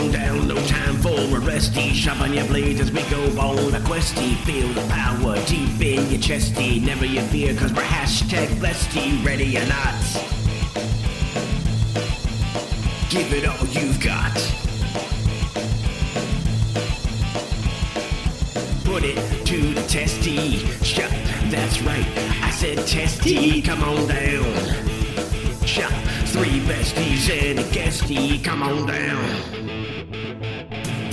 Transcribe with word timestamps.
on 0.00 0.10
down, 0.10 0.48
no 0.48 0.54
time 0.66 0.96
for 0.96 1.18
a 1.36 1.40
resty. 1.40 1.92
Sharpen 1.92 2.32
your 2.32 2.46
blades 2.46 2.80
as 2.80 2.90
we 2.90 3.02
go 3.10 3.22
on 3.38 3.74
a 3.74 3.80
questy. 3.80 4.36
Feel 4.44 4.68
the 4.68 4.86
power 4.88 5.36
deep 5.46 5.80
in 5.80 6.10
your 6.10 6.20
chesty. 6.20 6.80
Never 6.80 7.04
you 7.04 7.22
fear, 7.22 7.54
cause 7.54 7.72
we're 7.72 7.82
hashtag 7.82 8.58
blessed. 8.58 8.94
Ready 9.24 9.58
or 9.58 9.66
not? 9.66 9.94
Give 13.10 13.32
it 13.32 13.46
all 13.46 13.66
you've 13.66 14.00
got. 14.00 14.34
Put 18.84 19.04
it 19.04 19.46
to 19.46 19.74
the 19.74 19.82
testy. 19.88 20.58
Shut, 20.84 21.10
that's 21.50 21.82
right. 21.82 22.06
I 22.42 22.50
said 22.50 22.86
testy. 22.86 23.60
Come 23.62 23.82
on 23.82 24.06
down. 24.06 25.66
Shut, 25.66 25.92
three 26.28 26.60
besties 26.60 27.28
and 27.30 27.58
a 27.58 27.64
guestie. 27.64 28.42
Come 28.42 28.62
on 28.62 28.86
down. 28.86 29.59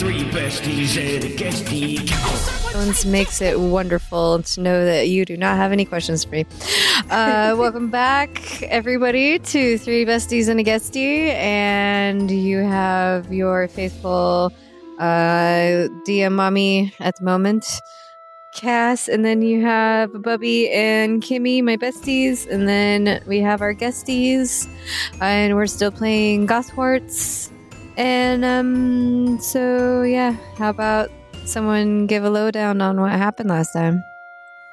Three 0.08 0.24
besties 0.24 0.96
and 0.96 1.22
a 1.26 1.36
guestie. 1.36 2.08
Come. 2.08 2.72
Silence 2.72 3.04
makes 3.04 3.42
it 3.42 3.60
wonderful 3.60 4.42
to 4.42 4.62
know 4.62 4.86
that 4.86 5.10
you 5.10 5.26
do 5.26 5.36
not 5.36 5.58
have 5.58 5.74
any 5.74 5.84
questions 5.84 6.24
for 6.24 6.32
me. 6.32 6.46
Uh, 7.10 7.56
welcome 7.60 7.90
back, 7.92 8.64
everybody, 8.64 9.38
to 9.38 9.78
Three 9.78 10.06
Besties 10.06 10.48
and 10.48 10.62
a 10.62 10.64
Guestie. 10.64 11.34
And 11.34 12.32
you 12.32 12.60
have 12.60 13.34
your 13.34 13.68
faithful 13.68 14.54
uh, 14.98 15.90
DM 16.08 16.32
mommy 16.32 16.94
at 17.02 17.18
the 17.18 17.26
moment, 17.26 17.66
Cass. 18.54 19.10
And 19.10 19.26
then 19.26 19.42
you 19.42 19.62
have 19.64 20.22
Bubby 20.22 20.70
and 20.70 21.22
Kimmy, 21.22 21.62
my 21.62 21.76
besties. 21.76 22.50
And 22.50 22.66
then 22.66 23.22
we 23.28 23.40
have 23.42 23.62
our 23.62 23.74
guesties. 23.74 24.70
And 25.20 25.56
we're 25.56 25.68
still 25.68 25.92
playing 25.92 26.48
Gothwarts. 26.48 27.52
And 27.98 28.46
um, 28.46 29.40
so, 29.42 30.04
yeah, 30.04 30.36
how 30.58 30.70
about 30.70 31.10
someone 31.46 32.06
give 32.06 32.24
a 32.24 32.30
lowdown 32.30 32.80
on 32.82 33.02
what 33.02 33.12
happened 33.12 33.50
last 33.50 33.74
time? 33.74 34.04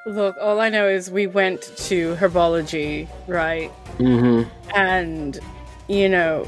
Look, 0.05 0.37
all 0.39 0.59
I 0.59 0.69
know 0.69 0.87
is 0.87 1.09
we 1.09 1.25
went 1.25 1.63
to 1.77 2.15
herbology, 2.15 3.07
right? 3.27 3.71
Mm-hmm. 3.97 4.47
And, 4.75 5.39
you 5.87 6.07
know, 6.07 6.47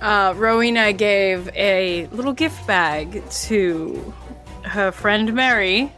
uh, 0.00 0.34
Rowena 0.36 0.92
gave 0.92 1.48
a 1.54 2.06
little 2.08 2.32
gift 2.32 2.66
bag 2.66 3.22
to 3.30 4.12
her 4.64 4.90
friend 4.90 5.32
Mery 5.32 5.92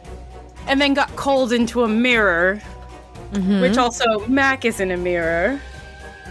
and 0.67 0.79
then 0.79 0.93
got 0.93 1.15
called 1.15 1.51
into 1.51 1.83
a 1.83 1.87
mirror, 1.87 2.61
Mm-hmm. 3.33 3.61
which 3.61 3.77
also 3.77 4.19
Mac 4.27 4.63
is 4.63 4.79
in 4.79 4.91
a 4.91 4.97
mirror, 4.97 5.59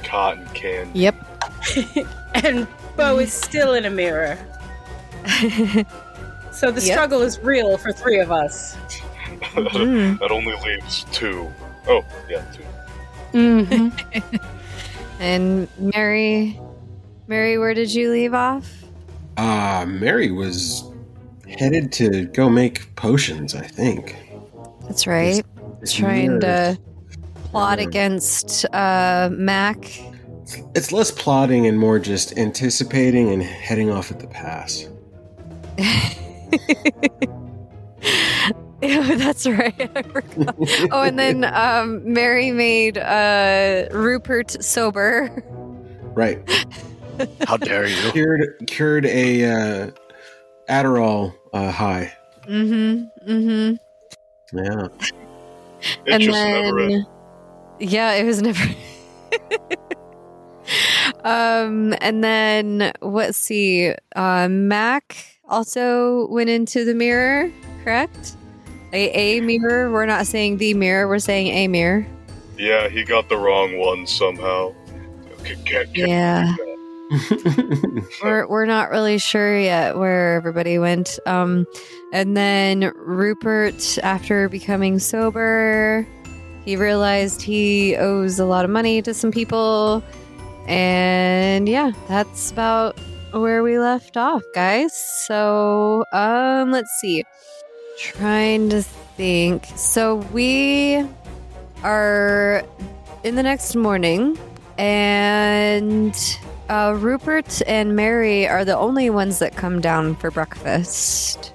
Cotton 0.05 0.47
candy. 0.55 1.01
Yep. 1.01 1.17
and 2.37 2.69
Beau 2.97 3.19
is 3.19 3.33
still 3.33 3.75
in 3.75 3.85
a 3.85 3.91
mirror. 3.91 4.39
So 6.53 6.71
the 6.71 6.83
Yep. 6.83 6.93
struggle 6.93 7.23
is 7.23 7.39
real 7.41 7.79
for 7.79 7.93
three 7.93 8.21
of 8.21 8.31
us. 8.31 8.77
Mhm. 9.55 10.19
that 10.21 10.31
only 10.31 10.55
leaves 10.63 11.07
two. 11.11 11.51
Oh, 11.89 12.05
yeah, 12.29 12.45
two. 12.53 12.63
Mm-hmm. 13.39 14.37
And 15.19 15.67
Mery, 15.79 16.61
Mery, 17.27 17.57
where 17.59 17.73
did 17.73 17.93
you 17.95 18.11
leave 18.11 18.35
off? 18.35 18.71
Uh, 19.39 19.87
Mery 19.89 20.31
was 20.31 20.85
headed 21.59 21.91
to 21.93 22.27
go 22.27 22.51
make 22.51 22.95
potions, 22.97 23.55
I 23.55 23.63
think. 23.67 24.15
That's 24.83 25.07
right. 25.07 25.43
It's 25.81 25.93
Trying 25.95 26.41
to 26.41 26.79
plot 27.45 27.79
mirror. 27.79 27.89
against 27.89 28.67
uh, 28.75 29.31
Mac. 29.33 29.91
It's 30.75 30.93
less 30.93 31.11
plotting 31.11 31.67
and 31.67 31.79
more 31.79 31.99
just 31.99 32.37
anticipating 32.39 33.31
and 33.31 33.43
heading 33.43 33.91
off 33.91 34.11
at 34.11 34.21
the 34.21 34.27
pass. 34.27 34.89
Yeah, 38.83 39.15
that's 39.15 39.47
right. 39.47 39.75
Oh, 40.91 41.03
and 41.03 41.19
then 41.19 41.45
um, 41.45 42.03
Mery 42.13 42.51
made 42.51 42.99
uh, 42.99 43.87
Rupert 43.93 44.63
sober. 44.63 45.43
Right. 46.15 46.39
How 47.47 47.57
dare 47.57 47.87
you? 47.87 48.11
Cured 48.11 48.41
cured 48.67 49.07
a 49.07 49.45
uh, 49.45 49.91
Adderall 50.69 51.33
uh, 51.53 51.71
high. 51.71 52.13
Mm-hmm. 52.49 53.31
Mm-hmm. 53.31 54.57
Yeah. 54.59 54.89
It 56.07 56.13
and 56.13 56.23
just 56.23 56.37
then, 56.37 56.77
never 56.77 57.05
yeah, 57.79 58.13
it 58.15 58.25
was 58.25 58.43
never. 58.43 58.65
Um, 61.25 61.95
and 62.01 62.23
then 62.23 62.93
let's 63.01 63.39
see. 63.39 63.95
Uh, 64.17 64.49
Mac 64.49 65.39
also 65.49 66.27
went 66.29 66.51
into 66.51 66.85
the 66.85 66.95
mirror, 66.95 67.51
correct? 67.85 68.37
A 68.93 69.11
a 69.11 69.41
mirror. 69.41 69.91
We're 69.91 70.07
not 70.07 70.27
saying 70.27 70.59
the 70.59 70.75
mirror. 70.75 71.09
We're 71.09 71.19
saying 71.19 71.49
a 71.49 71.69
mirror. 71.69 72.07
Yeah, 72.59 72.89
he 72.89 73.05
got 73.05 73.29
the 73.29 73.37
wrong 73.37 73.79
one 73.79 74.07
somehow. 74.07 74.75
Okay, 75.41 75.57
can't, 75.65 75.95
can't 75.95 76.09
Yeah. 76.09 76.57
we're 78.23 78.47
we're 78.47 78.67
not 78.67 78.91
really 78.91 79.19
sure 79.19 79.59
yet 79.59 79.99
where 79.99 80.35
everybody 80.35 80.79
went. 80.79 81.19
Um, 81.27 81.67
and 82.13 82.37
then 82.37 82.93
Rupert, 82.97 83.99
after 84.03 84.49
becoming 84.49 84.99
sober, 84.99 86.07
he 86.65 86.77
realized 86.77 87.43
he 87.43 87.97
owes 87.97 88.39
a 88.39 88.45
lot 88.45 88.65
of 88.65 88.71
money 88.71 89.03
to 89.03 89.13
some 89.13 89.31
people, 89.31 90.03
and 90.67 91.69
yeah, 91.69 91.93
that's 92.09 92.51
about 92.51 92.99
where 93.33 93.63
we 93.63 93.79
left 93.79 94.17
off, 94.17 94.43
guys. 94.55 94.93
So, 94.93 96.05
um, 96.13 96.71
let's 96.71 96.91
see. 97.01 97.25
Trying 97.99 98.71
to 98.71 98.83
think. 98.83 99.67
So 99.77 100.17
we 100.33 101.07
are 101.83 102.65
in 103.25 103.35
the 103.37 103.43
next 103.43 103.75
morning, 103.75 104.39
and 104.79 106.15
uh, 106.69 106.97
Rupert 106.99 107.63
and 107.67 107.95
Mery 107.95 108.49
are 108.49 108.65
the 108.65 108.77
only 108.77 109.11
ones 109.11 109.39
that 109.39 109.57
come 109.57 109.81
down 109.81 110.17
for 110.17 110.31
breakfast. 110.31 111.53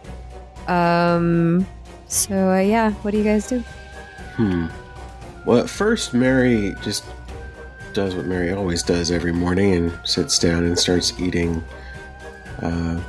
Um. 0.67 1.65
So 2.07 2.51
uh, 2.51 2.59
yeah, 2.59 2.91
what 3.01 3.11
do 3.11 3.17
you 3.17 3.23
guys 3.23 3.47
do? 3.47 3.59
Hmm. 4.35 4.67
Well, 5.45 5.59
at 5.59 5.69
first, 5.69 6.13
Mery 6.13 6.75
just 6.81 7.03
does 7.97 8.13
what 8.13 8.27
Mery 8.27 8.55
always 8.55 8.83
does 8.83 9.09
every 9.09 9.31
morning 9.31 9.73
and 9.73 9.99
sits 10.03 10.37
down 10.37 10.63
and 10.63 10.77
starts 10.77 11.19
eating 11.19 11.63
uh, 12.61 13.01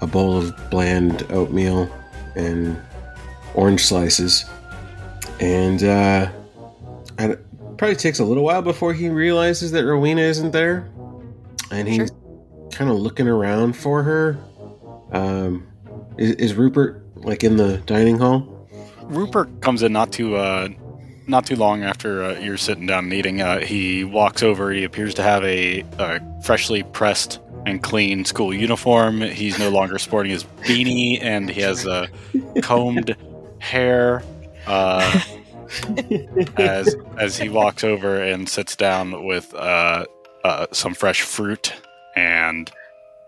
a 0.00 0.06
bowl 0.08 0.36
of 0.36 0.52
bland 0.70 1.24
oatmeal 1.30 1.88
and 2.34 2.76
orange 3.54 3.84
slices. 3.84 4.44
And 5.38 5.84
uh, 5.84 6.32
and 7.16 7.30
it 7.30 7.46
probably 7.78 7.94
takes 7.94 8.18
a 8.18 8.24
little 8.24 8.42
while 8.42 8.60
before 8.60 8.92
he 8.92 9.08
realizes 9.08 9.70
that 9.70 9.84
Rowena 9.84 10.22
isn't 10.22 10.50
there. 10.50 10.90
And 11.70 11.86
he's 11.86 12.10
kind 12.72 12.90
of 12.90 12.96
looking 12.96 13.28
around 13.28 13.76
for 13.76 14.02
her. 14.02 14.36
Um, 15.12 15.64
is, 16.18 16.32
is 16.32 16.54
Rupert 16.54 17.04
like 17.14 17.44
in 17.44 17.56
the 17.56 17.76
dining 17.86 18.18
hall? 18.18 18.68
Rupert 19.02 19.60
comes 19.60 19.84
in 19.84 19.92
not 19.92 20.10
too 20.10 20.34
uh, 20.34 20.70
not 21.26 21.46
too 21.46 21.56
long 21.56 21.84
after 21.84 22.22
uh, 22.22 22.38
you're 22.38 22.56
sitting 22.56 22.86
down 22.86 23.04
and 23.04 23.12
eating. 23.12 23.40
Uh, 23.40 23.60
he 23.60 24.04
walks 24.04 24.42
over. 24.42 24.70
He 24.72 24.84
appears 24.84 25.14
to 25.14 25.22
have 25.22 25.44
a, 25.44 25.84
uh 25.98 26.18
freshly 26.42 26.82
pressed 26.82 27.38
and 27.66 27.82
clean 27.82 28.24
school 28.24 28.52
uniform. 28.52 29.20
He's 29.20 29.58
no 29.58 29.68
longer 29.68 29.98
sporting 29.98 30.32
his 30.32 30.44
beanie, 30.44 31.22
and 31.22 31.48
he 31.48 31.60
has 31.60 31.86
uh, 31.86 32.06
combed 32.62 33.16
hair. 33.58 34.22
Uh, 34.66 35.20
as 36.56 36.94
as 37.18 37.36
he 37.38 37.48
walks 37.48 37.82
over 37.84 38.20
and 38.22 38.48
sits 38.48 38.76
down 38.76 39.24
with 39.24 39.54
uh, 39.54 40.04
uh, 40.44 40.66
some 40.72 40.94
fresh 40.94 41.22
fruit 41.22 41.72
and 42.14 42.70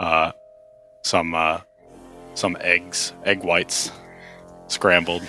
uh, 0.01 0.33
some 1.03 1.35
some 2.35 2.57
eggs, 2.61 3.13
egg 3.25 3.43
whites, 3.45 3.91
scrambled, 4.67 5.23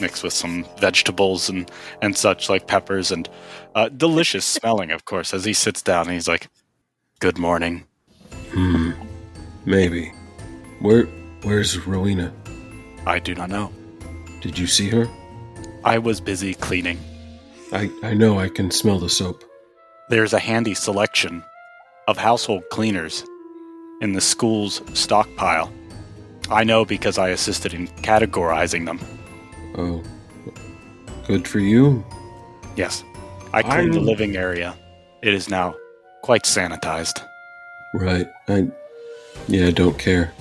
mixed 0.00 0.22
with 0.22 0.32
some 0.32 0.66
vegetables 0.78 1.48
and 1.48 1.70
and 2.02 2.16
such 2.16 2.48
like 2.48 2.66
peppers 2.66 3.10
and 3.10 3.28
uh, 3.74 3.88
delicious 3.88 4.44
smelling, 4.56 4.90
of 4.90 5.04
course. 5.04 5.34
As 5.34 5.44
he 5.44 5.52
sits 5.52 5.82
down, 5.82 6.08
he's 6.08 6.28
like, 6.28 6.48
"Good 7.20 7.38
morning." 7.38 7.84
Hmm. 8.52 8.92
Maybe. 9.64 10.12
Where 10.80 11.04
where's 11.42 11.78
Rowena? 11.86 12.32
I 13.06 13.18
do 13.18 13.34
not 13.34 13.50
know. 13.50 13.72
Did 14.40 14.58
you 14.58 14.66
see 14.66 14.88
her? 14.90 15.08
I 15.84 15.98
was 15.98 16.20
busy 16.20 16.54
cleaning. 16.54 16.98
I, 17.72 17.90
I 18.02 18.14
know 18.14 18.38
I 18.38 18.48
can 18.48 18.70
smell 18.70 18.98
the 18.98 19.08
soap. 19.08 19.42
There's 20.08 20.32
a 20.32 20.38
handy 20.38 20.74
selection 20.74 21.42
of 22.08 22.18
household 22.18 22.62
cleaners 22.70 23.24
in 24.00 24.12
the 24.12 24.20
school's 24.20 24.82
stockpile. 24.92 25.72
I 26.50 26.64
know 26.64 26.84
because 26.84 27.16
I 27.18 27.30
assisted 27.30 27.72
in 27.72 27.88
categorizing 27.88 28.84
them. 28.86 28.98
Oh. 29.76 30.02
Good 31.26 31.48
for 31.48 31.58
you. 31.58 32.04
Yes, 32.76 33.02
I 33.52 33.62
cleaned 33.62 33.94
the 33.94 33.98
I'm- 33.98 34.06
living 34.06 34.36
area. 34.36 34.74
It 35.22 35.32
is 35.32 35.48
now 35.48 35.74
quite 36.22 36.42
sanitized. 36.44 37.22
Right. 37.94 38.28
I 38.48 38.68
Yeah, 39.48 39.66
I 39.66 39.70
don't 39.72 39.98
care. 39.98 40.32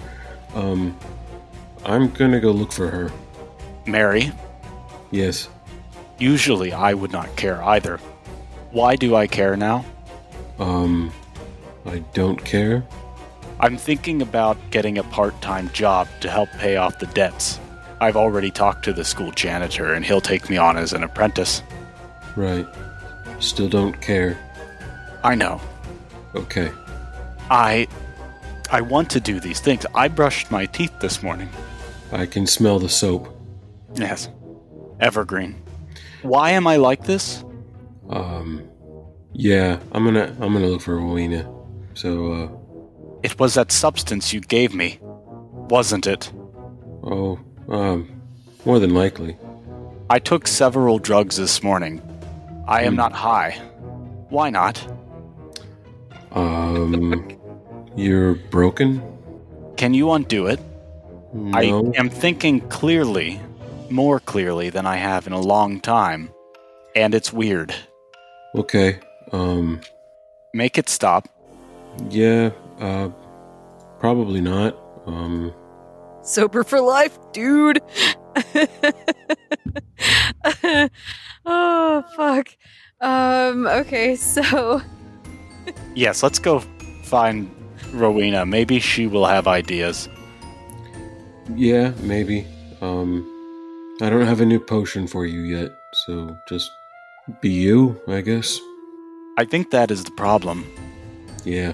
Um, 0.55 0.95
I'm 1.85 2.09
gonna 2.09 2.39
go 2.39 2.51
look 2.51 2.71
for 2.71 2.87
her. 2.89 3.11
Mery, 3.85 4.31
Yes. 5.11 5.49
usually 6.19 6.71
I 6.71 6.93
would 6.93 7.11
not 7.11 7.35
care 7.35 7.61
either. 7.63 7.99
Why 8.71 8.95
do 8.95 9.15
I 9.15 9.27
care 9.27 9.57
now? 9.57 9.83
Um, 10.59 11.11
I 11.85 11.99
don't 12.13 12.43
care. 12.45 12.83
I'm 13.59 13.77
thinking 13.77 14.21
about 14.21 14.57
getting 14.71 14.97
a 14.97 15.03
part 15.03 15.39
time 15.41 15.69
job 15.73 16.07
to 16.21 16.29
help 16.29 16.49
pay 16.59 16.77
off 16.77 16.99
the 16.99 17.07
debts. 17.07 17.59
I've 18.03 18.17
already 18.17 18.51
talked 18.51 18.83
to 18.85 18.93
the 18.93 19.05
school 19.05 19.31
janitor, 19.31 19.93
and 19.93 20.03
he'll 20.05 20.21
take 20.21 20.49
me 20.49 20.57
on 20.57 20.75
as 20.77 20.91
an 20.93 21.03
apprentice. 21.03 21.63
Right. 22.35 22.67
Still 23.39 23.69
don't 23.69 23.99
care. 24.01 24.37
I 25.23 25.35
know. 25.35 25.61
Okay. 26.35 26.69
I. 27.49 27.87
I 28.71 28.81
want 28.81 29.09
to 29.11 29.19
do 29.19 29.39
these 29.39 29.59
things. 29.61 29.85
I 29.95 30.07
brushed 30.07 30.51
my 30.51 30.65
teeth 30.65 30.99
this 30.99 31.21
morning. 31.23 31.49
I 32.11 32.25
can 32.25 32.45
smell 32.47 32.79
the 32.79 32.89
soap. 32.89 33.27
Yes. 33.95 34.29
Evergreen. 34.99 35.61
Why 36.23 36.51
am 36.51 36.65
I 36.67 36.77
like 36.77 37.03
this? 37.05 37.43
Um, 38.09 38.63
yeah, 39.33 39.79
I'm 39.91 40.03
gonna 40.03 40.35
I'm 40.41 40.53
gonna 40.53 40.67
look 40.67 40.81
for 40.81 40.97
Rowena. 40.97 41.49
So, 41.93 42.09
uh, 42.33 42.47
It 43.23 43.39
was 43.39 43.53
that 43.53 43.71
substance 43.71 44.33
you 44.33 44.41
gave 44.41 44.73
me, 44.73 44.99
wasn't 45.69 46.07
it? 46.07 46.31
oh, 47.03 47.39
um, 47.73 48.21
more 48.65 48.79
than 48.79 48.93
likely. 48.93 49.35
I 50.09 50.19
took 50.19 50.47
several 50.47 50.99
drugs 50.99 51.37
this 51.37 51.63
morning. 51.63 52.01
I 52.67 52.83
am 52.83 52.93
Hmm. 52.93 52.97
not 52.97 53.13
high. 53.13 53.59
Why 54.29 54.49
not? 54.49 54.75
Um, 56.31 57.27
you're 57.95 58.35
broken. 58.35 59.01
Can 59.77 59.93
you 59.93 60.11
undo 60.11 60.47
it? 60.47 60.59
No. 61.33 61.57
I 61.57 61.63
am 61.99 62.09
thinking 62.09 62.61
clearly, 62.69 63.39
more 63.89 64.19
clearly 64.19 64.69
than 64.69 64.85
I 64.85 64.97
have 64.97 65.27
in 65.27 65.33
a 65.33 65.39
long 65.41 65.79
time. 65.79 66.29
And 66.95 67.13
it's 67.15 67.33
weird. 67.33 67.73
Okay. 68.55 68.99
Um, 69.31 69.81
Make 70.53 70.77
it 70.77 70.89
stop. 70.89 71.27
yeah. 72.09 72.51
Uh, 72.79 73.09
probably 73.99 74.41
not. 74.41 74.77
Um, 75.07 75.53
Sober 76.23 76.63
for 76.63 76.81
life, 76.81 77.17
dude. 77.33 77.79
oh 81.45 82.03
fuck. 82.15 82.49
Um. 83.01 83.67
Okay. 83.67 84.15
So. 84.15 84.81
Yes, 85.95 86.23
let's 86.23 86.39
go 86.39 86.59
find 87.03 87.49
Rowena. 87.91 88.45
Maybe 88.45 88.79
she 88.79 89.07
will 89.07 89.25
have 89.25 89.47
ideas. 89.47 90.09
yeah, 91.55 91.91
maybe. 92.01 92.45
Um, 92.81 93.29
I 94.01 94.09
don't 94.09 94.25
have 94.25 94.41
a 94.41 94.45
new 94.45 94.59
potion 94.59 95.07
for 95.07 95.25
you 95.25 95.41
yet, 95.41 95.71
so 96.05 96.35
just 96.49 96.69
be 97.41 97.49
you, 97.49 97.99
I 98.07 98.21
guess. 98.21 98.59
I 99.37 99.45
think 99.45 99.71
that 99.71 99.91
is 99.91 100.03
the 100.03 100.11
problem. 100.11 100.65
Yeah. 101.45 101.73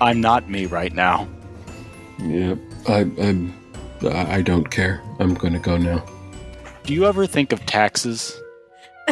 I'm 0.00 0.20
not 0.20 0.50
me 0.50 0.66
right 0.66 0.92
now. 0.92 1.28
Yeah. 2.18 2.56
I 2.88 3.00
I'm 3.00 3.54
I 4.02 4.36
I 4.36 4.42
don't 4.42 4.70
care. 4.70 5.00
I'm 5.18 5.34
gonna 5.34 5.58
go 5.58 5.76
now. 5.76 6.04
Do 6.84 6.94
you 6.94 7.06
ever 7.06 7.26
think 7.26 7.52
of 7.52 7.64
taxes? 7.66 8.40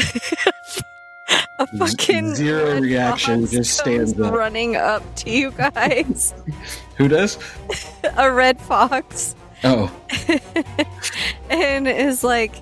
A 1.60 1.66
fucking 1.78 2.34
zero 2.34 2.80
reaction, 2.80 3.46
just 3.46 3.78
stands 3.78 4.18
up. 4.18 4.32
running 4.32 4.76
up 4.76 5.02
to 5.16 5.30
you 5.30 5.50
guys. 5.52 6.32
Who 6.96 7.06
does? 7.06 7.38
a 8.16 8.32
red 8.32 8.58
fox, 8.60 9.36
Oh, 9.62 9.92
and 11.50 11.86
is 11.86 12.24
like, 12.24 12.54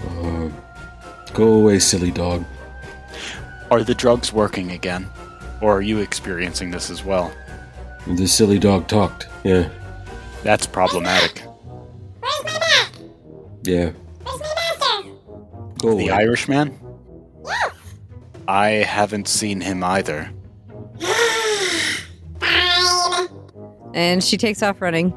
uh, 0.00 0.48
go 1.34 1.52
away, 1.54 1.78
silly 1.78 2.10
dog. 2.10 2.44
Are 3.70 3.82
the 3.82 3.94
drugs 3.94 4.32
working 4.32 4.70
again? 4.72 5.08
Or 5.60 5.76
are 5.78 5.82
you 5.82 5.98
experiencing 5.98 6.70
this 6.70 6.90
as 6.90 7.04
well? 7.04 7.32
The 8.06 8.26
silly 8.26 8.58
dog 8.58 8.86
talked. 8.88 9.28
Yeah, 9.44 9.68
That's 10.42 10.66
problematic. 10.66 11.42
yeah. 13.64 13.90
Go 15.78 15.94
The 15.94 16.08
away. 16.08 16.10
Irishman? 16.10 16.78
I 18.48 18.68
haven't 18.70 19.28
seen 19.28 19.60
him 19.60 19.84
either. 19.84 20.30
and 23.94 24.22
she 24.24 24.36
takes 24.36 24.62
off 24.62 24.80
running. 24.80 25.12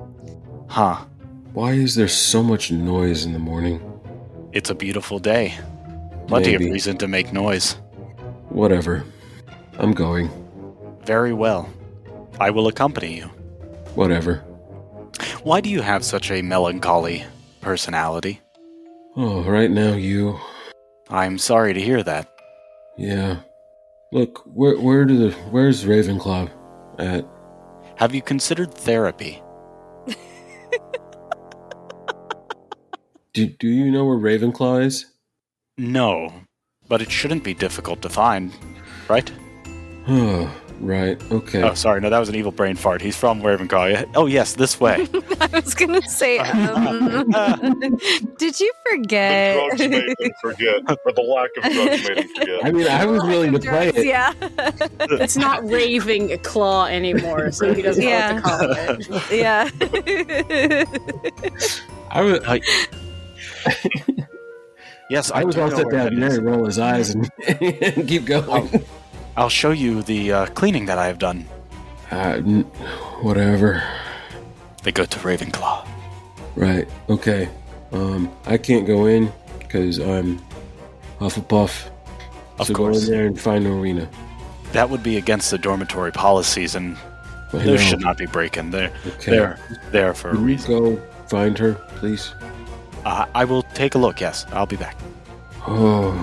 Huh. 0.68 1.06
Why 1.53 1.74
is 1.74 1.95
there 1.95 2.07
so 2.07 2.42
much 2.42 2.71
noise 2.71 3.25
in 3.25 3.33
the 3.33 3.39
morning? 3.39 3.81
It's 4.53 4.69
a 4.69 4.75
beautiful 4.75 5.19
day. 5.19 5.53
Plenty 6.27 6.51
Maybe. 6.51 6.68
of 6.68 6.71
reason 6.71 6.98
to 7.00 7.09
make 7.09 7.33
noise. 7.33 7.74
Whatever. 8.48 9.03
I'm 9.77 9.92
going. 9.92 10.30
Very 11.03 11.33
well. 11.33 11.69
I 12.39 12.51
will 12.51 12.68
accompany 12.68 13.18
you. 13.18 13.25
Whatever. 13.95 14.38
Why 15.44 15.59
do 15.59 15.69
you 15.69 15.81
have 15.81 16.06
such 16.06 16.31
a 16.31 16.42
melancholy 16.42 17.25
personality? 17.59 18.39
Oh, 19.18 19.44
right 19.44 19.69
now 19.69 19.94
you. 19.94 20.39
I'm 21.09 21.38
sorry 21.38 21.74
to 21.74 21.81
hear 21.81 22.01
that. 22.03 22.30
Yeah. 22.98 23.42
Look, 24.13 24.42
where 24.45 24.80
where 24.80 25.03
do 25.03 25.18
the 25.18 25.31
where's 25.51 25.83
Ravenclaw 25.83 26.50
at? 26.98 27.25
Have 27.95 28.15
you 28.15 28.21
considered 28.21 28.74
therapy? 28.74 29.42
Do 33.33 33.48
do 33.48 33.68
you 33.68 33.92
know 33.92 34.06
where 34.06 34.18
Ravenclaw 34.18 34.83
is? 34.86 35.06
No, 35.78 36.33
but 36.89 37.01
it 37.01 37.10
shouldn't 37.12 37.44
be 37.44 37.54
difficult 37.54 38.01
to 38.01 38.10
find, 38.10 38.51
right? 39.07 39.31
Oh, 40.07 40.54
right. 40.81 41.18
Okay. 41.31 41.63
Oh, 41.63 41.74
sorry, 41.74 42.01
no, 42.01 42.10
that 42.10 42.19
was 42.19 42.28
an 42.28 42.36
evil 42.36 42.51
brain 42.51 42.75
fart. 42.75 43.01
He's 43.01 43.16
from 43.16 43.42
Ravenclaw. 43.42 44.12
Oh, 44.15 44.25
yes, 44.25 44.56
this 44.56 44.82
way. 44.82 45.08
I 45.39 45.48
was 45.48 45.74
gonna 45.74 46.01
say, 46.01 46.39
um, 46.39 47.29
did 48.38 48.60
you 48.60 48.74
The 48.74 48.89
forget? 48.89 49.56
drugs 49.56 49.79
made 49.79 50.15
him 50.20 50.32
forget, 50.41 50.82
or 51.06 51.12
the 51.13 51.22
lack 51.22 51.51
of 51.56 51.72
drugs 51.72 52.10
made 52.10 52.17
him 52.17 52.27
forget. 52.38 52.65
I 52.65 52.72
mean, 52.72 52.88
I 52.88 53.06
was 53.06 53.24
willing 53.24 53.53
to 53.53 53.60
play 53.60 53.88
it. 53.96 54.06
Yeah, 54.06 54.34
It's 55.22 55.38
not 55.38 55.63
raving 55.70 56.38
claw 56.39 56.88
anymore, 56.88 57.51
so 57.53 57.74
he 57.74 57.82
doesn't 57.82 58.03
Yeah. 58.03 58.34
know 58.34 58.41
what 58.41 59.00
to 59.00 59.06
call 59.06 59.17
it. 59.17 59.32
yeah. 59.32 59.70
I 62.12 62.22
was. 62.24 62.39
Uh, 62.39 62.60
yes, 65.10 65.32
I, 65.32 65.41
I 65.41 65.44
was 65.44 65.58
all 65.58 65.70
set 65.70 65.89
down 65.89 66.06
that 66.06 66.15
there 66.15 66.27
is. 66.30 66.38
and 66.38 66.46
roll 66.46 66.65
his 66.65 66.80
eyes 66.80 67.10
and, 67.12 67.30
and 67.62 68.08
keep 68.08 68.25
going. 68.25 68.84
I'll 69.38 69.50
show 69.50 69.72
you 69.72 70.01
the 70.03 70.32
uh, 70.32 70.46
cleaning 70.48 70.86
that 70.86 70.98
I 70.98 71.08
have 71.08 71.20
done. 71.20 71.46
Uh, 72.12 72.15
n- 72.38 72.62
whatever. 73.22 73.82
They 74.84 74.91
go 74.91 75.06
to 75.06 75.20
Ravenclaw. 75.20 75.88
Right. 76.56 76.88
Okay. 77.10 77.50
Um, 77.94 78.32
I 78.46 78.58
can't 78.58 78.86
go 78.86 79.06
in 79.06 79.32
because 79.60 80.00
I'm 80.00 80.39
Hufflepuff. 81.20 81.89
Of 82.60 82.68
so 82.68 82.74
course. 82.74 83.00
go 83.00 83.06
in 83.06 83.12
there 83.12 83.25
and 83.27 83.39
find 83.39 83.65
Arena. 83.65 84.10
That 84.74 84.89
would 84.89 85.03
be 85.03 85.18
against 85.18 85.51
the 85.51 85.58
dormitory 85.58 86.12
policies, 86.12 86.75
and 86.75 86.98
know. 87.53 87.77
should 87.77 88.00
not 88.01 88.18
be 88.18 88.25
breaking. 88.25 88.72
They're, 88.72 88.91
Okay. 89.06 89.32
they're 89.32 89.60
there 89.91 90.13
for 90.13 90.30
a 90.32 90.36
reason. 90.36 90.72
go 90.96 91.01
find 91.27 91.58
her, 91.58 91.74
please? 91.96 92.34
Uh, 93.05 93.25
I 93.34 93.46
will 93.46 93.63
take 93.63 93.96
a 93.96 93.98
look, 93.98 94.22
yes. 94.22 94.46
I'll 94.51 94.65
be 94.65 94.75
back. 94.75 94.98
Oh, 95.67 96.13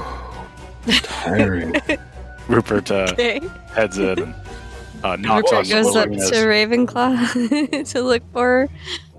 tiring. 1.03 1.75
Rupert 2.49 2.91
uh, 2.91 3.09
Okay. 3.13 3.41
heads 3.75 3.99
in 3.99 4.19
and 4.19 4.35
uh, 5.05 5.17
knocks 5.17 5.53
on 5.53 5.65
Rupert 5.65 5.71
goes 5.85 5.97
up 5.97 6.09
to 6.09 6.47
Ravenclaw 6.47 7.85
to 7.93 8.03
look 8.03 8.23
for 8.33 8.45
her. 8.47 8.69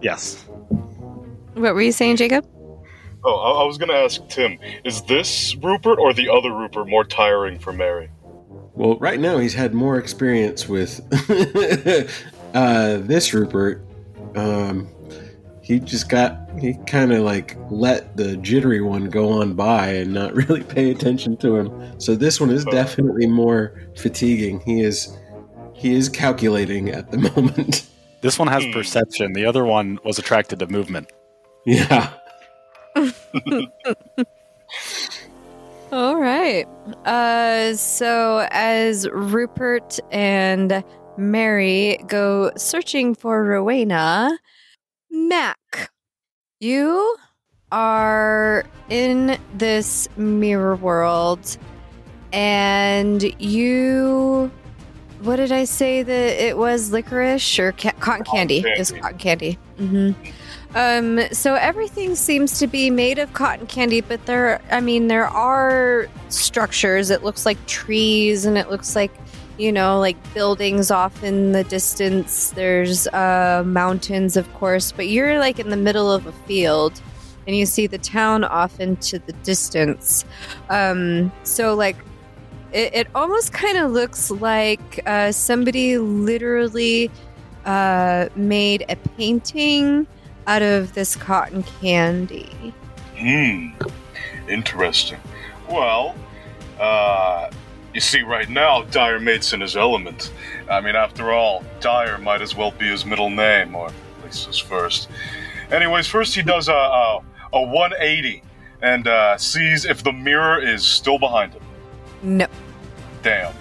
Yes. 0.02 0.44
What 1.54 1.74
were 1.76 1.82
you 1.82 1.92
saying, 1.92 2.16
Jacob? 2.18 2.46
Oh, 3.24 3.36
I, 3.36 3.62
I 3.64 3.66
was 3.66 3.78
gonna 3.78 3.94
ask 3.94 4.26
Tim: 4.30 4.58
Is 4.84 5.02
this 5.04 5.56
Rupert 5.56 6.00
or 6.00 6.14
the 6.14 6.30
other 6.30 6.52
Rupert 6.54 6.88
more 6.88 7.04
tiring 7.04 7.60
for 7.60 7.72
Mery? 7.74 8.10
well, 8.74 8.98
right 9.00 9.20
now 9.20 9.38
he's 9.38 9.54
had 9.54 9.74
more 9.74 9.98
experience 9.98 10.68
with 10.70 11.02
uh, 12.54 12.98
this 12.98 13.34
Rupert. 13.34 13.86
Um, 14.36 14.88
he 15.70 15.80
just 15.80 16.10
got 16.10 16.36
he 16.60 16.74
kind 16.88 17.14
of 17.14 17.20
like 17.22 17.56
let 17.70 18.18
the 18.18 18.36
jittery 18.38 18.82
one 18.82 19.08
go 19.12 19.30
on 19.34 19.54
by 19.54 19.90
and 19.90 20.12
not 20.16 20.34
really 20.50 20.64
pay 20.64 20.90
attention 20.90 21.38
to 21.38 21.58
him. 21.58 22.00
So 22.00 22.16
this 22.16 22.42
one 22.42 22.50
is 22.50 22.66
definitely 22.66 23.28
more 23.28 23.80
fatiguing. 23.96 24.62
He 24.62 24.82
is 24.82 25.16
he 25.76 25.94
is 25.94 26.10
calculating 26.10 26.90
at 26.90 27.12
the 27.12 27.18
moment. 27.36 27.88
This 28.22 28.40
one 28.40 28.48
has 28.48 28.66
Hmm. 28.66 28.72
perception. 28.72 29.34
The 29.34 29.46
other 29.46 29.64
one 29.64 30.00
was 30.04 30.18
attracted 30.18 30.58
to 30.60 30.66
movement. 30.68 31.12
Yeah. 31.68 32.14
All 35.92 36.16
right. 36.20 36.66
Uh, 37.06 37.76
so 37.76 38.48
as 38.50 39.08
Rupert 39.12 40.00
and 40.12 40.84
Mery 41.18 42.00
go 42.08 42.52
searching 42.58 43.14
for 43.14 43.44
Rowena, 43.46 44.36
Mac, 45.12 45.92
you 46.60 47.16
are 47.72 48.64
in 48.90 49.38
this 49.56 50.08
mirror 50.18 50.76
world, 50.76 51.58
and 52.34 53.24
you. 53.42 54.52
What 55.22 55.36
did 55.36 55.52
I 55.52 55.66
say 55.66 56.02
that 56.02 56.42
it 56.44 56.58
was? 56.58 56.92
Licorice 56.92 57.60
or 57.60 57.74
ca- 57.74 57.92
cotton 58.00 58.24
candy? 58.24 58.62
Cotton 58.62 58.80
It's 58.80 58.92
candy. 58.92 59.02
cotton 59.02 59.18
candy. 59.18 59.58
hmm 59.78 60.12
um, 60.76 61.20
so 61.32 61.56
everything 61.56 62.14
seems 62.16 62.60
to 62.60 62.68
be 62.68 62.92
made 62.92 63.18
of 63.18 63.34
cotton 63.34 63.66
candy, 63.66 64.02
but 64.02 64.24
there, 64.28 64.62
I 64.70 64.80
mean, 64.82 65.08
there 65.08 65.26
are 65.28 66.08
structures. 66.30 67.10
It 67.10 67.24
looks 67.24 67.44
like 67.44 67.58
trees 67.66 68.46
and 68.46 68.56
it 68.56 68.70
looks 68.70 68.96
like, 68.96 69.12
you 69.60 69.74
know, 69.74 70.00
like 70.00 70.16
buildings 70.34 70.90
off 70.90 71.22
in 71.24 71.52
the 71.52 71.66
distance. 71.66 72.52
There's 72.52 73.08
uh, 73.08 73.64
mountains, 73.66 74.38
of 74.38 74.52
course, 74.54 74.92
but 74.94 75.10
you're 75.10 75.38
like 75.38 75.60
in 75.60 75.70
the 75.70 75.78
middle 75.78 76.12
of 76.12 76.26
a 76.26 76.32
field 76.32 77.00
and 77.46 77.56
you 77.56 77.66
see 77.66 77.86
the 77.86 77.98
town 77.98 78.44
off 78.44 78.80
into 78.80 79.20
the 79.20 79.34
distance. 79.44 80.24
Um, 80.70 81.32
so, 81.44 81.76
like, 81.76 81.98
it, 82.72 82.94
it 82.94 83.08
almost 83.14 83.52
kind 83.52 83.78
of 83.78 83.92
looks 83.92 84.32
like 84.32 85.02
uh, 85.06 85.32
somebody 85.32 85.98
literally 85.98 87.12
uh, 87.66 88.30
made 88.36 88.86
a 88.88 88.96
painting 88.96 90.08
out 90.48 90.62
of 90.62 90.94
this 90.94 91.16
cotton 91.16 91.64
candy. 91.82 92.74
Hmm. 93.18 93.70
Interesting. 94.48 95.20
Well, 95.70 96.16
uh, 96.80 97.50
you 97.94 98.00
see, 98.00 98.22
right 98.22 98.50
now, 98.50 98.84
Dyer 98.84 99.20
mate's 99.20 99.54
in 99.54 99.62
his 99.62 99.76
element. 99.76 100.32
I 100.70 100.82
mean, 100.82 100.96
after 100.96 101.32
all, 101.32 101.64
Dyer 101.80 102.18
might 102.18 102.42
as 102.42 102.56
well 102.56 102.72
be 102.72 102.88
his 102.88 103.06
middle 103.06 103.30
name, 103.30 103.76
or 103.76 103.88
at 103.88 103.94
least 104.24 104.46
his 104.46 104.60
first. 104.60 105.10
Anyways, 105.72 106.08
first 106.08 106.36
he 106.36 106.42
does 106.42 106.68
a, 106.68 106.74
a, 106.74 107.22
a 107.54 107.62
180 107.62 108.44
and 108.82 109.08
uh, 109.08 109.38
sees 109.38 109.86
if 109.86 110.04
the 110.04 110.14
mirror 110.14 110.62
is 110.62 110.86
still 110.86 111.20
behind 111.20 111.54
him. 111.54 111.62
No. 112.22 112.48
Damn. 113.24 113.54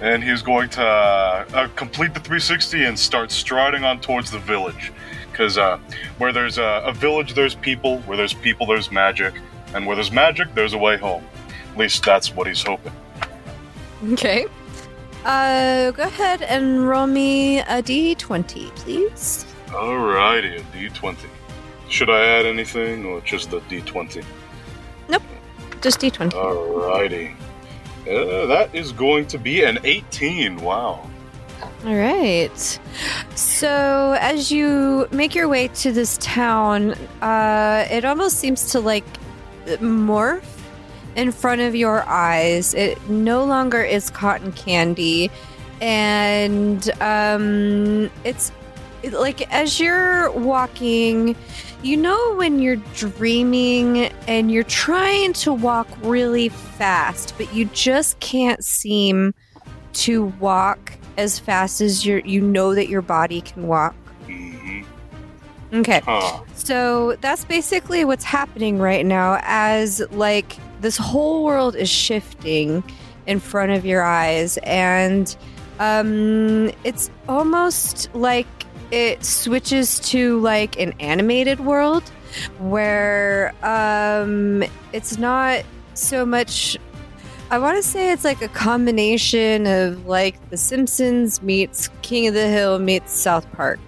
And 0.00 0.22
he's 0.22 0.42
going 0.42 0.70
to 0.70 0.82
uh, 0.82 1.44
uh, 1.52 1.68
complete 1.74 2.14
the 2.14 2.20
360 2.20 2.84
and 2.84 2.98
start 2.98 3.30
striding 3.30 3.84
on 3.84 4.00
towards 4.00 4.30
the 4.30 4.38
village. 4.38 4.92
Because 5.30 5.58
uh, 5.58 5.78
where 6.18 6.32
there's 6.32 6.58
a, 6.58 6.82
a 6.84 6.92
village, 6.92 7.34
there's 7.34 7.54
people. 7.54 7.98
Where 8.00 8.16
there's 8.16 8.34
people, 8.34 8.66
there's 8.66 8.90
magic. 8.90 9.34
And 9.74 9.86
where 9.86 9.96
there's 9.96 10.12
magic, 10.12 10.54
there's 10.54 10.72
a 10.72 10.78
way 10.78 10.96
home. 10.96 11.24
At 11.72 11.78
least 11.78 12.04
that's 12.04 12.34
what 12.34 12.46
he's 12.46 12.62
hoping. 12.62 12.92
Okay. 14.12 14.46
Uh, 15.24 15.90
go 15.90 16.04
ahead 16.04 16.42
and 16.42 16.86
roll 16.88 17.06
me 17.06 17.58
a 17.60 17.82
d20, 17.82 18.74
please. 18.76 19.44
Alrighty, 19.66 20.60
a 20.60 20.62
d20. 20.76 21.16
Should 21.88 22.10
I 22.10 22.20
add 22.24 22.46
anything 22.46 23.04
or 23.04 23.20
just 23.22 23.50
the 23.50 23.60
d20? 23.60 24.24
Nope, 25.08 25.22
Just 25.80 26.00
d20. 26.00 26.30
Alrighty. 26.30 27.34
Uh, 28.02 28.46
that 28.46 28.74
is 28.74 28.92
going 28.92 29.26
to 29.26 29.38
be 29.38 29.64
an 29.64 29.78
18. 29.84 30.56
Wow. 30.56 31.08
All 31.84 31.94
right. 31.94 32.78
So 33.34 34.16
as 34.20 34.50
you 34.50 35.08
make 35.10 35.34
your 35.34 35.48
way 35.48 35.68
to 35.68 35.92
this 35.92 36.16
town, 36.18 36.92
uh, 37.20 37.86
it 37.90 38.04
almost 38.04 38.38
seems 38.38 38.70
to 38.72 38.80
like 38.80 39.04
morph 39.66 40.42
in 41.16 41.32
front 41.32 41.60
of 41.60 41.74
your 41.74 42.04
eyes. 42.08 42.74
It 42.74 42.98
no 43.08 43.44
longer 43.44 43.82
is 43.82 44.10
cotton 44.10 44.52
candy, 44.52 45.30
and 45.80 46.90
um, 47.00 48.10
it's 48.24 48.52
it- 49.02 49.12
like 49.12 49.52
as 49.52 49.78
you're 49.80 50.30
walking. 50.32 51.36
You 51.80 51.96
know 51.96 52.34
when 52.34 52.58
you're 52.58 52.82
dreaming 52.96 54.10
and 54.26 54.50
you're 54.50 54.64
trying 54.64 55.32
to 55.34 55.52
walk 55.52 55.86
really 56.02 56.48
fast, 56.48 57.34
but 57.38 57.54
you 57.54 57.66
just 57.66 58.18
can't 58.18 58.64
seem 58.64 59.32
to 59.92 60.24
walk 60.40 60.94
as 61.16 61.38
fast 61.38 61.80
as 61.80 62.04
you 62.04 62.20
you 62.24 62.40
know 62.40 62.74
that 62.74 62.88
your 62.88 63.02
body 63.02 63.40
can 63.42 63.68
walk. 63.68 63.94
hmm 64.26 64.80
Okay. 65.72 66.00
Huh. 66.04 66.40
So 66.54 67.16
that's 67.20 67.44
basically 67.44 68.04
what's 68.04 68.24
happening 68.24 68.78
right 68.78 69.04
now 69.04 69.38
as 69.42 70.00
like 70.10 70.56
this 70.80 70.96
whole 70.96 71.44
world 71.44 71.74
is 71.74 71.88
shifting 71.88 72.82
in 73.26 73.40
front 73.40 73.72
of 73.72 73.84
your 73.84 74.02
eyes 74.02 74.58
and 74.62 75.36
um 75.80 76.70
it's 76.84 77.10
almost 77.28 78.12
like 78.14 78.46
it 78.90 79.22
switches 79.24 80.00
to 80.00 80.40
like 80.40 80.78
an 80.80 80.92
animated 80.98 81.60
world 81.60 82.02
where 82.58 83.54
um 83.62 84.64
it's 84.92 85.18
not 85.18 85.62
so 85.94 86.24
much 86.24 86.78
I 87.50 87.58
want 87.58 87.76
to 87.76 87.82
say 87.82 88.12
it's 88.12 88.24
like 88.24 88.42
a 88.42 88.48
combination 88.48 89.66
of 89.66 90.06
like 90.06 90.50
The 90.50 90.58
Simpsons 90.58 91.40
meets 91.40 91.88
King 92.02 92.28
of 92.28 92.34
the 92.34 92.46
Hill 92.46 92.78
meets 92.78 93.12
South 93.12 93.50
Park. 93.52 93.80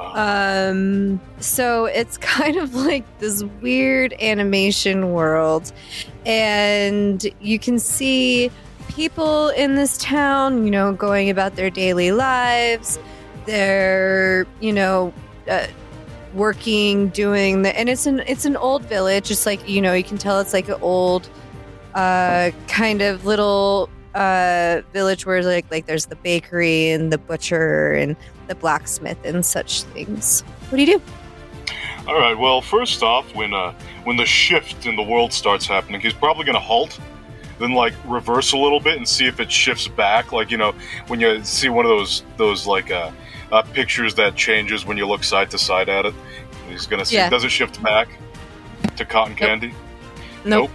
Um, 0.00 1.20
so 1.40 1.86
it's 1.86 2.16
kind 2.18 2.56
of 2.56 2.74
like 2.74 3.04
this 3.18 3.42
weird 3.60 4.14
animation 4.20 5.12
world, 5.12 5.72
and 6.26 7.24
you 7.40 7.58
can 7.58 7.78
see 7.78 8.50
people 8.88 9.48
in 9.50 9.74
this 9.76 9.96
town, 9.98 10.64
you 10.64 10.70
know, 10.70 10.92
going 10.92 11.30
about 11.30 11.54
their 11.56 11.70
daily 11.70 12.10
lives. 12.10 12.98
They're, 13.46 14.46
you 14.60 14.72
know, 14.72 15.12
uh, 15.48 15.68
working, 16.34 17.08
doing 17.10 17.62
the, 17.62 17.78
and 17.78 17.88
it's 17.88 18.06
an 18.06 18.20
it's 18.20 18.44
an 18.44 18.56
old 18.56 18.82
village. 18.84 19.30
It's 19.30 19.46
like 19.46 19.66
you 19.68 19.80
know, 19.80 19.94
you 19.94 20.04
can 20.04 20.18
tell 20.18 20.40
it's 20.40 20.52
like 20.52 20.68
an 20.68 20.78
old, 20.82 21.28
uh, 21.94 22.50
kind 22.66 23.02
of 23.02 23.24
little 23.24 23.88
uh 24.14 24.80
village 24.92 25.26
where 25.26 25.42
like 25.42 25.70
like 25.70 25.86
there's 25.86 26.06
the 26.06 26.16
bakery 26.16 26.90
and 26.90 27.12
the 27.12 27.18
butcher 27.18 27.92
and 27.92 28.16
the 28.48 28.54
blacksmith 28.54 29.18
and 29.24 29.44
such 29.44 29.82
things. 29.84 30.42
What 30.68 30.76
do 30.76 30.82
you 30.82 30.98
do? 30.98 31.02
All 32.06 32.18
right. 32.18 32.36
Well, 32.36 32.60
first 32.60 33.02
off, 33.02 33.34
when 33.34 33.52
uh, 33.52 33.72
when 34.04 34.16
the 34.16 34.26
shift 34.26 34.86
in 34.86 34.96
the 34.96 35.02
world 35.02 35.32
starts 35.32 35.66
happening, 35.66 36.00
he's 36.00 36.14
probably 36.14 36.44
gonna 36.44 36.58
halt, 36.58 36.98
then 37.58 37.72
like 37.72 37.92
reverse 38.06 38.52
a 38.52 38.56
little 38.56 38.80
bit 38.80 38.96
and 38.96 39.06
see 39.06 39.26
if 39.26 39.40
it 39.40 39.52
shifts 39.52 39.88
back. 39.88 40.32
Like 40.32 40.50
you 40.50 40.56
know, 40.56 40.72
when 41.08 41.20
you 41.20 41.44
see 41.44 41.68
one 41.68 41.84
of 41.84 41.90
those 41.90 42.24
those 42.38 42.66
like 42.66 42.90
uh, 42.90 43.10
uh, 43.52 43.62
pictures 43.62 44.14
that 44.14 44.36
changes 44.36 44.86
when 44.86 44.96
you 44.96 45.06
look 45.06 45.24
side 45.24 45.50
to 45.50 45.58
side 45.58 45.88
at 45.88 46.06
it. 46.06 46.14
He's 46.68 46.86
gonna 46.86 47.04
see. 47.04 47.16
Yeah. 47.16 47.30
Does 47.30 47.44
it 47.44 47.50
shift 47.50 47.82
back 47.82 48.08
to 48.96 49.04
cotton 49.04 49.34
candy? 49.34 49.72
Nope. 50.44 50.70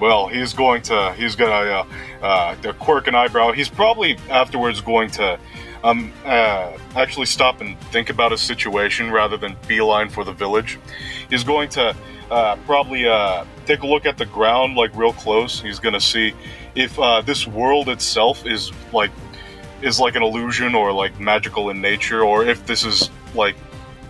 Well, 0.00 0.28
he's 0.28 0.52
going 0.52 0.82
to. 0.82 1.14
He's 1.16 1.36
gonna 1.36 1.52
uh, 1.52 1.86
uh, 2.22 2.54
to 2.56 2.72
quirk 2.74 3.06
an 3.06 3.14
eyebrow. 3.14 3.52
He's 3.52 3.68
probably 3.68 4.16
afterwards 4.30 4.80
going 4.80 5.10
to. 5.12 5.38
Um, 5.84 6.12
uh, 6.24 6.78
actually 6.96 7.26
stop 7.26 7.60
and 7.60 7.78
think 7.92 8.08
about 8.08 8.32
his 8.32 8.40
situation 8.40 9.10
rather 9.10 9.36
than 9.36 9.54
beeline 9.68 10.08
for 10.08 10.24
the 10.24 10.32
village. 10.32 10.78
He's 11.28 11.44
going 11.44 11.68
to 11.70 11.94
uh, 12.30 12.56
probably 12.64 13.06
uh, 13.06 13.44
take 13.66 13.82
a 13.82 13.86
look 13.86 14.06
at 14.06 14.16
the 14.16 14.24
ground, 14.24 14.76
like 14.76 14.96
real 14.96 15.12
close. 15.12 15.60
He's 15.60 15.78
going 15.78 15.92
to 15.92 16.00
see 16.00 16.32
if 16.74 16.98
uh, 16.98 17.20
this 17.20 17.46
world 17.46 17.90
itself 17.90 18.46
is 18.46 18.72
like 18.94 19.10
is 19.82 20.00
like 20.00 20.16
an 20.16 20.22
illusion 20.22 20.74
or 20.74 20.90
like 20.90 21.20
magical 21.20 21.68
in 21.68 21.82
nature, 21.82 22.22
or 22.22 22.46
if 22.46 22.64
this 22.64 22.86
is 22.86 23.10
like 23.34 23.54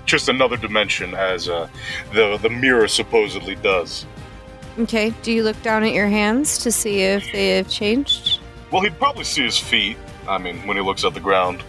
just 0.07 0.29
another 0.29 0.57
dimension, 0.57 1.13
as 1.15 1.49
uh, 1.49 1.69
the 2.13 2.39
the 2.39 2.51
mirror 2.51 2.87
supposedly 2.87 3.57
does. 3.57 4.07
Okay. 4.79 5.13
Do 5.23 5.33
you 5.33 5.43
look 5.43 5.61
down 5.63 5.83
at 5.83 5.93
your 5.93 6.07
hands 6.07 6.59
to 6.59 6.71
see 6.71 7.01
if 7.01 7.25
they 7.33 7.57
have 7.57 7.69
changed? 7.69 8.39
Well, 8.71 8.83
he'd 8.83 8.99
probably 8.99 9.25
see 9.25 9.43
his 9.43 9.59
feet. 9.59 9.97
I 10.29 10.39
mean, 10.39 10.67
when 10.67 10.77
he 10.77 10.83
looks 10.83 11.05
at 11.05 11.15
the 11.15 11.21
ground. 11.21 11.63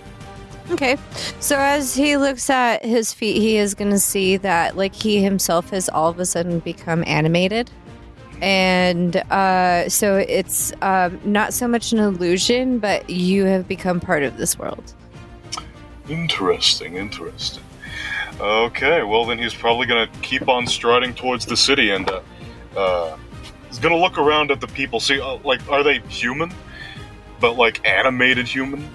Okay. 0.71 0.97
So 1.39 1.57
as 1.59 1.93
he 1.93 2.17
looks 2.17 2.49
at 2.49 2.83
his 2.83 3.13
feet, 3.13 3.37
he 3.37 3.57
is 3.57 3.75
going 3.75 3.91
to 3.91 3.99
see 3.99 4.37
that 4.37 4.75
like 4.75 4.95
he 4.95 5.21
himself 5.21 5.69
has 5.69 5.89
all 5.89 6.09
of 6.09 6.19
a 6.19 6.25
sudden 6.25 6.59
become 6.59 7.03
animated. 7.05 7.69
And 8.41 9.15
uh, 9.31 9.87
so 9.89 10.17
it's 10.17 10.73
um, 10.81 11.19
not 11.23 11.53
so 11.53 11.67
much 11.67 11.93
an 11.93 11.99
illusion, 11.99 12.79
but 12.79 13.09
you 13.09 13.45
have 13.45 13.67
become 13.67 13.99
part 13.99 14.23
of 14.23 14.37
this 14.37 14.57
world. 14.57 14.93
Interesting, 16.09 16.95
interesting. 16.97 17.63
Okay, 18.39 19.03
well 19.03 19.25
then 19.25 19.39
he's 19.39 19.53
probably 19.53 19.87
gonna 19.87 20.09
keep 20.21 20.49
on 20.49 20.67
striding 20.67 21.13
towards 21.13 21.45
the 21.45 21.55
city 21.55 21.91
and 21.91 22.09
uh, 22.09 22.21
uh, 22.75 23.17
he's 23.69 23.79
gonna 23.79 23.97
look 23.97 24.17
around 24.17 24.51
at 24.51 24.59
the 24.59 24.67
people. 24.67 24.99
See, 24.99 25.21
uh, 25.21 25.37
like, 25.45 25.65
are 25.71 25.83
they 25.83 25.99
human? 25.99 26.51
But 27.39 27.57
like 27.57 27.85
animated 27.87 28.47
human? 28.47 28.89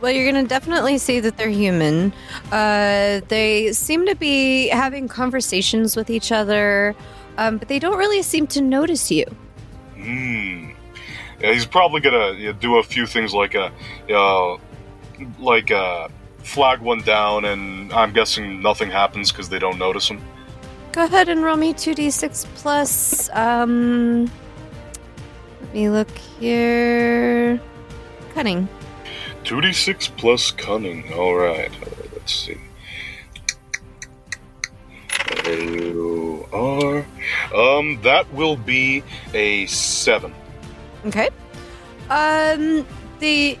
Well, 0.00 0.12
you're 0.12 0.30
going 0.30 0.44
to 0.44 0.48
definitely 0.48 0.98
see 0.98 1.20
that 1.20 1.36
they're 1.36 1.48
human. 1.48 2.12
Uh, 2.52 3.20
they 3.28 3.72
seem 3.72 4.04
to 4.06 4.14
be 4.14 4.68
having 4.68 5.08
conversations 5.08 5.96
with 5.96 6.10
each 6.10 6.30
other, 6.30 6.94
um, 7.38 7.58
but 7.58 7.68
they 7.68 7.78
don't 7.78 7.96
really 7.96 8.22
seem 8.22 8.46
to 8.48 8.60
notice 8.60 9.10
you. 9.10 9.24
Hmm. 9.96 10.70
Yeah, 11.40 11.52
he's 11.52 11.66
probably 11.66 12.00
gonna 12.00 12.32
yeah, 12.34 12.52
do 12.52 12.76
a 12.76 12.82
few 12.82 13.06
things 13.06 13.34
like 13.34 13.54
a, 13.54 13.72
uh, 14.10 14.56
like 15.38 15.70
uh, 15.70 16.08
flag 16.38 16.80
one 16.80 17.00
down, 17.00 17.44
and 17.44 17.92
I'm 17.92 18.12
guessing 18.12 18.62
nothing 18.62 18.90
happens 18.90 19.32
because 19.32 19.48
they 19.48 19.58
don't 19.58 19.78
notice 19.78 20.08
him. 20.08 20.20
Go 20.92 21.04
ahead 21.04 21.28
and 21.28 21.42
roll 21.42 21.56
me 21.56 21.74
2d6 21.74 22.46
plus. 22.54 23.28
Um, 23.32 24.30
let 25.60 25.74
me 25.74 25.88
look 25.88 26.16
here. 26.16 27.60
Cunning. 28.34 28.68
2d6 29.44 30.16
plus 30.16 30.50
cunning. 30.50 31.12
Alright, 31.12 31.72
let's 32.12 32.34
see. 32.34 32.58
You 35.46 36.48
are. 36.52 37.06
Um, 37.54 38.00
that 38.02 38.32
will 38.32 38.56
be 38.56 39.02
a 39.32 39.66
7. 39.66 40.34
Okay. 41.06 41.30
Um, 42.10 42.86
the 43.20 43.58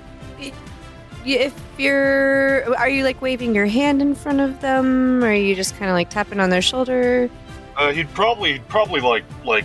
if 1.26 1.54
you're, 1.78 2.76
are 2.76 2.88
you 2.88 3.04
like 3.04 3.20
waving 3.22 3.54
your 3.54 3.66
hand 3.66 4.02
in 4.02 4.14
front 4.14 4.40
of 4.40 4.60
them, 4.60 5.24
or 5.24 5.28
are 5.28 5.34
you 5.34 5.54
just 5.54 5.76
kind 5.78 5.90
of 5.90 5.94
like 5.94 6.10
tapping 6.10 6.40
on 6.40 6.50
their 6.50 6.62
shoulder? 6.62 7.30
Uh, 7.76 7.92
he'd 7.92 8.12
probably, 8.14 8.52
he'd 8.52 8.68
probably 8.68 9.00
like, 9.00 9.24
like, 9.44 9.64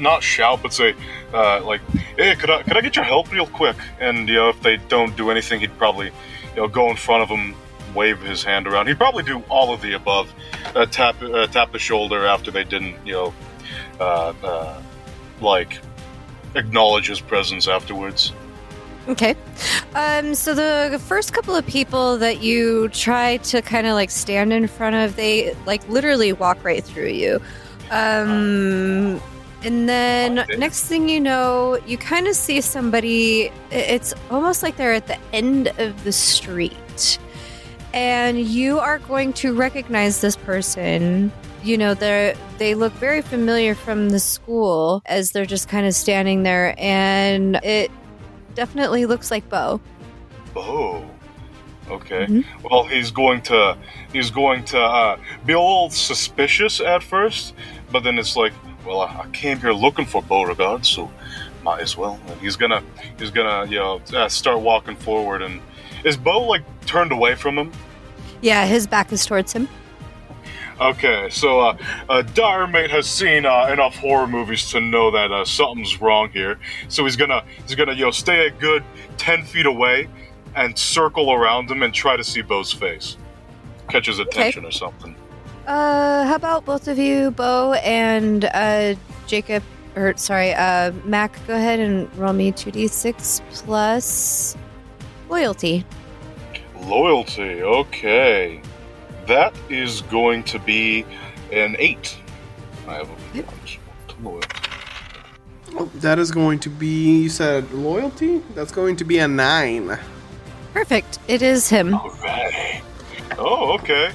not 0.00 0.22
shout, 0.22 0.62
but 0.62 0.72
say, 0.72 0.94
uh, 1.32 1.62
like, 1.64 1.80
hey, 2.16 2.34
could 2.34 2.50
I, 2.50 2.62
could 2.62 2.76
I 2.76 2.80
get 2.80 2.96
your 2.96 3.04
help 3.04 3.30
real 3.30 3.46
quick? 3.46 3.76
And, 4.00 4.28
you 4.28 4.34
know, 4.34 4.48
if 4.48 4.60
they 4.62 4.76
don't 4.88 5.16
do 5.16 5.30
anything, 5.30 5.60
he'd 5.60 5.76
probably, 5.78 6.06
you 6.06 6.56
know, 6.56 6.68
go 6.68 6.90
in 6.90 6.96
front 6.96 7.22
of 7.22 7.28
them, 7.28 7.54
wave 7.94 8.20
his 8.20 8.42
hand 8.42 8.66
around. 8.66 8.86
He'd 8.86 8.98
probably 8.98 9.22
do 9.22 9.42
all 9.48 9.72
of 9.72 9.82
the 9.82 9.92
above. 9.92 10.32
Uh, 10.74 10.86
tap, 10.86 11.20
uh, 11.22 11.46
tap 11.46 11.72
the 11.72 11.78
shoulder 11.78 12.26
after 12.26 12.50
they 12.50 12.64
didn't, 12.64 12.96
you 13.04 13.12
know, 13.12 13.34
uh, 14.00 14.32
uh, 14.42 14.82
like, 15.40 15.78
acknowledge 16.54 17.08
his 17.08 17.20
presence 17.20 17.68
afterwards. 17.68 18.32
Okay. 19.08 19.34
Um, 19.94 20.34
so 20.34 20.54
the 20.54 20.98
first 20.98 21.32
couple 21.32 21.56
of 21.56 21.66
people 21.66 22.18
that 22.18 22.42
you 22.42 22.88
try 22.90 23.38
to 23.38 23.62
kind 23.62 23.86
of 23.86 23.94
like 23.94 24.10
stand 24.10 24.52
in 24.52 24.66
front 24.68 24.94
of, 24.94 25.16
they 25.16 25.54
like 25.66 25.88
literally 25.88 26.32
walk 26.32 26.62
right 26.62 26.84
through 26.84 27.08
you. 27.08 27.40
Um, 27.90 29.20
and 29.62 29.88
then 29.88 30.46
next 30.58 30.84
thing 30.84 31.08
you 31.08 31.20
know, 31.20 31.78
you 31.86 31.98
kind 31.98 32.26
of 32.26 32.34
see 32.34 32.60
somebody. 32.60 33.50
It's 33.70 34.14
almost 34.30 34.62
like 34.62 34.76
they're 34.76 34.94
at 34.94 35.06
the 35.06 35.18
end 35.32 35.68
of 35.78 36.04
the 36.04 36.12
street, 36.12 37.18
and 37.92 38.40
you 38.40 38.78
are 38.78 38.98
going 38.98 39.32
to 39.34 39.54
recognize 39.54 40.20
this 40.20 40.36
person. 40.36 41.32
You 41.62 41.76
know, 41.76 41.94
they 41.94 42.34
they 42.58 42.74
look 42.74 42.92
very 42.94 43.22
familiar 43.22 43.74
from 43.74 44.10
the 44.10 44.20
school 44.20 45.02
as 45.06 45.32
they're 45.32 45.46
just 45.46 45.68
kind 45.68 45.86
of 45.86 45.94
standing 45.94 46.42
there, 46.42 46.74
and 46.78 47.56
it 47.56 47.90
definitely 48.54 49.06
looks 49.06 49.30
like 49.30 49.48
Beau. 49.48 49.80
Oh. 50.56 51.04
Okay. 51.90 52.26
Mhm. 52.26 52.44
Well, 52.70 52.84
he's 52.84 53.10
going 53.10 53.42
to 53.42 53.76
he's 54.12 54.30
going 54.30 54.64
to 54.66 54.80
uh, 54.80 55.16
be 55.44 55.52
a 55.54 55.58
little 55.58 55.90
suspicious 55.90 56.80
at 56.80 57.02
first, 57.02 57.52
but 57.90 58.04
then 58.04 58.16
it's 58.18 58.36
like, 58.36 58.52
well, 58.84 59.00
I, 59.00 59.22
I 59.24 59.26
came 59.32 59.58
here 59.58 59.72
looking 59.72 60.06
for 60.06 60.22
Beauregard, 60.22 60.86
so 60.86 61.10
might 61.62 61.80
as 61.80 61.96
well. 61.96 62.18
And 62.26 62.40
he's 62.40 62.56
gonna 62.56 62.82
he's 63.18 63.30
gonna 63.30 63.70
you 63.70 63.78
know 63.78 64.00
uh, 64.14 64.28
start 64.28 64.60
walking 64.60 64.96
forward. 64.96 65.42
And 65.42 65.60
is 66.04 66.16
Beau 66.16 66.46
like 66.46 66.62
turned 66.86 67.12
away 67.12 67.34
from 67.34 67.58
him? 67.58 67.72
Yeah, 68.40 68.66
his 68.66 68.86
back 68.86 69.12
is 69.12 69.24
towards 69.26 69.52
him. 69.52 69.68
Okay, 70.80 71.28
so 71.28 71.60
uh, 71.60 71.76
uh, 72.08 72.22
Dire 72.22 72.66
Mate 72.66 72.90
has 72.90 73.06
seen 73.06 73.44
uh, 73.44 73.68
enough 73.70 73.96
horror 73.96 74.26
movies 74.26 74.70
to 74.70 74.80
know 74.80 75.10
that 75.10 75.30
uh, 75.30 75.44
something's 75.44 76.00
wrong 76.00 76.30
here. 76.30 76.58
So 76.88 77.04
he's 77.04 77.16
gonna 77.16 77.44
he's 77.66 77.74
gonna 77.74 77.92
you 77.92 78.06
know 78.06 78.10
stay 78.10 78.46
a 78.46 78.50
good 78.50 78.82
ten 79.18 79.44
feet 79.44 79.66
away 79.66 80.08
and 80.56 80.76
circle 80.76 81.32
around 81.32 81.70
him 81.70 81.82
and 81.82 81.92
try 81.92 82.16
to 82.16 82.24
see 82.24 82.40
Beau's 82.40 82.72
face, 82.72 83.18
catch 83.88 84.06
his 84.06 84.18
attention 84.20 84.64
or 84.64 84.70
something. 84.70 85.14
Uh, 85.66 86.24
how 86.24 86.34
about 86.34 86.64
both 86.64 86.88
of 86.88 86.98
you, 86.98 87.30
Beau 87.30 87.74
and 87.84 88.44
uh, 88.46 88.94
Jacob, 89.26 89.62
or 89.96 90.16
sorry, 90.16 90.52
uh, 90.54 90.92
Mac, 91.04 91.38
go 91.46 91.54
ahead 91.54 91.78
and 91.80 92.12
roll 92.16 92.32
me 92.32 92.52
2d6 92.52 93.40
plus 93.52 94.56
loyalty. 95.28 95.84
Loyalty, 96.82 97.62
okay, 97.62 98.62
that 99.26 99.54
is 99.68 100.00
going 100.02 100.42
to 100.44 100.58
be 100.58 101.04
an 101.52 101.76
eight. 101.78 102.16
I 102.88 102.94
have 102.94 103.10
a 103.10 103.42
punch 103.42 103.78
to 104.08 104.16
loyalty. 104.22 104.48
Oh, 105.74 105.86
that 105.96 106.18
is 106.18 106.30
going 106.30 106.58
to 106.60 106.68
be. 106.68 107.22
You 107.22 107.28
said 107.28 107.70
loyalty. 107.72 108.42
That's 108.54 108.72
going 108.72 108.96
to 108.96 109.04
be 109.04 109.18
a 109.18 109.28
nine. 109.28 109.98
Perfect. 110.72 111.18
It 111.28 111.42
is 111.42 111.68
him. 111.68 111.94
Alright. 111.94 112.82
Oh, 113.38 113.74
okay. 113.74 114.10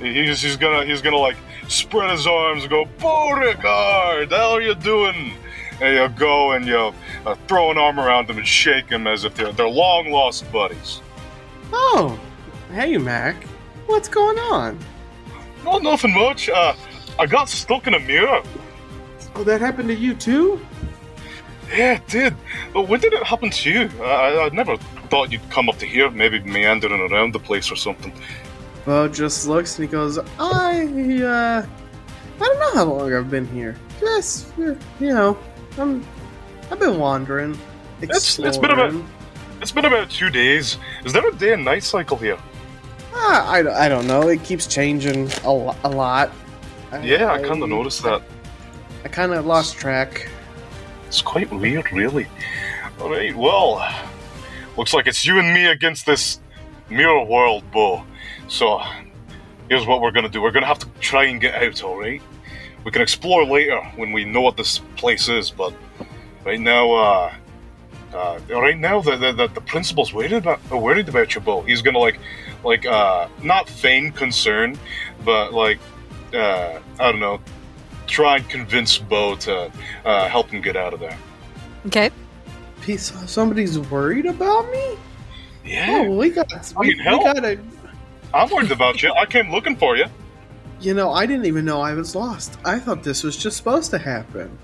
He's, 0.00 0.42
he's 0.42 0.56
gonna 0.56 0.84
he's 0.84 1.00
gonna 1.00 1.16
like 1.16 1.36
spread 1.68 2.10
his 2.10 2.26
arms 2.26 2.62
and 2.62 2.70
go, 2.70 2.84
Beauregard, 2.98 4.30
how 4.30 4.52
are 4.52 4.60
you 4.60 4.74
doing? 4.74 5.32
And 5.80 5.94
you 5.94 6.18
go 6.18 6.52
and 6.52 6.66
you 6.66 6.92
uh, 7.26 7.34
throw 7.48 7.70
an 7.70 7.78
arm 7.78 7.98
around 7.98 8.30
him 8.30 8.38
and 8.38 8.46
shake 8.46 8.88
him 8.88 9.06
as 9.06 9.24
if 9.24 9.34
they're, 9.34 9.52
they're 9.52 9.68
long 9.68 10.10
lost 10.10 10.50
buddies. 10.52 11.00
Oh, 11.72 12.18
hey 12.72 12.96
Mac, 12.98 13.44
what's 13.86 14.08
going 14.08 14.38
on? 14.38 14.78
No, 15.64 15.78
nothing 15.78 16.14
much. 16.14 16.48
Uh, 16.48 16.74
I 17.18 17.26
got 17.26 17.48
stuck 17.48 17.86
in 17.86 17.94
a 17.94 18.00
mirror. 18.00 18.42
Oh, 19.34 19.44
that 19.44 19.60
happened 19.60 19.88
to 19.88 19.94
you 19.94 20.14
too? 20.14 20.60
Yeah, 21.70 21.94
it 21.94 22.06
did. 22.06 22.34
But 22.72 22.88
when 22.88 23.00
did 23.00 23.12
it 23.12 23.22
happen 23.24 23.50
to 23.50 23.70
you? 23.70 23.90
I, 24.02 24.46
I 24.46 24.48
never 24.50 24.76
thought 25.10 25.32
you'd 25.32 25.50
come 25.50 25.68
up 25.68 25.78
to 25.78 25.86
here, 25.86 26.10
maybe 26.10 26.40
meandering 26.40 27.10
around 27.10 27.34
the 27.34 27.40
place 27.40 27.70
or 27.70 27.76
something. 27.76 28.12
Beau 28.86 29.08
just 29.08 29.46
looks 29.48 29.78
and 29.78 29.88
he 29.88 29.92
goes, 29.92 30.18
I, 30.18 30.22
uh, 30.40 31.66
I 31.66 32.38
don't 32.38 32.60
know 32.60 32.72
how 32.74 32.84
long 32.84 33.12
I've 33.12 33.30
been 33.30 33.46
here. 33.48 33.76
Just, 34.00 34.56
uh, 34.58 34.74
you 35.00 35.12
know, 35.12 35.36
I'm, 35.76 36.06
I've 36.70 36.78
been 36.78 36.98
wandering. 36.98 37.58
It's- 38.00 38.38
it's 38.38 38.56
been 38.58 38.70
about- 38.70 38.94
It's 39.60 39.72
been 39.72 39.86
about 39.86 40.10
two 40.10 40.30
days. 40.30 40.76
Is 41.04 41.12
there 41.12 41.26
a 41.26 41.32
day 41.32 41.54
and 41.54 41.64
night 41.64 41.82
cycle 41.82 42.16
here? 42.16 42.38
Ah, 43.14 43.50
I, 43.50 43.86
I 43.86 43.88
don't 43.88 44.06
know. 44.06 44.28
It 44.28 44.44
keeps 44.44 44.66
changing 44.66 45.30
a, 45.44 45.50
lo- 45.52 45.74
a 45.82 45.88
lot. 45.88 46.30
Yeah, 47.02 47.32
I 47.32 47.42
kind 47.42 47.62
of 47.62 47.68
noticed 47.68 48.02
that. 48.04 48.22
I 49.04 49.08
kind 49.08 49.32
of 49.32 49.46
lost 49.46 49.76
track. 49.76 50.28
It's 51.08 51.22
quite 51.22 51.50
weird, 51.50 51.90
really. 51.92 52.26
Alright, 53.00 53.34
well, 53.34 53.82
looks 54.76 54.92
like 54.94 55.06
it's 55.06 55.24
you 55.26 55.38
and 55.38 55.52
me 55.54 55.66
against 55.66 56.04
this 56.06 56.38
mirror 56.90 57.24
world, 57.24 57.64
Beau. 57.72 58.04
So, 58.48 58.80
here's 59.68 59.86
what 59.86 60.00
we're 60.00 60.10
gonna 60.12 60.28
do. 60.28 60.40
We're 60.40 60.50
gonna 60.52 60.66
have 60.66 60.78
to 60.80 60.88
try 61.00 61.24
and 61.24 61.40
get 61.40 61.54
out, 61.62 61.82
alright? 61.82 62.22
We 62.84 62.90
can 62.92 63.02
explore 63.02 63.44
later 63.44 63.80
when 63.96 64.12
we 64.12 64.24
know 64.24 64.40
what 64.40 64.56
this 64.56 64.78
place 64.96 65.28
is, 65.28 65.50
but 65.50 65.74
right 66.44 66.60
now, 66.60 66.92
uh, 66.92 67.34
uh, 68.14 68.38
right 68.50 68.78
now, 68.78 69.00
the, 69.00 69.16
the, 69.16 69.32
the, 69.32 69.46
the 69.48 69.60
principal's 69.60 70.12
worried 70.14 70.32
about, 70.32 70.60
uh, 70.72 70.78
worried 70.78 71.08
about 71.08 71.34
you, 71.34 71.40
Beau. 71.40 71.62
He's 71.62 71.82
gonna, 71.82 71.98
like, 71.98 72.18
like, 72.64 72.86
uh, 72.86 73.28
not 73.42 73.68
feign 73.68 74.12
concern, 74.12 74.78
but, 75.24 75.52
like, 75.52 75.78
uh, 76.32 76.78
I 77.00 77.10
don't 77.10 77.20
know, 77.20 77.40
try 78.06 78.36
and 78.36 78.48
convince 78.48 78.96
Beau 78.98 79.34
to 79.36 79.70
uh, 80.04 80.28
help 80.28 80.50
him 80.50 80.60
get 80.62 80.76
out 80.76 80.94
of 80.94 81.00
there. 81.00 81.18
Okay. 81.86 82.10
He- 82.84 82.96
Somebody's 82.96 83.78
worried 83.80 84.26
about 84.26 84.70
me? 84.70 84.96
Yeah, 85.64 86.04
Oh, 86.06 86.16
we 86.16 86.30
got, 86.30 86.52
I 86.54 86.60
we, 86.78 86.94
we 86.94 87.02
got 87.04 87.44
a, 87.44 87.58
I'm 88.36 88.50
worried 88.50 88.70
about 88.70 89.02
you. 89.02 89.12
I 89.12 89.26
came 89.26 89.50
looking 89.50 89.76
for 89.76 89.96
you. 89.96 90.06
You 90.80 90.92
know, 90.94 91.12
I 91.12 91.24
didn't 91.26 91.46
even 91.46 91.64
know 91.64 91.80
I 91.80 91.94
was 91.94 92.14
lost. 92.14 92.58
I 92.64 92.78
thought 92.78 93.02
this 93.02 93.22
was 93.22 93.36
just 93.36 93.56
supposed 93.56 93.90
to 93.92 93.98
happen. 93.98 94.58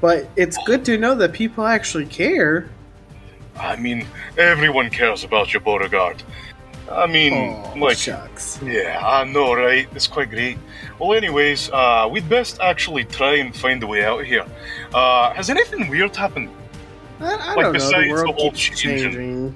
But 0.00 0.28
it's 0.36 0.58
good 0.66 0.84
to 0.84 0.98
know 0.98 1.14
that 1.16 1.32
people 1.32 1.64
actually 1.66 2.06
care. 2.06 2.68
I 3.58 3.76
mean, 3.76 4.06
everyone 4.36 4.90
cares 4.90 5.24
about 5.24 5.52
you, 5.54 5.60
Beauregard. 5.60 6.22
I 6.90 7.06
mean, 7.06 7.32
Oh, 7.34 7.74
like, 7.78 7.96
shucks. 7.98 8.60
yeah, 8.62 9.00
I 9.04 9.24
know, 9.24 9.52
right? 9.54 9.88
It's 9.94 10.06
quite 10.06 10.30
great. 10.30 10.56
Well, 10.98 11.12
anyways, 11.14 11.70
uh, 11.70 12.08
we'd 12.10 12.28
best 12.28 12.60
actually 12.60 13.04
try 13.04 13.34
and 13.36 13.54
find 13.56 13.82
a 13.82 13.86
way 13.86 14.04
out 14.04 14.24
here. 14.24 14.44
Uh, 14.94 15.32
has 15.34 15.50
anything 15.50 15.88
weird 15.88 16.14
happened? 16.16 16.50
I, 17.20 17.24
I 17.24 17.28
like, 17.30 17.56
don't 17.56 17.62
know. 17.64 17.72
besides 17.72 17.92
The 17.94 18.00
the 18.04 18.12
world 18.12 18.34
whole 18.36 18.50
keeps 18.52 18.80
changing. 18.80 19.12
changing. 19.12 19.54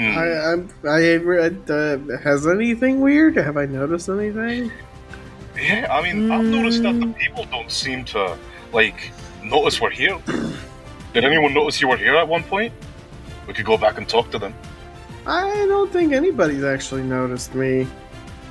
Hmm. 0.00 0.16
I, 0.16 0.52
I'm, 0.52 0.68
I 0.88 1.16
read. 1.16 1.70
Uh, 1.70 1.98
has 2.24 2.46
anything 2.46 3.02
weird? 3.02 3.36
Have 3.36 3.58
I 3.58 3.66
noticed 3.66 4.08
anything? 4.08 4.72
Yeah, 5.54 5.88
I 5.90 6.00
mean, 6.00 6.30
I've 6.30 6.42
noticed 6.42 6.82
that 6.84 6.98
the 6.98 7.12
people 7.18 7.44
don't 7.50 7.70
seem 7.70 8.06
to, 8.06 8.38
like, 8.72 9.10
notice 9.44 9.78
we're 9.78 9.90
here. 9.90 10.18
Did 11.12 11.24
anyone 11.24 11.52
notice 11.52 11.82
you 11.82 11.88
were 11.88 11.98
here 11.98 12.16
at 12.16 12.26
one 12.26 12.42
point? 12.44 12.72
We 13.46 13.52
could 13.52 13.66
go 13.66 13.76
back 13.76 13.98
and 13.98 14.08
talk 14.08 14.30
to 14.30 14.38
them. 14.38 14.54
I 15.26 15.66
don't 15.66 15.92
think 15.92 16.14
anybody's 16.14 16.64
actually 16.64 17.02
noticed 17.02 17.54
me. 17.54 17.86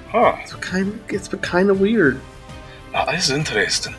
Huh. 0.10 0.36
It's 0.42 0.54
kind 0.54 1.02
it's 1.10 1.28
been 1.28 1.40
kind 1.40 1.72
of 1.72 1.82
weird. 1.82 2.22
That 2.92 3.12
is 3.16 3.32
interesting. 3.32 3.96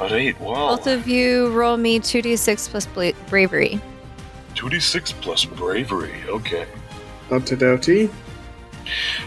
Alright, 0.00 0.40
well. 0.40 0.76
Both 0.76 0.88
of 0.88 1.06
you 1.06 1.52
roll 1.52 1.76
me 1.76 2.00
2d6 2.00 2.70
plus 2.70 2.86
bla- 2.86 3.12
bravery. 3.28 3.80
2d6 4.54 5.12
plus 5.20 5.44
bravery. 5.44 6.14
Okay. 6.28 6.66
Okie 7.30 8.10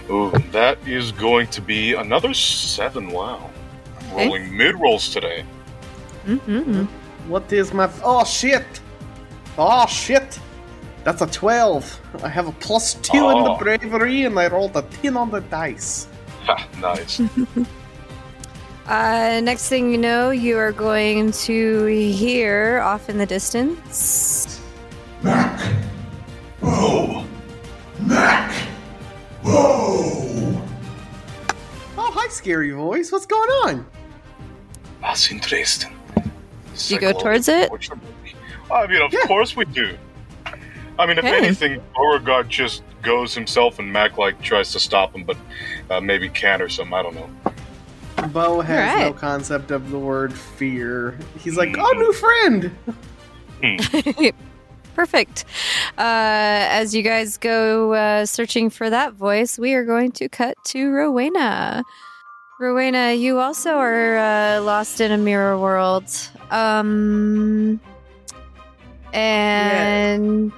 Ooh, 0.10 0.32
that 0.52 0.78
is 0.88 1.12
going 1.12 1.48
to 1.48 1.62
be 1.62 1.94
another 1.94 2.34
7. 2.34 3.10
Wow. 3.10 3.50
I'm 4.00 4.06
Okay. 4.14 4.26
rolling 4.26 4.56
mid 4.56 4.80
rolls 4.80 5.10
today. 5.10 5.44
Mm-hmm. 6.28 6.84
What 7.30 7.52
is 7.52 7.74
my. 7.74 7.90
Oh 8.04 8.24
shit! 8.26 8.66
Oh 9.58 9.86
shit! 9.88 10.40
That's 11.04 11.22
a 11.22 11.28
12. 11.28 12.02
I 12.24 12.30
have 12.30 12.48
a 12.48 12.52
plus 12.54 12.94
2 12.96 13.18
in 13.18 13.44
the 13.44 13.52
Oh. 13.52 13.58
bravery, 13.58 14.24
and 14.26 14.38
I 14.40 14.48
rolled 14.48 14.76
a 14.76 14.82
10 14.84 15.18
on 15.18 15.32
the 15.32 15.42
dice. 15.42 16.08
Ha, 16.46 16.68
nice. 16.82 17.22
Uh, 18.88 19.42
next 19.44 19.68
thing 19.68 19.92
you 19.92 19.98
know, 19.98 20.30
you 20.30 20.56
are 20.60 20.72
going 20.72 21.32
to 21.32 21.86
hear 21.88 22.82
off 22.84 23.10
in 23.10 23.18
the 23.18 23.26
distance. 23.26 24.55
Mac! 25.26 25.60
Whoa! 26.62 27.26
Mac! 28.00 28.52
Whoa! 29.42 30.62
Oh, 31.98 32.12
hi, 32.14 32.28
scary 32.28 32.70
voice. 32.70 33.12
What's 33.12 33.26
going 33.26 33.50
on? 33.66 33.88
That's 35.02 35.32
interesting. 35.32 35.96
You 36.90 37.00
go 37.00 37.12
towards 37.12 37.48
it? 37.48 37.72
I 38.72 38.86
mean, 38.86 39.02
of 39.02 39.12
Yeah. 39.12 39.22
course 39.26 39.56
we 39.56 39.66
do. 39.66 39.98
I 41.00 41.08
mean, 41.08 41.18
if 41.18 41.26
Okay. 41.26 41.38
anything, 41.38 41.82
Beauregard 41.96 42.48
just 42.48 42.84
goes 43.02 43.34
himself 43.34 43.80
and 43.80 43.92
Mac 43.92 44.20
like 44.20 44.40
tries 44.44 44.72
to 44.74 44.80
stop 44.80 45.16
him, 45.16 45.24
but 45.24 45.38
uh, 45.90 46.00
maybe 46.00 46.30
can't 46.30 46.62
or 46.62 46.70
something. 46.70 46.94
I 46.94 47.02
don't 47.02 47.16
know. 47.16 48.28
Beau 48.28 48.62
has 48.62 49.00
no 49.02 49.12
concept 49.14 49.72
of 49.72 49.90
the 49.90 49.98
word 49.98 50.32
fear. 50.38 51.18
He's 51.40 51.58
like, 51.58 51.76
oh, 51.80 51.92
new 51.98 52.14
friend! 52.14 52.72
Perfect. 54.96 55.46
Uh, 55.98 56.66
as 56.72 56.96
you 56.96 57.04
guys 57.04 57.38
go 57.38 57.94
uh, 57.94 58.26
searching 58.26 58.70
for 58.70 58.90
that 58.90 59.14
voice, 59.14 59.60
we 59.60 59.74
are 59.74 59.84
going 59.86 60.12
to 60.14 60.30
cut 60.30 60.56
to 60.68 60.90
Rowena. 60.90 61.84
Rowena, 62.60 63.12
you 63.14 63.40
also 63.40 63.72
are 63.72 64.18
uh, 64.18 64.62
lost 64.62 65.02
in 65.02 65.12
a 65.12 65.18
mirror 65.18 65.60
world. 65.60 66.06
Um, 66.50 67.80
and 69.14 70.52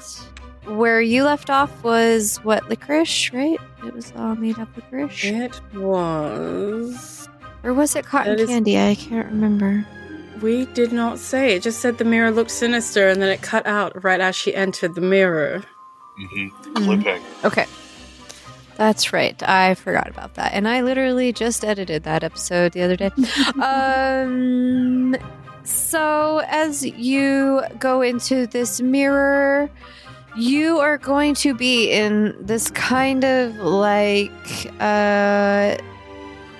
where 0.65 1.01
you 1.01 1.23
left 1.23 1.49
off 1.49 1.83
was 1.83 2.37
what 2.43 2.69
licorice, 2.69 3.31
right? 3.33 3.59
It 3.85 3.93
was 3.93 4.13
all 4.15 4.35
made 4.35 4.59
up 4.59 4.69
licorice, 4.75 5.23
It 5.25 5.59
was. 5.73 7.27
or 7.63 7.73
was 7.73 7.95
it 7.95 8.05
cotton 8.05 8.35
That 8.35 8.41
is- 8.43 8.49
candy? 8.49 8.79
I 8.79 8.95
can't 8.95 9.27
remember. 9.31 9.85
We 10.41 10.65
did 10.65 10.91
not 10.91 11.19
say. 11.19 11.55
It 11.55 11.63
just 11.63 11.79
said 11.79 11.97
the 11.97 12.05
mirror 12.05 12.31
looked 12.31 12.51
sinister, 12.51 13.07
and 13.07 13.21
then 13.21 13.29
it 13.29 13.41
cut 13.41 13.65
out 13.65 14.03
right 14.03 14.19
as 14.19 14.35
she 14.35 14.55
entered 14.55 14.95
the 14.95 15.01
mirror. 15.01 15.63
Mm-hmm. 16.19 16.73
Cliffhanger. 16.73 17.21
Okay. 17.45 17.65
That's 18.77 19.11
right. 19.11 19.41
I 19.41 19.73
forgot 19.73 20.07
about 20.07 20.35
that. 20.35 20.53
And 20.53 20.67
I 20.67 20.81
literally 20.81 21.33
just 21.33 21.65
edited 21.65 22.03
that 22.03 22.23
episode 22.23 22.73
the 22.73 22.83
other 22.83 22.95
day. 22.95 23.09
um 23.61 25.15
so 25.63 26.41
as 26.47 26.85
you 26.85 27.63
go 27.79 28.01
into 28.01 28.47
this 28.47 28.79
mirror, 28.79 29.69
you 30.37 30.77
are 30.77 30.97
going 30.99 31.33
to 31.35 31.55
be 31.55 31.91
in 31.91 32.35
this 32.39 32.69
kind 32.71 33.23
of 33.23 33.55
like 33.57 34.71
uh 34.79 35.75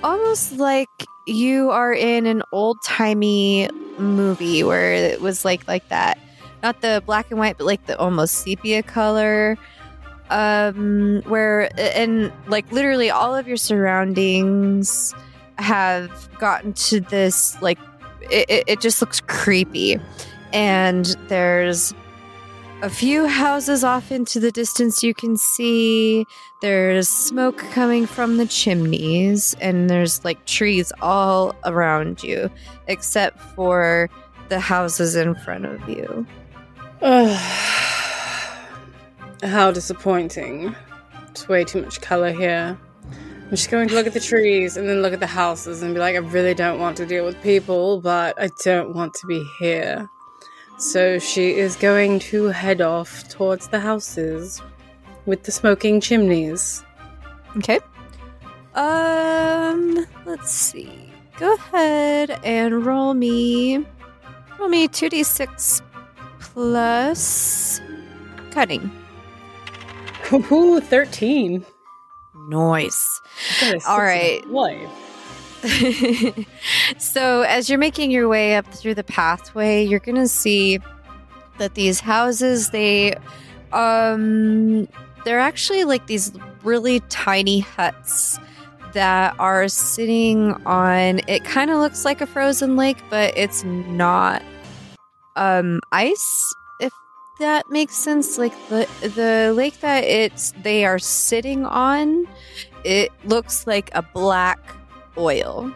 almost 0.04 0.58
like 0.58 0.90
you 1.28 1.70
are 1.72 1.94
in 1.94 2.26
an 2.26 2.42
old-timey 2.52 3.70
movie 3.98 4.64
where 4.64 4.94
it 4.94 5.22
was 5.22 5.44
like 5.46 5.68
like 5.68 5.88
that. 5.90 6.18
Not 6.64 6.82
the 6.82 7.04
black 7.06 7.30
and 7.30 7.40
white, 7.40 7.58
but 7.58 7.66
like 7.66 7.86
the 7.86 7.98
almost 8.00 8.36
sepia 8.44 8.82
color 8.84 9.58
um 10.30 11.22
where 11.26 11.70
and 11.80 12.34
like 12.48 12.70
literally 12.72 13.10
all 13.10 13.34
of 13.34 13.48
your 13.48 13.56
surroundings 13.56 15.14
have 15.58 16.30
gotten 16.38 16.74
to 16.74 17.00
this 17.00 17.60
like 17.62 17.80
it- 18.30 18.66
it 18.68 18.82
just 18.82 19.00
looks 19.02 19.22
creepy 19.22 19.98
and 20.52 21.16
there's 21.30 21.94
a 22.82 22.90
few 22.90 23.28
houses 23.28 23.84
off 23.84 24.12
into 24.12 24.40
the 24.40 24.52
distance 24.52 25.02
you 25.02 25.14
can 25.14 25.36
see 25.36 26.26
there's 26.62 27.08
smoke 27.08 27.58
coming 27.72 28.06
from 28.06 28.38
the 28.38 28.46
chimneys 28.46 29.56
and 29.62 29.90
there's 29.90 30.24
like 30.24 30.46
trees 30.46 30.92
all 31.02 31.56
around 31.66 32.22
you 32.22 32.52
except 32.88 33.40
for 33.40 34.10
the 34.50 34.60
houses 34.60 35.16
in 35.16 35.34
front 35.36 35.66
of 35.66 35.90
you 35.90 36.26
How 39.44 39.72
disappointing. 39.72 40.76
It's 41.30 41.48
way 41.48 41.64
too 41.64 41.84
much 41.84 42.02
color 42.02 42.32
here. 42.32 42.76
I'm 43.12 43.52
just 43.52 43.70
going 43.70 43.88
to 43.90 43.94
look 43.94 44.08
at 44.08 44.14
the 44.14 44.20
trees 44.20 44.78
and 44.78 44.90
then 44.90 45.04
look 45.04 45.14
at 45.14 45.20
the 45.20 45.28
houses 45.28 45.84
and 45.84 45.94
be 45.94 46.00
like, 46.00 46.16
I 46.16 46.20
really 46.20 46.56
don't 46.56 46.80
want 46.80 46.98
to 46.98 47.06
deal 47.06 47.24
with 47.24 47.40
people, 47.44 48.02
but 48.02 48.42
I 48.42 48.50
don't 48.64 48.96
want 48.96 49.14
to 49.14 49.28
be 49.28 49.48
here. 49.60 50.10
So 50.78 51.18
she 51.20 51.56
is 51.56 51.76
going 51.76 52.20
to 52.20 52.46
head 52.46 52.82
off 52.82 53.28
towards 53.30 53.68
the 53.70 53.80
houses 53.80 54.62
with 55.26 55.44
the 55.44 55.52
smoking 55.52 56.00
chimneys. 56.00 56.84
Okay. 57.58 57.80
Um, 58.76 60.06
let's 60.26 60.52
see. 60.52 61.12
Go 61.40 61.54
ahead 61.56 62.40
and 62.44 62.86
roll 62.86 63.14
me 63.14 63.86
roll 64.60 64.70
me 64.70 64.88
2d6 64.88 65.82
plus 66.40 67.82
cunning. 68.52 68.92
Ooh, 70.34 70.80
13. 70.80 71.66
Nice. 72.50 73.22
All 73.62 73.70
right. 73.70 73.76
a 73.76 73.80
six 73.80 73.86
All 73.88 74.00
and 74.00 74.04
a 74.04 74.06
right. 74.06 74.42
five. 74.44 74.52
so 76.98 77.42
as 77.42 77.70
you're 77.70 77.80
making 77.80 78.12
your 78.12 78.28
way 78.28 78.56
up 78.56 78.66
through 78.74 78.96
the 78.96 79.04
pathway, 79.04 79.84
you're 79.84 80.00
going 80.00 80.16
to 80.16 80.28
see 80.28 80.80
that 81.58 81.74
these 81.74 82.00
houses 82.00 82.70
they 82.70 83.16
um 83.74 84.88
they're 85.26 85.40
actually 85.40 85.84
like 85.84 86.06
these 86.08 86.32
really 86.64 87.00
tiny 87.10 87.60
huts 87.60 88.40
that 88.94 89.36
are 89.40 89.68
sitting 89.68 90.54
on 90.66 91.20
it 91.28 91.44
kind 91.44 91.72
of 91.72 91.78
looks 91.78 92.06
like 92.06 92.22
a 92.22 92.28
frozen 92.28 92.78
lake 92.78 92.98
but 93.10 93.36
it's 93.36 93.64
not 93.64 94.44
um 95.36 95.82
ice 95.92 96.54
if 96.80 96.94
that 97.40 97.70
makes 97.70 97.96
sense. 97.96 98.38
Like 98.38 98.54
the 98.70 98.88
the 99.02 99.54
lake 99.56 99.80
that 99.82 100.04
it's 100.04 100.52
they 100.64 100.86
are 100.86 101.00
sitting 101.00 101.66
on 101.66 102.28
it 102.84 103.12
looks 103.26 103.68
like 103.68 103.90
a 103.94 104.02
black 104.02 104.60
oil 105.18 105.74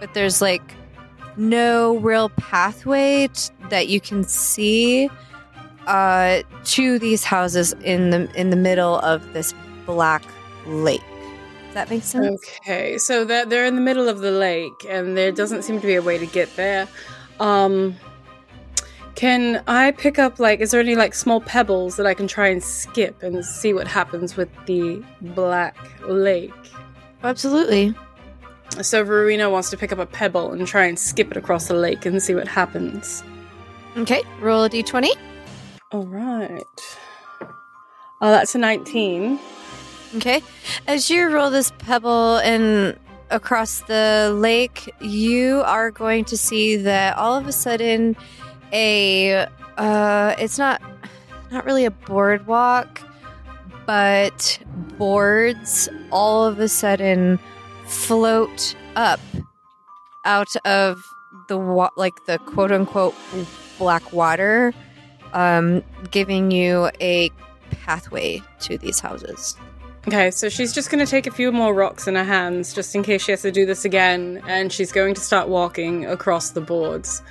but 0.00 0.14
there's 0.14 0.40
like 0.40 0.74
no 1.36 1.96
real 1.98 2.30
pathway 2.30 3.28
t- 3.28 3.52
that 3.68 3.88
you 3.88 4.00
can 4.00 4.24
see 4.24 5.08
uh, 5.86 6.42
to 6.64 6.98
these 6.98 7.22
houses 7.22 7.72
in 7.84 8.10
the 8.10 8.30
in 8.34 8.50
the 8.50 8.56
middle 8.56 8.98
of 9.00 9.32
this 9.32 9.54
black 9.86 10.22
lake. 10.66 11.02
Does 11.66 11.74
that 11.74 11.90
make 11.90 12.02
sense? 12.02 12.42
Okay, 12.60 12.98
so 12.98 13.24
they're, 13.24 13.46
they're 13.46 13.64
in 13.64 13.76
the 13.76 13.80
middle 13.80 14.08
of 14.08 14.18
the 14.18 14.32
lake, 14.32 14.72
and 14.88 15.16
there 15.16 15.30
doesn't 15.30 15.62
seem 15.62 15.80
to 15.80 15.86
be 15.86 15.94
a 15.94 16.02
way 16.02 16.18
to 16.18 16.26
get 16.26 16.54
there. 16.56 16.88
Um, 17.38 17.94
can 19.14 19.62
I 19.68 19.92
pick 19.92 20.18
up 20.18 20.40
like? 20.40 20.60
Is 20.60 20.72
there 20.72 20.80
any 20.80 20.96
like 20.96 21.14
small 21.14 21.40
pebbles 21.40 21.96
that 21.96 22.06
I 22.06 22.14
can 22.14 22.26
try 22.26 22.48
and 22.48 22.62
skip 22.62 23.22
and 23.22 23.44
see 23.44 23.72
what 23.72 23.86
happens 23.86 24.36
with 24.36 24.48
the 24.66 25.02
black 25.20 25.76
lake? 26.08 26.52
Absolutely. 27.22 27.94
So 28.82 29.02
Rowena 29.02 29.50
wants 29.50 29.70
to 29.70 29.76
pick 29.76 29.92
up 29.92 29.98
a 29.98 30.06
pebble 30.06 30.52
and 30.52 30.66
try 30.66 30.86
and 30.86 30.98
skip 30.98 31.30
it 31.30 31.36
across 31.36 31.68
the 31.68 31.74
lake 31.74 32.06
and 32.06 32.22
see 32.22 32.34
what 32.34 32.48
happens. 32.48 33.22
Okay, 33.96 34.22
roll 34.40 34.64
a 34.64 34.70
d20. 34.70 35.10
All 35.92 36.06
right. 36.06 36.62
Oh, 38.22 38.30
that's 38.30 38.54
a 38.54 38.58
nineteen. 38.58 39.38
Okay. 40.16 40.42
As 40.86 41.10
you 41.10 41.28
roll 41.28 41.50
this 41.50 41.72
pebble 41.78 42.36
and 42.38 42.98
across 43.30 43.80
the 43.82 44.34
lake, 44.36 44.92
you 45.00 45.62
are 45.66 45.90
going 45.90 46.24
to 46.26 46.36
see 46.36 46.76
that 46.76 47.16
all 47.16 47.36
of 47.36 47.46
a 47.46 47.52
sudden 47.52 48.16
a 48.72 49.46
uh 49.76 50.34
it's 50.38 50.58
not 50.58 50.80
not 51.50 51.64
really 51.64 51.84
a 51.84 51.90
boardwalk, 51.90 53.02
but 53.86 54.58
boards 54.98 55.88
all 56.12 56.44
of 56.44 56.60
a 56.60 56.68
sudden 56.68 57.38
float 57.90 58.74
up 58.96 59.20
out 60.24 60.54
of 60.64 61.02
the 61.48 61.58
wa- 61.58 61.90
like 61.96 62.24
the 62.26 62.38
quote 62.38 62.72
unquote 62.72 63.14
black 63.78 64.12
water 64.12 64.72
um 65.32 65.82
giving 66.10 66.50
you 66.50 66.90
a 67.00 67.30
pathway 67.70 68.42
to 68.60 68.78
these 68.78 69.00
houses. 69.00 69.56
Okay, 70.08 70.30
so 70.30 70.48
she's 70.48 70.72
just 70.72 70.90
going 70.90 71.04
to 71.04 71.10
take 71.10 71.26
a 71.26 71.30
few 71.30 71.52
more 71.52 71.74
rocks 71.74 72.08
in 72.08 72.14
her 72.14 72.24
hands 72.24 72.72
just 72.72 72.94
in 72.94 73.02
case 73.02 73.22
she 73.22 73.32
has 73.32 73.42
to 73.42 73.52
do 73.52 73.66
this 73.66 73.84
again, 73.84 74.42
and 74.46 74.72
she's 74.72 74.92
going 74.92 75.14
to 75.14 75.20
start 75.20 75.48
walking 75.48 76.06
across 76.06 76.50
the 76.50 76.60
boards. 76.60 77.22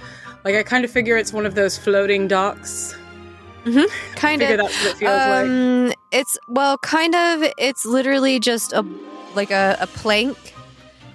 Like, 0.43 0.55
I 0.55 0.61
kind 0.61 0.85
of 0.85 0.91
figure 0.91 1.17
it's 1.17 1.33
one 1.33 1.47
of 1.47 1.55
those 1.55 1.77
floating 1.77 2.27
docks. 2.27 2.95
Kind 4.15 4.41
of. 4.41 4.51
it 4.51 4.69
feels 4.69 5.01
like. 5.01 5.45
Um, 5.45 5.93
it's 6.11 6.37
well, 6.47 6.77
kind 6.77 7.15
of. 7.15 7.51
It's 7.57 7.85
literally 7.85 8.39
just 8.39 8.71
a 8.73 8.83
like 9.35 9.51
a, 9.51 9.77
a 9.79 9.87
plank 9.87 10.37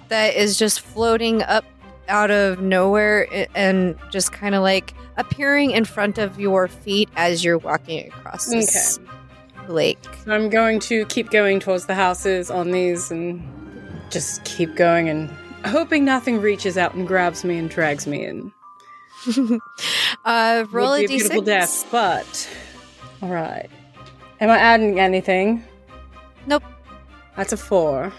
that 0.09 0.35
is 0.35 0.57
just 0.57 0.81
floating 0.81 1.41
up 1.43 1.65
out 2.07 2.29
of 2.31 2.61
nowhere 2.61 3.27
and 3.55 3.97
just 4.11 4.31
kind 4.31 4.53
of 4.53 4.61
like 4.61 4.93
appearing 5.17 5.71
in 5.71 5.85
front 5.85 6.17
of 6.17 6.39
your 6.39 6.67
feet 6.67 7.09
as 7.15 7.43
you're 7.43 7.57
walking 7.57 8.07
across 8.07 8.45
this 8.47 8.99
lake. 9.67 9.97
So 10.23 10.31
I'm 10.33 10.49
going 10.49 10.79
to 10.81 11.05
keep 11.05 11.31
going 11.31 11.59
towards 11.59 11.87
the 11.87 11.95
houses 11.95 12.51
on 12.51 12.71
these 12.71 13.09
and 13.09 13.41
just 14.11 14.43
keep 14.43 14.75
going 14.75 15.09
and 15.09 15.29
hoping 15.65 16.05
nothing 16.05 16.39
reaches 16.41 16.77
out 16.77 16.93
and 16.93 17.07
grabs 17.07 17.43
me 17.43 17.57
and 17.57 17.69
drags 17.69 18.05
me 18.07 18.25
in. 18.25 18.51
Uh, 20.23 20.65
roll 20.71 20.91
Would 20.91 21.05
a 21.05 21.07
be 21.07 21.15
a 21.15 21.17
beautiful 21.19 21.41
d6. 21.43 21.45
death, 21.45 21.87
but 21.91 22.49
all 23.21 23.29
right. 23.29 23.69
Am 24.39 24.49
I 24.49 24.57
adding 24.57 24.99
anything? 24.99 25.63
Nope. 26.47 26.63
That's 27.35 27.53
a 27.53 27.57
four. 27.57 28.13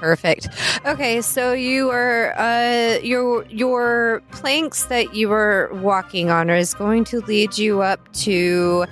Perfect. 0.00 0.48
Okay, 0.86 1.20
so 1.20 1.52
you 1.52 1.90
are 1.90 2.32
uh 2.38 2.98
your 3.02 3.44
your 3.50 4.22
planks 4.30 4.86
that 4.86 5.14
you 5.14 5.28
were 5.28 5.68
walking 5.74 6.30
on 6.30 6.48
is 6.48 6.72
going 6.72 7.04
to 7.04 7.20
lead 7.20 7.58
you 7.58 7.82
up 7.82 8.00
to 8.14 8.86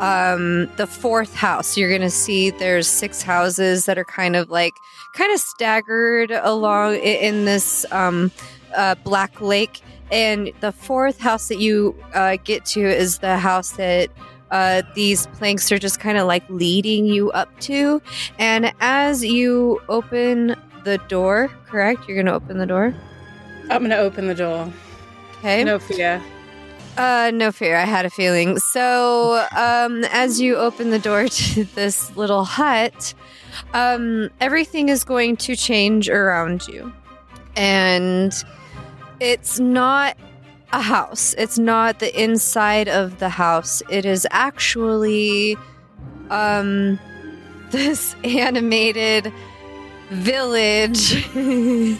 um 0.00 0.66
the 0.76 0.86
fourth 0.86 1.34
house. 1.34 1.76
You're 1.76 1.90
going 1.90 2.00
to 2.00 2.08
see 2.08 2.48
there's 2.48 2.88
six 2.88 3.20
houses 3.20 3.84
that 3.84 3.98
are 3.98 4.06
kind 4.06 4.36
of 4.36 4.48
like 4.48 4.72
kind 5.14 5.30
of 5.34 5.38
staggered 5.38 6.30
along 6.30 6.94
in 6.94 7.44
this 7.44 7.84
um 7.92 8.32
uh 8.74 8.94
black 9.04 9.42
lake 9.42 9.82
and 10.10 10.50
the 10.60 10.72
fourth 10.72 11.18
house 11.20 11.48
that 11.48 11.58
you 11.58 11.94
uh 12.14 12.38
get 12.42 12.64
to 12.66 12.80
is 12.80 13.18
the 13.18 13.36
house 13.36 13.72
that 13.72 14.08
uh, 14.54 14.82
these 14.94 15.26
planks 15.38 15.70
are 15.72 15.78
just 15.78 15.98
kind 15.98 16.16
of 16.16 16.28
like 16.28 16.48
leading 16.48 17.06
you 17.06 17.30
up 17.32 17.50
to. 17.60 18.00
And 18.38 18.72
as 18.80 19.24
you 19.24 19.82
open 19.88 20.54
the 20.84 20.98
door, 21.08 21.48
correct? 21.66 22.06
You're 22.06 22.16
going 22.16 22.26
to 22.26 22.34
open 22.34 22.58
the 22.58 22.66
door? 22.66 22.94
I'm 23.70 23.82
gonna 23.82 23.96
open 23.96 24.26
the 24.26 24.34
door. 24.34 24.70
Okay. 25.38 25.64
No 25.64 25.78
fear. 25.78 26.22
Uh, 26.96 27.30
no 27.34 27.50
fear. 27.50 27.76
I 27.76 27.84
had 27.84 28.04
a 28.04 28.10
feeling. 28.10 28.58
So, 28.58 29.46
um, 29.56 30.04
as 30.12 30.40
you 30.40 30.56
open 30.56 30.90
the 30.90 30.98
door 30.98 31.28
to 31.28 31.64
this 31.64 32.14
little 32.16 32.44
hut, 32.44 33.14
um, 33.72 34.30
everything 34.40 34.90
is 34.90 35.02
going 35.02 35.36
to 35.38 35.56
change 35.56 36.08
around 36.08 36.68
you. 36.68 36.92
And 37.56 38.32
it's 39.18 39.58
not 39.58 40.16
a 40.74 40.80
house. 40.82 41.34
It's 41.38 41.58
not 41.58 42.00
the 42.00 42.20
inside 42.20 42.88
of 42.88 43.18
the 43.20 43.28
house. 43.28 43.80
It 43.88 44.04
is 44.04 44.26
actually, 44.30 45.56
um, 46.30 46.98
this 47.70 48.14
animated 48.24 49.32
village 50.10 51.26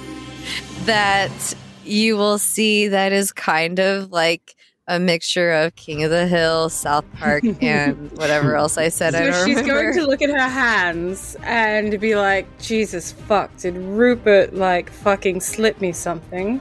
that 0.87 1.55
you 1.85 2.17
will 2.17 2.39
see 2.39 2.89
that 2.89 3.13
is 3.13 3.33
kind 3.33 3.79
of 3.79 4.11
like 4.11 4.55
a 4.89 4.99
mixture 4.99 5.51
of 5.53 5.75
King 5.77 6.03
of 6.05 6.11
the 6.11 6.27
Hill, 6.27 6.69
South 6.69 7.05
Park, 7.15 7.45
and 7.63 8.11
whatever 8.19 8.57
else 8.57 8.77
I 8.77 8.89
said. 8.89 9.15
I 9.15 9.19
So 9.19 9.31
don't 9.31 9.47
she's 9.47 9.57
remember. 9.61 9.83
going 9.93 9.95
to 9.95 10.07
look 10.07 10.21
at 10.21 10.31
her 10.31 10.49
hands 10.49 11.37
and 11.45 11.99
be 12.01 12.17
like, 12.17 12.47
Jesus 12.61 13.13
fuck, 13.13 13.57
did 13.57 13.77
Rupert 13.77 14.53
like 14.55 14.91
fucking 14.91 15.41
slip 15.41 15.81
me 15.81 15.93
something? 15.93 16.61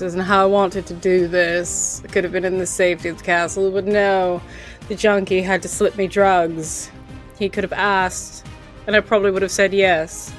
This 0.00 0.14
isn't 0.14 0.22
how 0.22 0.44
I 0.44 0.46
wanted 0.46 0.86
to 0.86 0.94
do 0.94 1.28
this. 1.28 2.00
It 2.02 2.10
could 2.10 2.24
have 2.24 2.32
been 2.32 2.46
in 2.46 2.56
the 2.56 2.64
safety 2.64 3.10
of 3.10 3.18
the 3.18 3.22
castle, 3.22 3.70
but 3.70 3.84
no. 3.84 4.40
The 4.88 4.94
junkie 4.94 5.42
had 5.42 5.60
to 5.60 5.68
slip 5.68 5.94
me 5.98 6.06
drugs. 6.06 6.90
He 7.38 7.50
could 7.50 7.64
have 7.64 7.74
asked, 7.74 8.46
and 8.86 8.96
I 8.96 9.00
probably 9.00 9.30
would 9.30 9.42
have 9.42 9.50
said 9.50 9.74
yes. 9.74 10.32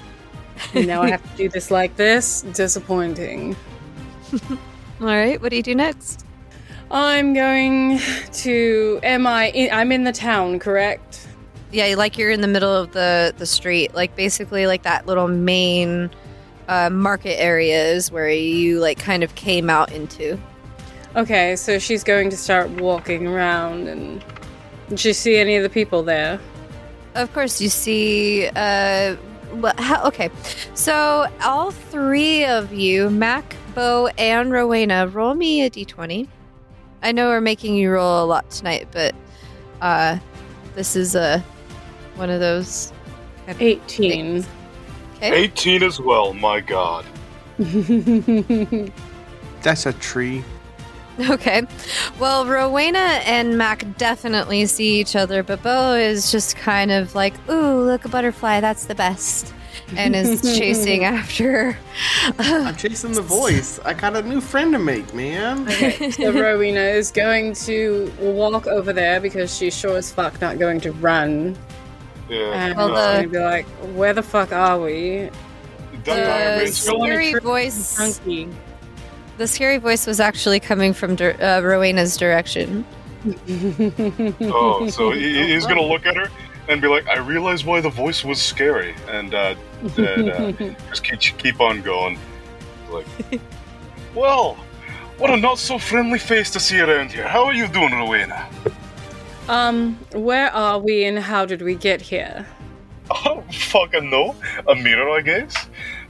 And 0.73 0.87
now 0.87 1.03
I 1.03 1.11
have 1.11 1.21
to 1.21 1.37
do 1.37 1.47
this 1.47 1.69
like 1.79 1.95
this? 1.95 2.41
Disappointing. 2.41 3.55
All 4.49 5.05
right, 5.05 5.39
what 5.39 5.51
do 5.51 5.57
you 5.57 5.63
do 5.63 5.75
next? 5.75 6.25
I'm 6.89 7.35
going 7.35 7.99
to. 8.31 8.99
Am 9.03 9.27
I. 9.27 9.51
In, 9.51 9.71
I'm 9.71 9.91
in 9.91 10.05
the 10.05 10.11
town, 10.11 10.57
correct? 10.57 11.27
Yeah, 11.71 11.93
like 11.95 12.17
you're 12.17 12.31
in 12.31 12.41
the 12.41 12.47
middle 12.47 12.73
of 12.75 12.93
the 12.93 13.31
the 13.37 13.45
street, 13.45 13.93
like 13.93 14.15
basically 14.15 14.65
like 14.65 14.81
that 14.81 15.05
little 15.05 15.27
main 15.27 16.09
uh, 16.67 16.89
market 16.89 17.39
areas 17.39 18.11
where 18.11 18.29
you 18.29 18.79
like 18.79 18.99
kind 18.99 19.23
of 19.23 19.33
came 19.35 19.69
out 19.69 19.91
into. 19.91 20.39
Okay, 21.15 21.55
so 21.55 21.77
she's 21.79 22.03
going 22.03 22.29
to 22.29 22.37
start 22.37 22.69
walking 22.71 23.27
around 23.27 23.87
and. 23.87 24.23
Did 24.89 24.99
she 24.99 25.13
see 25.13 25.37
any 25.37 25.55
of 25.55 25.63
the 25.63 25.69
people 25.69 26.03
there? 26.03 26.39
Of 27.15 27.33
course, 27.33 27.61
you 27.61 27.69
see. 27.69 28.47
Uh, 28.55 29.15
well, 29.53 29.73
how, 29.77 30.05
okay, 30.07 30.29
so 30.73 31.27
all 31.43 31.71
three 31.71 32.45
of 32.45 32.73
you, 32.73 33.09
Mac, 33.09 33.55
Beau, 33.75 34.07
and 34.17 34.51
Rowena, 34.51 35.07
roll 35.07 35.33
me 35.33 35.63
a 35.63 35.69
d20. 35.69 36.27
I 37.03 37.11
know 37.11 37.29
we're 37.29 37.41
making 37.41 37.75
you 37.75 37.91
roll 37.91 38.23
a 38.23 38.25
lot 38.25 38.49
tonight, 38.49 38.87
but 38.91 39.13
uh, 39.81 40.19
this 40.75 40.95
is 40.95 41.15
a 41.15 41.43
one 42.15 42.29
of 42.29 42.39
those. 42.39 42.93
kind 43.45 43.55
of 43.55 43.61
18. 43.61 44.11
things. 44.11 44.47
Okay. 45.21 45.43
18 45.43 45.83
as 45.83 45.99
well, 45.99 46.33
my 46.33 46.59
god. 46.61 47.05
That's 49.61 49.85
a 49.85 49.93
tree. 49.93 50.43
Okay. 51.29 51.63
Well, 52.19 52.47
Rowena 52.47 53.21
and 53.25 53.57
Mac 53.57 53.85
definitely 53.97 54.65
see 54.65 54.99
each 54.99 55.15
other, 55.15 55.43
but 55.43 55.61
Beau 55.61 55.93
is 55.93 56.31
just 56.31 56.55
kind 56.55 56.91
of 56.91 57.13
like, 57.13 57.33
ooh, 57.49 57.83
look, 57.83 58.05
a 58.05 58.09
butterfly, 58.09 58.61
that's 58.61 58.85
the 58.85 58.95
best. 58.95 59.53
And 59.95 60.15
is 60.15 60.41
chasing 60.57 61.03
after. 61.03 61.77
I'm 62.39 62.75
chasing 62.75 63.11
the 63.11 63.21
voice. 63.21 63.79
I 63.85 63.93
got 63.93 64.15
a 64.15 64.21
new 64.21 64.41
friend 64.41 64.71
to 64.73 64.79
make, 64.79 65.13
man. 65.13 65.67
Okay, 65.67 66.11
so 66.11 66.31
Rowena 66.41 66.79
is 66.79 67.11
going 67.11 67.53
to 67.55 68.11
walk 68.19 68.67
over 68.67 68.91
there 68.93 69.19
because 69.19 69.55
she's 69.55 69.77
sure 69.77 69.97
as 69.97 70.11
fuck 70.11 70.39
not 70.41 70.57
going 70.59 70.81
to 70.81 70.91
run. 70.93 71.57
Yeah. 72.31 72.53
And 72.53 72.77
Well, 72.77 72.87
she's 72.87 72.95
the- 72.95 73.15
gonna 73.17 73.27
be 73.27 73.39
like, 73.39 73.65
where 73.95 74.13
the 74.13 74.23
fuck 74.23 74.51
are 74.53 74.79
we? 74.79 75.29
The 75.91 76.15
diamond's 76.15 76.77
still 76.77 76.93
still 76.95 77.01
on 77.03 77.09
a 77.09 77.13
scary 77.13 77.33
voice. 77.39 77.97
Chunky. 77.97 78.47
The 79.37 79.47
scary 79.47 79.77
voice 79.77 80.07
was 80.07 80.19
actually 80.19 80.59
coming 80.59 80.93
from 80.93 81.17
uh, 81.19 81.61
Rowena's 81.63 82.15
direction. 82.17 82.85
Oh, 84.41 84.87
so 84.89 85.11
he, 85.11 85.47
he's 85.53 85.65
gonna 85.67 85.81
look 85.83 86.05
at 86.05 86.15
her 86.15 86.29
and 86.69 86.81
be 86.81 86.87
like, 86.87 87.07
"I 87.07 87.17
realize 87.19 87.63
why 87.65 87.81
the 87.81 87.89
voice 87.89 88.23
was 88.23 88.41
scary," 88.41 88.95
and 89.09 89.33
uh, 89.33 89.55
and, 89.97 90.29
uh, 90.29 90.51
just 90.89 91.03
keep 91.03 91.19
keep 91.37 91.59
on 91.61 91.81
going. 91.81 92.17
Like, 92.89 93.05
well, 94.15 94.55
what 95.17 95.29
a 95.29 95.37
not 95.37 95.59
so 95.59 95.77
friendly 95.77 96.17
face 96.19 96.49
to 96.51 96.59
see 96.59 96.79
around 96.79 97.11
here. 97.11 97.27
How 97.27 97.45
are 97.45 97.53
you 97.53 97.67
doing, 97.67 97.93
Rowena? 97.93 98.47
Um, 99.51 99.97
where 100.13 100.49
are 100.53 100.79
we 100.79 101.03
and 101.03 101.19
how 101.19 101.45
did 101.45 101.61
we 101.61 101.75
get 101.75 102.01
here? 102.01 102.45
I 103.11 103.21
don't 103.25 103.53
fucking 103.53 104.09
know. 104.09 104.33
A 104.69 104.75
mirror, 104.75 105.09
I 105.09 105.21
guess. 105.21 105.53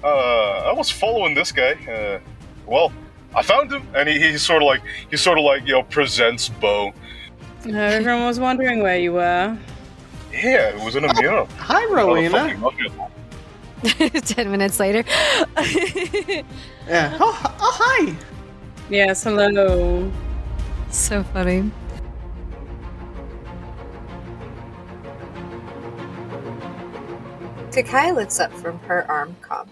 Uh, 0.04 0.69
I 0.69 0.73
was 0.73 0.91
following 0.91 1.34
this 1.34 1.51
guy. 1.51 1.73
Uh, 1.89 2.19
well, 2.67 2.93
I 3.36 3.41
found 3.41 3.71
him, 3.71 3.82
and 3.95 4.08
he, 4.08 4.19
he 4.19 4.38
sort 4.38 4.62
of 4.62 4.67
like 4.67 4.82
he 5.10 5.17
sort 5.17 5.39
of 5.39 5.43
like 5.43 5.65
you 5.65 5.73
know 5.73 5.84
presents 5.84 6.49
Beau. 6.49 6.93
Everyone 7.65 8.25
was 8.25 8.39
wondering 8.39 8.84
where 8.84 8.99
you 8.99 9.13
were. 9.13 9.58
Yeah, 10.32 10.69
it 10.69 10.84
was 10.86 10.95
in 10.95 11.04
a 11.06 11.13
mirror. 11.21 11.45
Hi, 11.58 11.84
Oh, 11.89 11.93
Rowena. 11.95 12.71
Ten 14.21 14.51
minutes 14.51 14.80
later. 14.80 15.04
Yeah. 16.88 17.15
Oh, 17.19 17.39
oh, 17.60 17.71
hi. 17.80 18.15
Yes, 18.89 19.23
hello. 19.23 20.12
so 20.89 21.23
funny. 21.23 21.71
Kakai 27.72 28.14
looks 28.14 28.40
up 28.40 28.52
from 28.54 28.80
her 28.80 29.10
arm 29.10 29.36
com. 29.42 29.70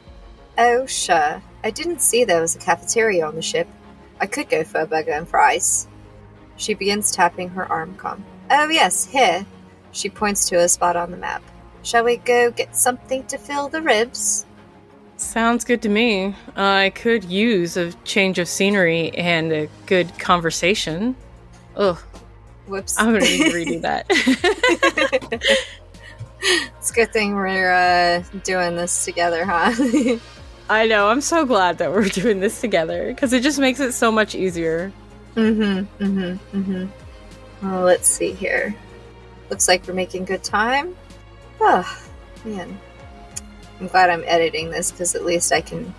Oh, 0.57 0.85
sure. 0.85 1.41
I 1.63 1.71
didn't 1.71 2.01
see 2.01 2.23
there 2.23 2.41
was 2.41 2.55
a 2.55 2.59
cafeteria 2.59 3.25
on 3.27 3.35
the 3.35 3.41
ship. 3.41 3.67
I 4.21 4.25
could 4.25 4.49
go 4.49 4.63
for 4.63 4.81
a 4.81 4.85
burger 4.87 5.11
and 5.11 5.27
fries. 5.27 5.87
She 6.55 6.73
begins 6.73 7.11
tapping 7.11 7.49
her 7.49 7.69
arm 7.69 7.95
com. 7.95 8.23
Oh, 8.49 8.69
yes, 8.69 9.05
here. 9.05 9.45
She 9.91 10.09
points 10.09 10.47
to 10.49 10.59
a 10.59 10.69
spot 10.69 10.95
on 10.95 11.11
the 11.11 11.17
map. 11.17 11.43
Shall 11.83 12.03
we 12.03 12.17
go 12.17 12.51
get 12.51 12.75
something 12.75 13.25
to 13.27 13.37
fill 13.37 13.69
the 13.69 13.81
ribs? 13.81 14.45
Sounds 15.17 15.65
good 15.65 15.81
to 15.81 15.89
me. 15.89 16.35
I 16.55 16.91
could 16.95 17.25
use 17.25 17.75
a 17.75 17.91
change 18.03 18.39
of 18.39 18.47
scenery 18.47 19.11
and 19.17 19.51
a 19.51 19.69
good 19.85 20.17
conversation. 20.19 21.15
Ugh. 21.75 21.99
Whoops. 22.67 22.97
I'm 22.99 23.07
gonna 23.13 23.19
need 23.25 23.43
to 23.45 23.51
redo 23.51 23.81
that. 25.41 25.65
it's 26.41 26.91
a 26.91 26.93
good 26.93 27.11
thing 27.11 27.35
we're 27.35 27.71
uh, 27.71 28.23
doing 28.43 28.75
this 28.75 29.05
together, 29.05 29.45
huh? 29.45 29.73
I 30.69 30.85
know. 30.85 31.09
I'm 31.09 31.21
so 31.21 31.45
glad 31.45 31.79
that 31.79 31.91
we're 31.91 32.07
doing 32.09 32.39
this 32.39 32.61
together 32.61 33.07
because 33.07 33.33
it 33.33 33.43
just 33.43 33.59
makes 33.59 33.79
it 33.79 33.93
so 33.93 34.11
much 34.11 34.35
easier. 34.35 34.91
mm-hmm. 35.35 36.03
Mm-hmm. 36.03 36.57
Mm-hmm. 36.57 37.67
Well, 37.67 37.81
let's 37.83 38.07
see 38.07 38.31
here. 38.33 38.75
Looks 39.49 39.67
like 39.67 39.87
we're 39.87 39.93
making 39.93 40.25
good 40.25 40.43
time. 40.43 40.95
Oh, 41.59 42.01
man. 42.45 42.79
I'm 43.79 43.87
glad 43.87 44.09
I'm 44.09 44.23
editing 44.25 44.69
this 44.69 44.91
because 44.91 45.15
at 45.15 45.25
least 45.25 45.51
I 45.51 45.61
can, 45.61 45.93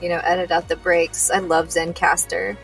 you 0.00 0.08
know, 0.08 0.20
edit 0.22 0.50
out 0.50 0.68
the 0.68 0.76
breaks. 0.76 1.30
I 1.30 1.38
love 1.38 1.68
Zencastr. 1.68 2.56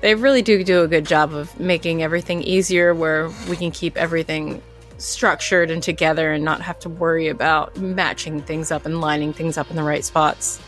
They 0.00 0.14
really 0.14 0.42
do 0.42 0.62
do 0.64 0.82
a 0.82 0.88
good 0.88 1.06
job 1.06 1.32
of 1.32 1.58
making 1.58 2.02
everything 2.02 2.42
easier 2.42 2.92
where 2.92 3.30
we 3.48 3.56
can 3.56 3.70
keep 3.70 3.96
everything 3.96 4.60
structured 5.02 5.70
and 5.70 5.82
together 5.82 6.32
and 6.32 6.44
not 6.44 6.62
have 6.62 6.78
to 6.80 6.88
worry 6.88 7.28
about 7.28 7.76
matching 7.76 8.40
things 8.40 8.70
up 8.70 8.86
and 8.86 9.00
lining 9.00 9.32
things 9.32 9.58
up 9.58 9.70
in 9.70 9.76
the 9.76 9.82
right 9.82 10.04
spots. 10.04 10.60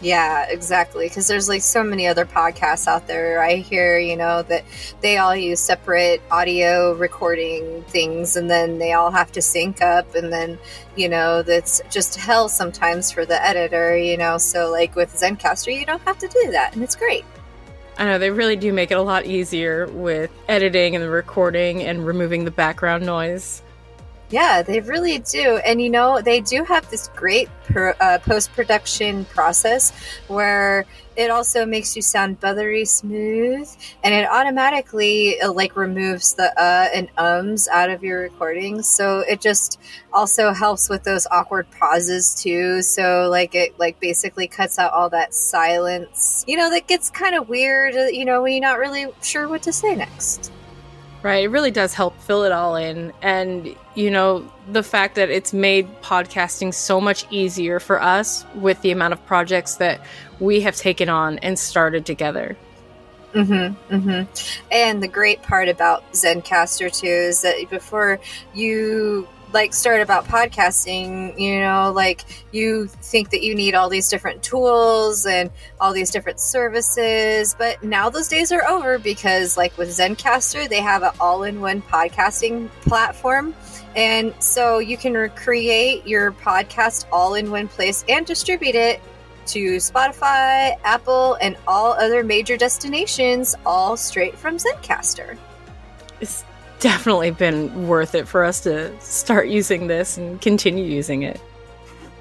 Yeah, 0.00 0.46
exactly. 0.48 1.08
Because 1.08 1.26
there's 1.26 1.48
like 1.48 1.62
so 1.62 1.82
many 1.82 2.06
other 2.06 2.24
podcasts 2.24 2.86
out 2.86 3.08
there. 3.08 3.42
I 3.42 3.56
hear, 3.56 3.98
you 3.98 4.16
know, 4.16 4.42
that 4.42 4.64
they 5.00 5.16
all 5.16 5.34
use 5.34 5.58
separate 5.58 6.22
audio 6.30 6.94
recording 6.94 7.82
things 7.84 8.36
and 8.36 8.48
then 8.48 8.78
they 8.78 8.92
all 8.92 9.10
have 9.10 9.32
to 9.32 9.42
sync 9.42 9.82
up. 9.82 10.14
And 10.14 10.32
then, 10.32 10.58
you 10.94 11.08
know, 11.08 11.42
that's 11.42 11.80
just 11.90 12.14
hell 12.16 12.48
sometimes 12.48 13.10
for 13.10 13.26
the 13.26 13.44
editor, 13.44 13.96
you 13.96 14.16
know. 14.16 14.38
So, 14.38 14.70
like 14.70 14.94
with 14.94 15.12
Zencastr, 15.14 15.76
you 15.76 15.84
don't 15.84 16.02
have 16.02 16.18
to 16.18 16.28
do 16.28 16.52
that. 16.52 16.74
And 16.74 16.84
it's 16.84 16.94
great. 16.94 17.24
I 17.98 18.04
know 18.04 18.20
they 18.20 18.30
really 18.30 18.54
do 18.54 18.72
make 18.72 18.92
it 18.92 18.96
a 18.96 19.02
lot 19.02 19.26
easier 19.26 19.88
with 19.88 20.30
editing 20.48 20.94
and 20.94 21.02
the 21.02 21.10
recording 21.10 21.82
and 21.82 22.06
removing 22.06 22.44
the 22.44 22.52
background 22.52 23.04
noise. 23.04 23.60
Yeah, 24.30 24.60
they 24.62 24.80
really 24.80 25.18
do. 25.18 25.58
And 25.64 25.80
you 25.80 25.88
know, 25.88 26.20
they 26.20 26.40
do 26.40 26.62
have 26.64 26.88
this 26.90 27.08
great 27.16 27.48
per, 27.64 27.94
uh, 27.98 28.18
post 28.18 28.52
production 28.52 29.24
process 29.26 29.90
where 30.26 30.84
it 31.16 31.30
also 31.30 31.64
makes 31.64 31.96
you 31.96 32.02
sound 32.02 32.38
buttery 32.38 32.84
smooth 32.84 33.68
and 34.04 34.14
it 34.14 34.28
automatically 34.28 35.40
uh, 35.40 35.50
like 35.50 35.76
removes 35.76 36.34
the 36.34 36.48
uh 36.60 36.88
and 36.94 37.08
ums 37.16 37.68
out 37.68 37.90
of 37.90 38.04
your 38.04 38.20
recordings. 38.20 38.86
So 38.86 39.20
it 39.20 39.40
just 39.40 39.80
also 40.12 40.52
helps 40.52 40.88
with 40.90 41.04
those 41.04 41.26
awkward 41.30 41.66
pauses 41.70 42.34
too. 42.34 42.82
So 42.82 43.28
like 43.30 43.54
it 43.54 43.78
like 43.78 43.98
basically 43.98 44.46
cuts 44.46 44.78
out 44.78 44.92
all 44.92 45.08
that 45.10 45.32
silence. 45.32 46.44
You 46.46 46.58
know, 46.58 46.70
that 46.70 46.86
gets 46.86 47.08
kind 47.10 47.34
of 47.34 47.48
weird, 47.48 47.96
uh, 47.96 48.04
you 48.06 48.26
know, 48.26 48.42
when 48.42 48.52
you're 48.52 48.60
not 48.60 48.78
really 48.78 49.06
sure 49.22 49.48
what 49.48 49.62
to 49.62 49.72
say 49.72 49.96
next. 49.96 50.52
Right, 51.20 51.44
it 51.44 51.48
really 51.48 51.72
does 51.72 51.94
help 51.94 52.16
fill 52.20 52.44
it 52.44 52.52
all 52.52 52.76
in. 52.76 53.12
And, 53.22 53.74
you 53.96 54.10
know, 54.10 54.48
the 54.70 54.84
fact 54.84 55.16
that 55.16 55.30
it's 55.30 55.52
made 55.52 55.88
podcasting 56.00 56.72
so 56.72 57.00
much 57.00 57.26
easier 57.30 57.80
for 57.80 58.00
us 58.00 58.44
with 58.54 58.80
the 58.82 58.92
amount 58.92 59.14
of 59.14 59.26
projects 59.26 59.76
that 59.76 60.00
we 60.38 60.60
have 60.60 60.76
taken 60.76 61.08
on 61.08 61.38
and 61.38 61.58
started 61.58 62.06
together. 62.06 62.56
Mm-hmm, 63.34 63.94
mm-hmm. 63.94 64.72
And 64.72 65.02
the 65.02 65.08
great 65.08 65.42
part 65.42 65.68
about 65.68 66.12
Zencastr 66.12 66.96
too 66.96 67.06
is 67.06 67.42
that 67.42 67.68
before 67.68 68.20
you 68.54 69.26
like 69.52 69.72
start 69.72 70.00
about 70.00 70.26
podcasting, 70.26 71.38
you 71.38 71.60
know, 71.60 71.92
like 71.94 72.24
you 72.52 72.86
think 72.86 73.30
that 73.30 73.42
you 73.42 73.54
need 73.54 73.74
all 73.74 73.88
these 73.88 74.08
different 74.08 74.42
tools 74.42 75.26
and 75.26 75.50
all 75.80 75.92
these 75.92 76.10
different 76.10 76.40
services, 76.40 77.54
but 77.58 77.82
now 77.82 78.10
those 78.10 78.28
days 78.28 78.52
are 78.52 78.66
over 78.68 78.98
because 78.98 79.56
like 79.56 79.76
with 79.78 79.88
Zencastr, 79.88 80.68
they 80.68 80.80
have 80.80 81.02
an 81.02 81.12
all-in-one 81.20 81.82
podcasting 81.82 82.68
platform. 82.82 83.54
And 83.96 84.34
so 84.38 84.78
you 84.78 84.96
can 84.96 85.14
recreate 85.14 86.06
your 86.06 86.32
podcast 86.32 87.06
all 87.10 87.34
in 87.34 87.50
one 87.50 87.68
place 87.68 88.04
and 88.08 88.26
distribute 88.26 88.74
it 88.74 89.00
to 89.46 89.76
Spotify, 89.76 90.76
Apple, 90.84 91.38
and 91.40 91.56
all 91.66 91.92
other 91.92 92.22
major 92.22 92.58
destinations, 92.58 93.54
all 93.64 93.96
straight 93.96 94.36
from 94.36 94.58
Zencastr. 94.58 95.38
Definitely 96.80 97.30
been 97.30 97.88
worth 97.88 98.14
it 98.14 98.28
for 98.28 98.44
us 98.44 98.60
to 98.60 98.98
start 99.00 99.48
using 99.48 99.86
this 99.86 100.16
and 100.16 100.40
continue 100.40 100.84
using 100.84 101.22
it. 101.22 101.40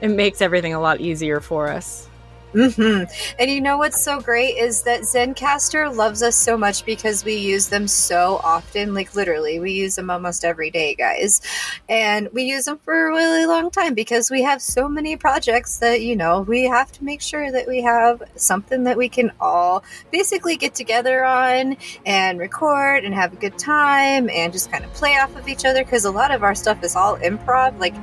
It 0.02 0.10
makes 0.10 0.42
everything 0.42 0.74
a 0.74 0.80
lot 0.80 1.02
easier 1.02 1.40
for 1.40 1.68
us. 1.70 2.08
Hmm 2.54 3.04
And 3.38 3.52
you 3.52 3.60
know 3.60 3.78
what's 3.78 4.02
so 4.02 4.22
great 4.22 4.58
is 4.58 4.84
that 4.84 5.02
Zencastr 5.02 5.94
loves 5.94 6.24
us 6.24 6.36
so 6.36 6.58
much 6.58 6.86
because 6.86 7.26
we 7.26 7.36
use 7.36 7.68
them 7.68 7.88
so 7.88 8.40
often. 8.44 8.94
Like 8.94 9.16
literally, 9.16 9.60
we 9.60 9.74
use 9.74 9.96
them 9.96 10.10
almost 10.10 10.46
every 10.46 10.72
day, 10.72 10.96
guys. 10.96 11.42
And 11.90 12.30
we 12.32 12.44
use 12.44 12.66
them 12.66 12.78
for 12.78 13.08
a 13.08 13.12
really 13.12 13.46
long 13.46 13.70
time 13.70 13.94
because 13.94 14.32
we 14.32 14.44
have 14.44 14.62
so 14.62 14.88
many 14.88 15.18
projects 15.18 15.80
that, 15.80 16.02
you 16.02 16.16
know, 16.16 16.42
we 16.42 16.64
have 16.64 16.92
to 16.94 17.04
make 17.04 17.22
sure 17.22 17.52
that 17.52 17.68
we 17.68 17.82
have 17.82 18.24
something 18.36 18.86
that 18.86 18.98
we 18.98 19.10
can 19.10 19.32
all 19.42 19.84
basically 20.12 20.56
get 20.56 20.74
together 20.74 21.26
on 21.26 21.76
and 22.06 22.40
record 22.40 23.04
and 23.04 23.14
have 23.14 23.34
a 23.34 23.38
good 23.38 23.58
time 23.58 24.30
and 24.30 24.54
just 24.54 24.72
kind 24.72 24.86
of 24.86 24.94
play 24.94 25.18
off 25.18 25.36
of 25.36 25.48
each 25.50 25.66
other 25.66 25.84
because 25.84 26.06
a 26.06 26.12
lot 26.12 26.32
of 26.32 26.44
our 26.44 26.56
stuff 26.56 26.82
is 26.84 26.96
all 26.96 27.18
improv. 27.18 27.78
Like, 27.78 27.96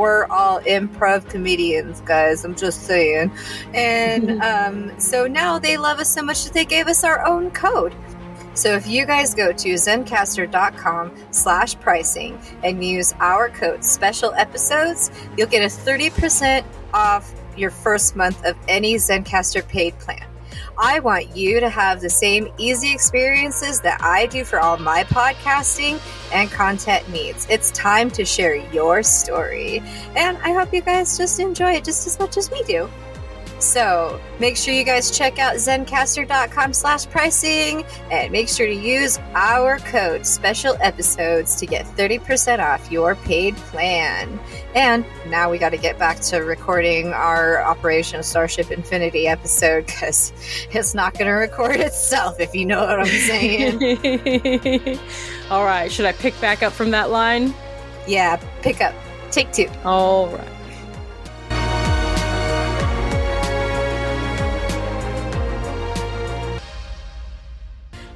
we're 0.00 0.26
all 0.26 0.60
improv 0.62 1.28
comedians, 1.28 2.00
guys. 2.00 2.44
I'm 2.44 2.56
just 2.56 2.82
saying. 2.82 3.30
And 3.74 4.42
um, 4.42 4.98
so 4.98 5.26
now 5.26 5.58
they 5.58 5.76
love 5.76 6.00
us 6.00 6.12
so 6.12 6.22
much 6.22 6.44
that 6.44 6.54
they 6.54 6.64
gave 6.64 6.88
us 6.88 7.04
our 7.04 7.24
own 7.26 7.50
code. 7.50 7.94
So 8.54 8.74
if 8.74 8.86
you 8.86 9.06
guys 9.06 9.34
go 9.34 9.52
to 9.52 9.68
zencastr.com 9.74 11.12
slash 11.30 11.78
pricing 11.78 12.38
and 12.64 12.84
use 12.84 13.12
our 13.20 13.48
code 13.48 13.84
special 13.84 14.32
episodes, 14.34 15.10
you'll 15.36 15.48
get 15.48 15.62
a 15.62 15.66
30% 15.66 16.64
off 16.92 17.32
your 17.56 17.70
first 17.70 18.16
month 18.16 18.44
of 18.44 18.56
any 18.68 18.94
Zencastr 18.94 19.66
paid 19.68 19.98
plan. 19.98 20.29
I 20.78 21.00
want 21.00 21.36
you 21.36 21.60
to 21.60 21.68
have 21.68 22.00
the 22.00 22.10
same 22.10 22.52
easy 22.58 22.92
experiences 22.92 23.80
that 23.80 24.00
I 24.02 24.26
do 24.26 24.44
for 24.44 24.60
all 24.60 24.78
my 24.78 25.04
podcasting 25.04 26.00
and 26.32 26.50
content 26.50 27.08
needs. 27.08 27.46
It's 27.50 27.70
time 27.70 28.10
to 28.12 28.24
share 28.24 28.56
your 28.72 29.02
story. 29.02 29.82
And 30.16 30.36
I 30.38 30.52
hope 30.52 30.72
you 30.72 30.80
guys 30.80 31.18
just 31.18 31.40
enjoy 31.40 31.72
it 31.72 31.84
just 31.84 32.06
as 32.06 32.18
much 32.18 32.36
as 32.36 32.50
we 32.50 32.62
do. 32.64 32.88
So 33.60 34.20
make 34.38 34.56
sure 34.56 34.72
you 34.72 34.84
guys 34.84 35.10
check 35.10 35.38
out 35.38 35.56
zencastr.com 35.56 36.72
slash 36.72 37.06
pricing 37.06 37.84
and 38.10 38.32
make 38.32 38.48
sure 38.48 38.66
to 38.66 38.74
use 38.74 39.18
our 39.34 39.78
code 39.80 40.26
special 40.26 40.76
episodes 40.80 41.56
to 41.56 41.66
get 41.66 41.84
30% 41.84 42.58
off 42.58 42.90
your 42.90 43.14
paid 43.16 43.54
plan. 43.56 44.40
And 44.74 45.04
now 45.26 45.50
we 45.50 45.58
got 45.58 45.70
to 45.70 45.76
get 45.76 45.98
back 45.98 46.20
to 46.20 46.38
recording 46.38 47.12
our 47.12 47.60
Operation 47.62 48.22
Starship 48.22 48.70
Infinity 48.70 49.28
episode 49.28 49.86
because 49.86 50.32
it's 50.70 50.94
not 50.94 51.14
going 51.14 51.26
to 51.26 51.32
record 51.32 51.76
itself, 51.76 52.40
if 52.40 52.54
you 52.54 52.64
know 52.64 52.80
what 52.80 53.00
I'm 53.00 53.06
saying. 53.06 54.98
All 55.50 55.64
right, 55.64 55.90
should 55.92 56.06
I 56.06 56.12
pick 56.12 56.40
back 56.40 56.62
up 56.62 56.72
from 56.72 56.90
that 56.92 57.10
line? 57.10 57.52
yeah, 58.06 58.36
pick 58.62 58.80
up. 58.80 58.94
Take 59.30 59.52
two. 59.52 59.68
All 59.84 60.28
right. 60.28 60.59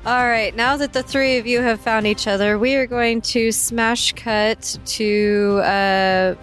All 0.07 0.29
right, 0.29 0.55
now 0.55 0.77
that 0.77 0.93
the 0.93 1.03
three 1.03 1.39
of 1.39 1.47
you 1.47 1.63
have 1.63 1.81
found 1.81 2.07
each 2.07 2.27
other, 2.27 2.59
we 2.59 2.75
are 2.75 2.87
going 2.87 3.23
to 3.23 3.51
smash 3.51 4.13
cut 4.13 4.79
to 4.85 5.63
uh, 5.65 6.35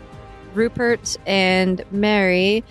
Rupert 0.56 1.16
and 1.28 1.84
Mery. 1.92 2.64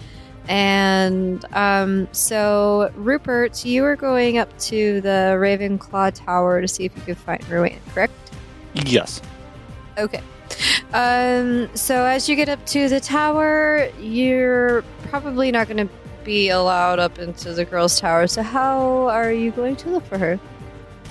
And 0.48 1.44
um, 1.54 2.08
so, 2.10 2.90
Rupert, 2.96 3.64
you 3.64 3.84
are 3.84 3.94
going 3.94 4.38
up 4.38 4.58
to 4.58 5.00
the 5.00 5.36
Ravenclaw 5.38 6.12
Tower 6.12 6.60
to 6.60 6.66
see 6.66 6.86
if 6.86 6.96
you 6.96 7.02
can 7.02 7.14
find 7.14 7.48
Rowena, 7.48 7.78
correct? 7.94 8.32
Yes. 8.74 9.22
Okay. 9.96 10.22
Um, 10.92 11.70
so 11.76 12.04
as 12.04 12.28
you 12.28 12.34
get 12.34 12.48
up 12.48 12.66
to 12.66 12.88
the 12.88 12.98
tower, 12.98 13.88
you're 14.00 14.82
probably 15.04 15.52
not 15.52 15.68
going 15.68 15.86
to 15.86 15.94
be 16.24 16.48
allowed 16.48 16.98
up 16.98 17.20
into 17.20 17.54
the 17.54 17.64
girls' 17.64 18.00
tower. 18.00 18.26
So 18.26 18.42
how 18.42 19.08
are 19.08 19.30
you 19.32 19.52
going 19.52 19.76
to 19.76 19.90
look 19.90 20.04
for 20.04 20.18
her? 20.18 20.40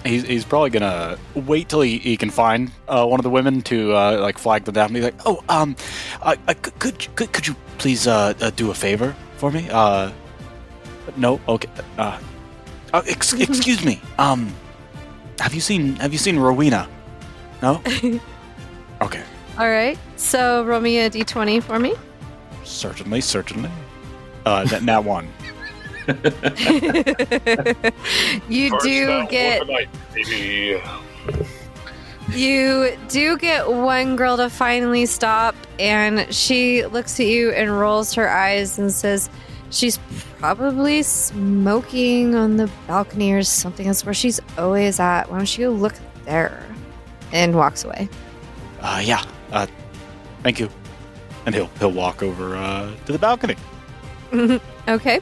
He's, 0.06 0.24
he's 0.24 0.46
probably 0.46 0.70
gonna 0.70 1.18
wait 1.36 1.70
till 1.70 1.82
he, 1.82 1.98
he 1.98 2.16
can 2.18 2.30
find 2.30 2.72
uh, 2.88 3.06
one 3.06 3.20
of 3.20 3.24
the 3.24 3.30
women 3.30 3.62
to 3.64 3.94
uh, 3.94 4.18
like 4.22 4.38
flag 4.38 4.64
them 4.64 4.74
down 4.74 4.94
be 4.94 5.02
like, 5.02 5.16
oh, 5.26 5.44
um, 5.50 5.76
I, 6.22 6.38
I, 6.48 6.54
could, 6.54 7.16
could 7.16 7.34
could 7.34 7.48
you 7.48 7.56
please 7.78 8.08
uh, 8.08 8.34
uh 8.40 8.50
do 8.52 8.72
a 8.72 8.74
favor 8.74 9.16
for 9.38 9.52
me? 9.52 9.68
Uh, 9.70 10.12
no, 11.18 11.42
okay. 11.48 11.70
Uh, 11.98 12.20
uh 12.94 13.02
ex- 13.08 13.34
excuse 13.50 13.84
me. 13.84 14.02
Um, 14.18 14.54
have 15.40 15.54
you 15.54 15.62
seen 15.62 15.96
have 15.98 16.14
you 16.14 16.20
seen 16.20 16.40
Rowena? 16.40 16.88
No. 17.62 17.82
Okay. 19.02 19.24
All 19.58 19.70
right. 19.70 19.98
So 20.18 20.64
roll 20.66 20.82
me 20.82 21.00
a 21.00 21.10
d20 21.10 21.64
for 21.64 21.80
me. 21.80 21.94
Certainly, 22.64 23.22
certainly. 23.22 23.70
Uh, 24.46 24.66
that 24.66 24.84
nat 24.84 25.00
one. 25.00 25.28
you 28.50 28.70
First 28.70 28.84
do 28.84 29.28
get 29.28 29.62
overnight, 29.62 29.90
you 32.32 32.98
do 33.08 33.38
get 33.38 33.70
one 33.70 34.16
girl 34.16 34.38
to 34.38 34.50
finally 34.50 35.06
stop, 35.06 35.56
and 35.80 36.34
she 36.34 36.86
looks 36.86 37.20
at 37.20 37.28
you 37.28 37.52
and 37.52 37.80
rolls 37.80 38.14
her 38.14 38.30
eyes 38.30 38.80
and 38.80 38.92
says, 38.92 39.30
She's 39.72 40.00
probably 40.40 41.04
smoking 41.04 42.34
on 42.34 42.58
the 42.58 42.72
balcony 42.88 43.34
or 43.34 43.44
something. 43.44 43.86
That's 43.86 44.04
where 44.04 44.16
she's 44.16 44.40
always 44.58 45.00
at. 45.00 45.30
Why 45.30 45.38
don't 45.38 45.58
you 45.58 45.68
go 45.68 45.74
look 45.74 45.94
there? 46.26 46.66
And 47.32 47.56
walks 47.56 47.84
away. 47.84 48.10
Uh, 48.82 49.00
yeah. 49.04 49.24
Uh, 49.52 49.68
thank 50.42 50.60
you. 50.60 50.70
And 51.46 51.54
he'll 51.54 51.70
he'll 51.78 51.92
walk 51.92 52.24
over 52.24 52.56
uh, 52.56 52.92
to 53.06 53.12
the 53.12 53.20
balcony. 53.20 53.56
okay. 54.90 55.20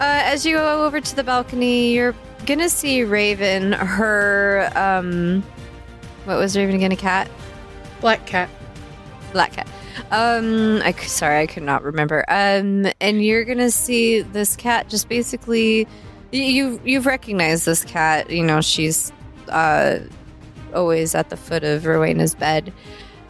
Uh, 0.00 0.22
as 0.24 0.44
you 0.46 0.56
go 0.56 0.84
over 0.84 1.00
to 1.00 1.16
the 1.16 1.24
balcony, 1.24 1.92
you're 1.92 2.14
gonna 2.46 2.68
see 2.68 3.04
Raven. 3.04 3.72
Her, 3.72 4.70
um, 4.74 5.42
what 6.24 6.38
was 6.38 6.56
Raven 6.56 6.74
again? 6.74 6.92
A 6.92 6.96
cat? 6.96 7.30
Black 8.00 8.26
cat. 8.26 8.48
Black 9.32 9.52
cat. 9.52 9.68
Um, 10.10 10.80
I 10.82 10.92
sorry, 10.92 11.40
I 11.40 11.46
could 11.46 11.62
not 11.62 11.82
remember. 11.82 12.24
Um, 12.28 12.86
and 13.00 13.24
you're 13.24 13.44
gonna 13.44 13.70
see 13.70 14.22
this 14.22 14.56
cat 14.56 14.88
just 14.88 15.08
basically. 15.08 15.88
You 16.32 16.80
you've 16.84 17.06
recognized 17.06 17.66
this 17.66 17.84
cat. 17.84 18.30
You 18.30 18.44
know 18.44 18.60
she's 18.60 19.12
uh 19.48 20.00
always 20.74 21.14
at 21.14 21.30
the 21.30 21.36
foot 21.36 21.64
of 21.64 21.86
Rowena's 21.86 22.34
bed, 22.34 22.72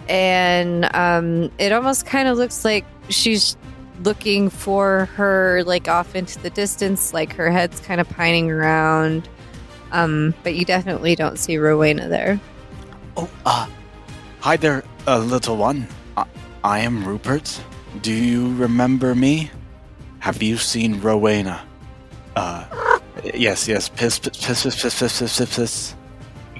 and 0.09 0.93
um, 0.95 1.51
it 1.59 1.73
almost 1.73 2.07
kind 2.07 2.29
of 2.29 2.37
looks 2.37 2.65
like 2.65 2.85
she's 3.09 3.57
looking 4.03 4.51
for 4.51 5.07
her 5.15 5.63
like 5.65 5.89
off 5.89 6.15
into 6.15 6.39
the 6.41 6.51
distance, 6.51 7.13
like 7.13 7.33
her 7.35 7.51
head's 7.51 7.81
kind 7.81 8.01
of 8.01 8.09
pining 8.09 8.51
around. 8.51 9.29
Um, 9.93 10.35
but 10.43 10.55
you 10.55 10.65
definitely 10.65 11.15
don't 11.15 11.39
see 11.39 11.57
Rowena 11.59 12.09
there. 12.09 12.41
Oh, 13.17 13.31
uh, 13.45 13.69
hi 14.41 14.57
there, 14.57 14.85
uh, 15.07 15.19
little 15.19 15.57
one. 15.57 15.87
I, 16.17 16.27
I 16.65 16.79
am 16.81 17.05
Rupert. 17.07 17.61
Do 18.03 18.13
you 18.13 18.55
remember 18.57 19.15
me? 19.15 19.51
Have 20.19 20.43
you 20.43 20.57
seen 20.57 21.01
Rowena? 21.01 21.65
Uh, 22.35 22.65
yes, 23.35 23.69
yes. 23.69 23.89
Piss, 23.89 24.19
piss, 24.19 24.37
piss, 24.37 24.63
piss, 24.63 24.83
piss, 24.83 24.99
piss, 24.99 25.19
piss, 25.19 25.39
piss. 25.39 25.95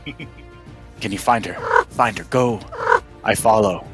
piss. 0.05 0.17
Can 1.01 1.13
you 1.13 1.19
find 1.19 1.45
her? 1.45 1.85
Find 1.91 2.17
her. 2.17 2.25
Go. 2.25 2.61
I 3.23 3.35
follow. 3.35 3.87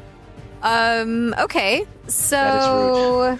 Um, 0.63 1.35
okay. 1.39 1.85
So 2.07 3.37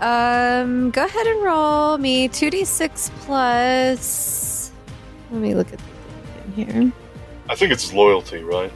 um 0.00 0.90
go 0.90 1.04
ahead 1.04 1.26
and 1.26 1.42
roll 1.42 1.98
me 1.98 2.26
2d6 2.26 3.10
plus 3.20 4.72
let 5.30 5.40
me 5.42 5.54
look 5.54 5.72
at 5.72 5.78
the 5.78 5.84
thing 5.84 6.52
here. 6.66 6.92
I 7.48 7.54
think 7.54 7.72
it's 7.72 7.92
loyalty, 7.92 8.42
right? 8.42 8.72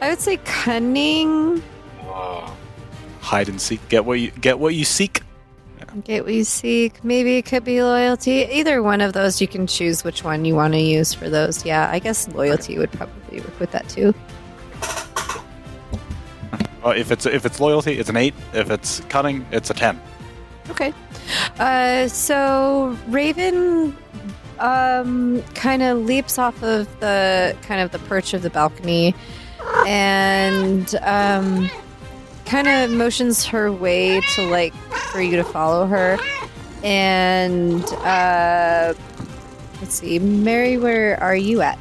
I 0.00 0.10
would 0.10 0.20
say 0.20 0.38
cunning. 0.38 1.62
Uh, 2.00 2.50
Hide 3.20 3.48
and 3.48 3.60
seek. 3.60 3.86
Get 3.88 4.04
what 4.04 4.14
you 4.14 4.30
get. 4.32 4.58
What 4.58 4.74
you 4.74 4.84
seek. 4.84 5.22
Get 6.04 6.24
what 6.24 6.32
you 6.32 6.44
seek. 6.44 7.04
Maybe 7.04 7.36
it 7.36 7.42
could 7.42 7.64
be 7.64 7.82
loyalty. 7.82 8.46
Either 8.50 8.82
one 8.82 9.00
of 9.00 9.12
those, 9.12 9.40
you 9.40 9.46
can 9.46 9.66
choose 9.66 10.04
which 10.04 10.24
one 10.24 10.44
you 10.44 10.54
want 10.54 10.72
to 10.74 10.80
use 10.80 11.12
for 11.12 11.28
those. 11.28 11.64
Yeah, 11.64 11.88
I 11.90 11.98
guess 11.98 12.28
loyalty 12.28 12.78
would 12.78 12.90
probably 12.92 13.40
work 13.40 13.60
with 13.60 13.70
that 13.72 13.88
too. 13.88 14.14
Uh, 16.84 16.90
if 16.90 17.10
it's 17.10 17.26
if 17.26 17.46
it's 17.46 17.60
loyalty, 17.60 17.98
it's 17.98 18.08
an 18.08 18.16
eight. 18.16 18.34
If 18.52 18.70
it's 18.70 19.00
cunning, 19.08 19.46
it's 19.50 19.70
a 19.70 19.74
ten. 19.74 20.00
Okay. 20.70 20.92
Uh, 21.58 22.08
so 22.08 22.96
Raven 23.08 23.96
um, 24.58 25.42
kind 25.54 25.82
of 25.82 25.98
leaps 25.98 26.38
off 26.38 26.62
of 26.62 26.88
the 27.00 27.56
kind 27.62 27.80
of 27.80 27.90
the 27.90 27.98
perch 28.00 28.34
of 28.34 28.42
the 28.42 28.50
balcony 28.50 29.14
and 29.86 30.94
um, 31.02 31.68
kind 32.46 32.68
of 32.68 32.90
motions 32.90 33.44
her 33.46 33.72
way 33.72 34.20
to 34.34 34.42
like 34.48 34.74
for 35.12 35.20
you 35.20 35.36
to 35.36 35.44
follow 35.44 35.86
her. 35.86 36.18
And 36.82 37.84
uh, 37.84 38.94
let's 39.80 39.94
see, 39.94 40.18
Mery, 40.18 40.78
where 40.78 41.20
are 41.20 41.36
you 41.36 41.60
at? 41.60 41.78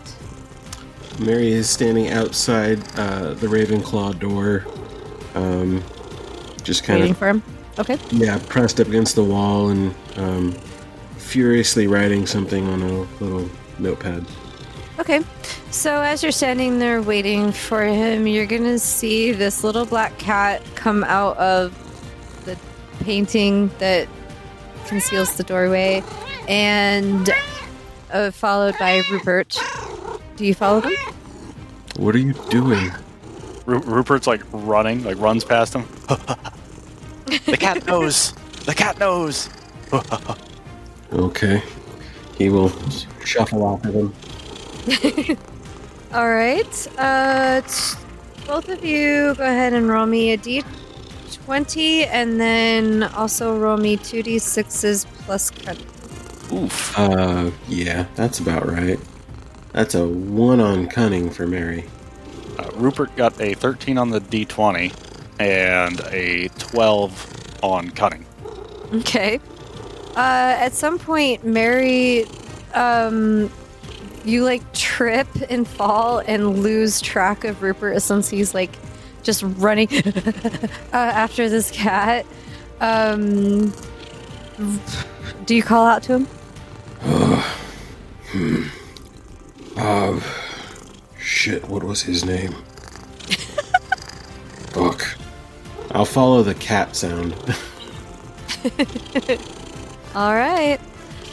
Mery 1.19 1.51
is 1.51 1.69
standing 1.69 2.09
outside 2.09 2.79
uh, 2.97 3.33
the 3.35 3.47
Ravenclaw 3.47 4.19
door, 4.19 4.65
um, 5.35 5.83
just 6.63 6.83
kind 6.83 6.99
Waiting 6.99 7.11
of 7.11 7.21
Waiting 7.21 7.41
for 7.41 7.51
him. 7.51 7.57
Okay. 7.79 7.97
yeah, 8.11 8.39
pressed 8.47 8.79
up 8.79 8.87
against 8.87 9.15
the 9.15 9.23
wall 9.23 9.69
and 9.69 9.95
um, 10.17 10.51
furiously 11.17 11.87
writing 11.87 12.27
something 12.27 12.67
on 12.67 12.81
a 12.81 13.01
little 13.23 13.49
notepad. 13.79 14.25
Okay. 14.99 15.21
So 15.71 16.01
as 16.01 16.21
you're 16.21 16.33
standing 16.33 16.79
there 16.79 17.01
waiting 17.01 17.51
for 17.51 17.83
him, 17.83 18.27
you're 18.27 18.45
going 18.45 18.63
to 18.63 18.77
see 18.77 19.31
this 19.31 19.63
little 19.63 19.85
black 19.85 20.17
cat 20.19 20.61
come 20.75 21.03
out 21.05 21.37
of 21.37 21.73
the 22.45 22.57
painting 23.03 23.71
that 23.79 24.07
conceals 24.85 25.37
the 25.37 25.43
doorway 25.43 26.03
and 26.47 27.29
uh, 28.11 28.31
followed 28.31 28.77
by 28.77 29.01
Rupert. 29.09 29.57
Do 30.35 30.45
you 30.45 30.53
follow 30.53 30.81
them? 30.81 30.93
What 31.95 32.13
are 32.15 32.19
you 32.19 32.33
doing? 32.49 32.91
Ru- 33.65 33.79
Rupert's 33.79 34.27
like 34.27 34.41
running, 34.51 35.03
like 35.03 35.17
runs 35.19 35.43
past 35.43 35.73
him. 35.73 35.85
the 37.45 37.57
cat 37.57 37.85
knows. 37.85 38.33
The 38.65 38.73
cat 38.75 38.99
knows. 38.99 39.49
Okay, 41.13 41.61
he 42.37 42.47
will 42.49 42.71
shuffle 43.25 43.63
off 43.63 43.83
of 43.83 43.93
him. 43.93 44.13
All 46.13 46.29
right. 46.29 46.87
Uh, 46.97 47.59
t- 47.61 47.97
both 48.47 48.69
of 48.69 48.85
you 48.85 49.35
go 49.35 49.43
ahead 49.43 49.73
and 49.73 49.89
roll 49.89 50.05
me 50.05 50.31
a 50.31 50.37
d20 50.37 52.07
and 52.07 52.39
then 52.39 53.03
also 53.03 53.57
roll 53.57 53.75
me 53.75 53.97
2d6s 53.97 55.05
plus 55.25 55.51
credit. 55.51 55.85
Oof. 56.53 56.97
Uh, 56.97 57.51
yeah, 57.67 58.05
that's 58.15 58.39
about 58.39 58.65
right. 58.65 58.99
That's 59.73 59.95
a 59.95 60.07
one 60.07 60.61
on 60.61 60.87
cunning 60.87 61.29
for 61.29 61.45
Mery. 61.45 61.89
Uh, 62.61 62.69
Rupert 62.75 63.15
got 63.15 63.39
a 63.41 63.53
13 63.53 63.97
on 63.97 64.09
the 64.09 64.21
d20 64.21 64.93
and 65.39 65.99
a 66.11 66.49
12 66.59 67.63
on 67.63 67.89
cunning. 67.91 68.25
Okay. 68.93 69.39
Uh, 70.15 70.55
at 70.59 70.73
some 70.73 70.99
point, 70.99 71.45
Mery, 71.45 72.25
um, 72.73 73.49
you 74.25 74.43
like 74.43 74.73
trip 74.73 75.27
and 75.49 75.67
fall 75.67 76.19
and 76.19 76.59
lose 76.59 77.01
track 77.01 77.43
of 77.43 77.63
Rupert 77.63 78.01
since 78.01 78.29
he's 78.29 78.53
like 78.53 78.77
just 79.23 79.43
running 79.43 79.87
uh, 80.13 80.69
after 80.91 81.49
this 81.49 81.71
cat. 81.71 82.25
Um, 82.79 83.73
do 85.45 85.55
you 85.55 85.63
call 85.63 85.85
out 85.85 86.03
to 86.03 86.19
him? 86.19 86.25
hmm. 88.31 88.63
Uh, 89.77 90.19
shit, 91.31 91.67
what 91.69 91.83
was 91.83 92.03
his 92.03 92.25
name? 92.25 92.51
Fuck. 94.73 95.17
I'll 95.91 96.05
follow 96.05 96.43
the 96.43 96.55
cat 96.55 96.95
sound. 96.95 97.33
All 100.15 100.33
right. 100.33 100.79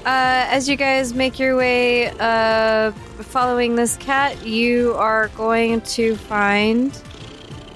Uh, 0.07 0.47
as 0.51 0.69
you 0.69 0.77
guys 0.77 1.13
make 1.13 1.39
your 1.39 1.57
way 1.57 2.11
uh, 2.21 2.93
following 2.93 3.75
this 3.75 3.97
cat, 3.97 4.47
you 4.47 4.95
are 4.95 5.29
going 5.37 5.81
to 5.83 6.17
find 6.17 6.99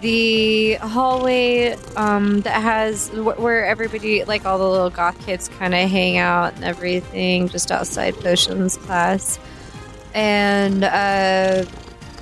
the 0.00 0.74
hallway 0.74 1.72
um, 1.96 2.40
that 2.42 2.62
has 2.62 3.08
wh- 3.08 3.38
where 3.38 3.66
everybody, 3.66 4.24
like 4.24 4.46
all 4.46 4.58
the 4.58 4.68
little 4.68 4.90
goth 4.90 5.18
kids, 5.26 5.48
kind 5.48 5.74
of 5.74 5.90
hang 5.90 6.16
out 6.16 6.54
and 6.54 6.64
everything, 6.64 7.48
just 7.48 7.70
outside 7.70 8.14
potions 8.14 8.76
class. 8.76 9.38
And 10.14 10.84
uh, 10.84 11.64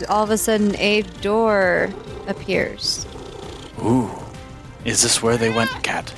all 0.09 0.25
of 0.25 0.31
a 0.31 0.39
sudden, 0.39 0.77
a 0.77 1.03
door 1.21 1.91
appears. 2.27 3.07
Ooh. 3.85 4.11
Is 4.85 5.03
this 5.03 5.23
where 5.23 5.37
they 5.37 5.51
went, 5.51 5.71
cat? 5.83 6.13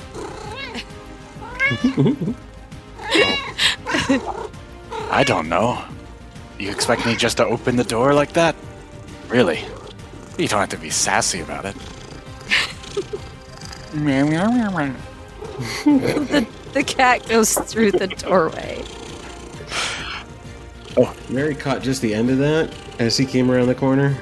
Oh. 3.05 4.49
I 5.11 5.23
don't 5.23 5.49
know. 5.49 5.83
You 6.57 6.71
expect 6.71 7.05
me 7.05 7.15
just 7.15 7.37
to 7.37 7.45
open 7.45 7.75
the 7.75 7.83
door 7.83 8.13
like 8.13 8.33
that? 8.33 8.55
Really? 9.27 9.65
You 10.37 10.47
don't 10.47 10.59
have 10.59 10.69
to 10.69 10.77
be 10.77 10.89
sassy 10.89 11.41
about 11.41 11.65
it. 11.65 11.75
Meow, 13.93 14.25
meow, 14.25 14.49
meow, 14.49 14.71
meow. 14.71 14.95
the, 15.85 16.47
the 16.73 16.83
cat 16.83 17.27
goes 17.27 17.53
through 17.53 17.91
the 17.91 18.07
doorway. 18.07 18.83
Oh, 20.97 21.15
Mery 21.29 21.55
caught 21.55 21.81
just 21.81 22.01
the 22.01 22.13
end 22.13 22.29
of 22.29 22.37
that 22.39 22.73
as 22.99 23.17
he 23.17 23.25
came 23.25 23.49
around 23.51 23.67
the 23.67 23.75
corner. 23.75 24.15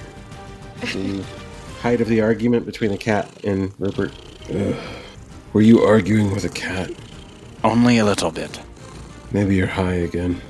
The 0.82 1.24
height 1.82 2.01
of 2.01 2.07
the 2.07 2.22
argument 2.22 2.65
between 2.65 2.91
the 2.91 2.97
cat 2.97 3.30
and 3.43 3.72
Rupert. 3.80 4.11
Ugh. 4.53 4.76
Were 5.53 5.61
you 5.61 5.82
arguing 5.82 6.32
with 6.32 6.45
a 6.45 6.49
cat? 6.49 6.91
Only 7.63 7.97
a 7.97 8.05
little 8.05 8.32
bit. 8.32 8.59
Maybe 9.32 9.55
you're 9.55 9.67
high 9.67 9.93
again. 9.93 10.41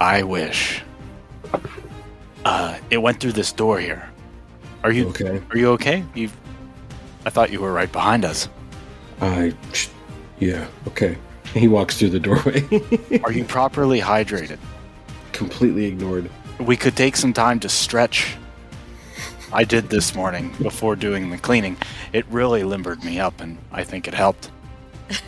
I 0.00 0.22
wish. 0.22 0.82
Uh, 2.44 2.78
it 2.90 2.98
went 2.98 3.20
through 3.20 3.32
this 3.32 3.52
door 3.52 3.78
here. 3.80 4.08
Are 4.84 4.92
you 4.92 5.08
Okay. 5.08 5.42
are 5.50 5.56
you 5.58 5.70
okay? 5.72 6.04
You 6.14 6.30
I 7.26 7.30
thought 7.30 7.50
you 7.50 7.60
were 7.60 7.72
right 7.72 7.90
behind 7.90 8.24
us. 8.24 8.48
I. 9.20 9.52
Yeah. 10.38 10.66
Okay. 10.86 11.18
He 11.52 11.66
walks 11.66 11.98
through 11.98 12.10
the 12.10 12.20
doorway, 12.20 12.62
Are 13.24 13.32
you 13.32 13.44
properly 13.44 14.00
hydrated? 14.00 14.58
completely 15.32 15.86
ignored. 15.86 16.28
We 16.58 16.76
could 16.76 16.96
take 16.96 17.16
some 17.16 17.32
time 17.32 17.60
to 17.60 17.68
stretch. 17.68 18.36
I 19.52 19.64
did 19.64 19.88
this 19.88 20.14
morning 20.14 20.54
before 20.60 20.96
doing 20.96 21.30
the 21.30 21.38
cleaning. 21.38 21.76
It 22.12 22.26
really 22.28 22.64
limbered 22.64 23.02
me 23.04 23.18
up 23.18 23.40
and 23.40 23.58
I 23.72 23.84
think 23.84 24.06
it 24.08 24.14
helped. 24.14 24.50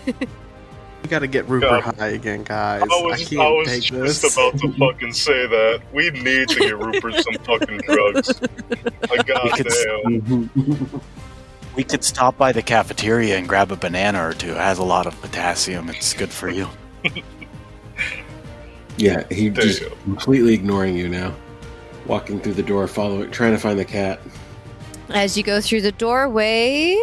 We 0.07 1.09
gotta 1.09 1.27
get 1.27 1.49
Rupert 1.49 1.71
Yeah. 1.87 1.93
high 1.99 2.09
again, 2.09 2.43
guys. 2.43 2.83
I 2.83 2.85
I, 2.85 3.03
was, 3.03 3.29
can't 3.29 3.41
I 3.41 3.51
was 3.51 3.69
take 3.69 3.83
just 3.85 4.23
this. 4.23 4.37
about 4.37 4.59
to 4.59 4.73
fucking 4.73 5.13
say 5.15 5.47
that. 5.47 5.81
We 5.95 6.11
need 6.11 6.49
to 6.51 6.61
get 6.61 6.77
Rupert 6.79 7.15
some 7.15 7.35
fucking 7.45 7.79
drugs. 7.87 8.41
Like, 9.09 9.27
We 9.45 9.51
could- 9.53 10.51
We 11.77 11.85
could 11.85 12.03
stop 12.05 12.37
by 12.37 12.53
the 12.53 12.63
cafeteria 12.63 13.39
and 13.39 13.49
grab 13.49 13.71
a 13.73 13.77
banana 13.77 14.27
or 14.29 14.35
two. 14.35 14.51
It 14.51 14.57
has 14.57 14.79
a 14.79 14.85
lot 14.85 15.07
of 15.07 15.19
potassium. 15.23 15.89
It's 15.89 16.13
good 16.13 16.31
for 16.31 16.51
you. 16.51 16.69
Yeah, 18.97 19.25
he's 19.31 19.55
just 19.55 19.83
completely 20.05 20.55
ignoring 20.55 20.97
you 20.97 21.09
now. 21.09 21.35
Walking 22.07 22.41
through 22.41 22.55
the 22.55 22.63
door, 22.63 22.87
following, 22.87 23.31
trying 23.31 23.53
to 23.53 23.59
find 23.59 23.79
the 23.79 23.85
cat. 23.85 24.21
As 25.11 25.37
you 25.37 25.43
go 25.43 25.61
through 25.61 25.83
the 25.83 25.93
doorway, 25.93 26.97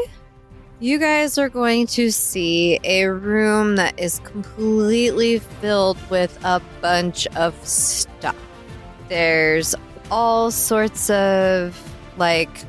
you 0.80 1.00
guys 1.00 1.38
are 1.38 1.50
going 1.50 1.88
to 1.88 2.12
see 2.12 2.80
a 2.84 3.06
room 3.06 3.78
that 3.78 4.00
is 4.00 4.20
completely 4.20 5.40
filled 5.40 5.98
with 6.10 6.38
a 6.44 6.62
bunch 6.82 7.26
of 7.36 7.56
stuff. 7.66 8.36
There's 9.08 9.74
all 10.12 10.52
sorts 10.52 11.10
of 11.10 11.76
like 12.18 12.64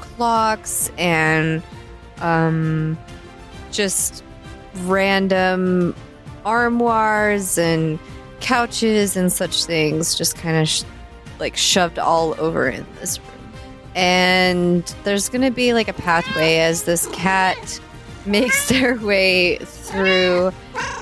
clocks 0.00 0.90
and 0.98 1.62
um 2.20 2.98
just 3.72 4.24
random 4.82 5.94
armoires 6.46 7.58
and 7.58 7.98
couches 8.44 9.16
and 9.16 9.32
such 9.32 9.64
things 9.64 10.14
just 10.14 10.36
kind 10.36 10.58
of 10.58 10.68
sh- 10.68 10.84
like 11.40 11.56
shoved 11.56 11.98
all 11.98 12.38
over 12.38 12.68
in 12.68 12.86
this 13.00 13.18
room. 13.18 13.52
And 13.94 14.84
there's 15.02 15.30
gonna 15.30 15.50
be 15.50 15.72
like 15.72 15.88
a 15.88 15.94
pathway 15.94 16.58
as 16.58 16.84
this 16.84 17.06
cat 17.06 17.80
makes 18.26 18.68
their 18.68 18.96
way 18.96 19.56
through 19.56 20.52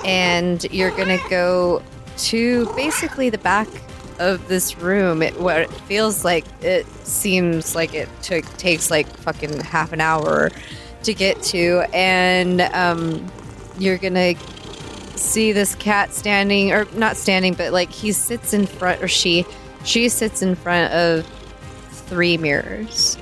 and 0.05 0.63
you're 0.71 0.91
gonna 0.91 1.19
go 1.29 1.83
to 2.17 2.65
basically 2.75 3.29
the 3.29 3.37
back 3.39 3.67
of 4.19 4.47
this 4.47 4.77
room. 4.77 5.21
It, 5.21 5.37
what 5.37 5.57
it 5.59 5.71
feels 5.71 6.23
like 6.23 6.45
it 6.61 6.87
seems 7.05 7.75
like 7.75 7.93
it 7.93 8.07
took 8.21 8.45
takes 8.57 8.89
like 8.89 9.07
fucking 9.17 9.59
half 9.59 9.91
an 9.91 9.99
hour 9.99 10.49
to 11.03 11.13
get 11.13 11.43
to 11.43 11.83
and 11.93 12.61
um 12.61 13.29
you're 13.77 13.97
gonna 13.97 14.35
see 15.23 15.51
this 15.51 15.75
cat 15.75 16.13
standing 16.13 16.71
or 16.71 16.85
not 16.93 17.17
standing 17.17 17.53
but 17.53 17.71
like 17.73 17.91
he 17.91 18.11
sits 18.11 18.53
in 18.53 18.65
front 18.67 19.01
or 19.01 19.07
she 19.07 19.45
she 19.83 20.09
sits 20.09 20.41
in 20.41 20.55
front 20.55 20.93
of 20.93 21.25
three 21.91 22.37
mirrors. 22.37 23.17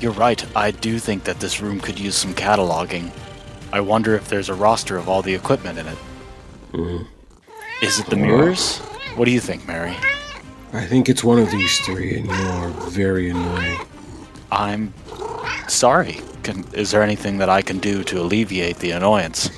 You're 0.00 0.12
right. 0.12 0.44
I 0.56 0.70
do 0.70 0.98
think 0.98 1.24
that 1.24 1.40
this 1.40 1.60
room 1.60 1.80
could 1.80 1.98
use 1.98 2.16
some 2.16 2.34
cataloging. 2.34 3.10
I 3.72 3.80
wonder 3.80 4.14
if 4.14 4.28
there's 4.28 4.48
a 4.48 4.54
roster 4.54 4.96
of 4.96 5.08
all 5.08 5.22
the 5.22 5.34
equipment 5.34 5.78
in 5.78 5.86
it. 5.86 5.98
Mhm. 6.72 7.06
Is 7.82 7.98
it 7.98 8.06
the 8.06 8.16
mirrors? 8.16 8.78
What 9.16 9.26
do 9.26 9.30
you 9.30 9.40
think, 9.40 9.66
Mery? 9.66 9.96
I 10.72 10.86
think 10.86 11.08
it's 11.08 11.22
one 11.22 11.38
of 11.38 11.50
these 11.50 11.78
three, 11.80 12.16
and 12.16 12.26
you 12.26 12.32
are 12.32 12.68
very 12.88 13.28
annoying. 13.28 13.78
I'm 14.50 14.94
sorry. 15.68 16.20
Can, 16.42 16.64
is 16.72 16.90
there 16.90 17.02
anything 17.02 17.38
that 17.38 17.48
I 17.50 17.60
can 17.62 17.78
do 17.78 18.02
to 18.04 18.20
alleviate 18.20 18.78
the 18.78 18.92
annoyance? 18.92 19.50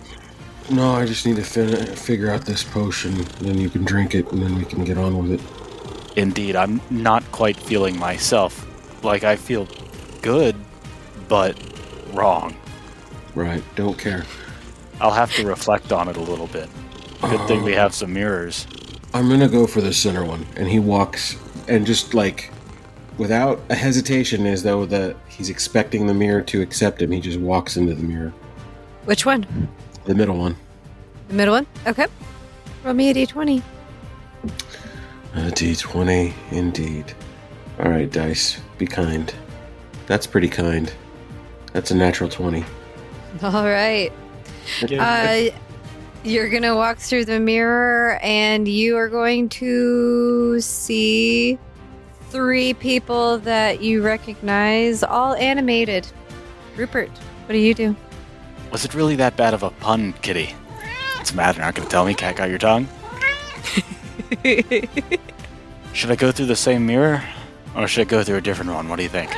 No, 0.71 0.95
I 0.95 1.05
just 1.05 1.27
need 1.27 1.37
to 1.37 1.45
fin- 1.45 1.95
figure 1.95 2.31
out 2.31 2.47
this 2.47 2.65
potion, 2.65 3.15
then 3.41 3.59
you 3.59 3.69
can 3.69 3.85
drink 3.85 4.15
it, 4.15 4.31
and 4.33 4.43
then 4.43 4.57
we 4.57 4.65
can 4.65 4.83
get 4.83 4.97
on 4.97 5.19
with 5.19 5.33
it. 5.33 6.19
Indeed, 6.19 6.57
I'm 6.57 6.81
not 6.91 7.23
quite 7.33 7.57
feeling 7.57 7.99
myself. 7.99 8.67
Like 9.05 9.25
I 9.25 9.37
feel 9.37 9.69
good, 10.23 10.57
but 11.29 11.59
wrong. 12.13 12.57
Right, 13.35 13.63
don't 13.75 13.99
care. 13.99 14.25
I'll 15.01 15.11
have 15.11 15.35
to 15.35 15.47
reflect 15.47 15.93
on 15.93 16.09
it 16.09 16.17
a 16.17 16.23
little 16.23 16.47
bit. 16.47 16.69
Good 17.21 17.47
thing 17.47 17.63
we 17.63 17.73
um, 17.73 17.81
have 17.81 17.95
some 17.95 18.13
mirrors. 18.13 18.67
I'm 19.13 19.29
gonna 19.29 19.49
go 19.49 19.67
for 19.67 19.81
the 19.81 19.93
center 19.93 20.25
one. 20.25 20.47
And 20.57 20.69
he 20.69 20.79
walks, 20.79 21.37
and 21.69 21.85
just 21.85 22.15
like, 22.15 22.51
without 23.19 23.61
a 23.69 23.75
hesitation, 23.75 24.47
as 24.47 24.63
though 24.63 24.87
that 24.87 25.17
he's 25.29 25.51
expecting 25.51 26.07
the 26.07 26.15
mirror 26.15 26.43
to 26.43 26.63
accept 26.63 27.03
him, 27.03 27.11
he 27.11 27.21
just 27.21 27.39
walks 27.39 27.77
into 27.77 27.95
the 27.95 28.03
mirror. 28.03 28.33
Which 29.05 29.27
one? 29.27 29.47
The 30.05 30.15
middle 30.15 30.37
one. 30.37 30.57
The 31.29 31.35
middle 31.35 31.55
one? 31.55 31.67
Okay. 31.87 32.07
Roll 32.83 32.95
me 32.95 33.11
a 33.11 33.15
d20. 33.15 33.63
A 35.35 35.39
d20, 35.39 36.33
indeed. 36.51 37.15
Alright, 37.81 38.13
dice, 38.13 38.61
be 38.79 38.87
kind. 38.87 39.33
That's 40.07 40.27
pretty 40.27 40.49
kind. 40.49 40.93
That's 41.73 41.91
a 41.91 41.97
natural 41.97 42.29
20. 42.29 42.65
All 43.43 43.65
right. 43.65 44.13
Uh, 44.83 45.45
you're 46.23 46.49
going 46.49 46.63
to 46.63 46.75
walk 46.75 46.99
through 46.99 47.25
the 47.25 47.41
mirror 47.41 48.19
and 48.23 48.69
you 48.69 48.97
are 48.97 49.09
going 49.09 49.49
to 49.51 50.61
see 50.61 51.59
three 52.31 52.75
people 52.75 53.39
that 53.39 53.83
you 53.83 54.03
recognize, 54.03 55.03
all 55.03 55.35
animated. 55.35 56.07
Rupert, 56.77 57.11
what 57.11 57.53
do 57.53 57.59
you 57.59 57.75
do? 57.75 57.97
Was 58.75 58.85
it 58.85 58.93
really 58.93 59.15
that 59.15 59.37
bad 59.37 59.55
of 59.55 59.63
a 59.63 59.71
pun, 59.71 60.15
Kitty? 60.15 60.53
What's 61.15 61.31
the 61.31 61.37
matter? 61.37 61.61
Not 61.61 61.77
gonna 61.77 61.89
tell 61.89 62.05
me? 62.05 62.13
Cat 62.13 62.35
got 62.35 62.49
your 62.49 62.59
tongue? 62.59 62.89
Should 65.93 66.11
I 66.11 66.17
go 66.17 66.33
through 66.33 66.47
the 66.47 66.57
same 66.57 66.85
mirror? 66.85 67.23
Or 67.77 67.87
should 67.87 68.01
I 68.01 68.11
go 68.11 68.25
through 68.25 68.39
a 68.39 68.41
different 68.41 68.73
one? 68.73 68.89
What 68.89 68.97
do 68.97 69.05
you 69.05 69.09
think? 69.09 69.31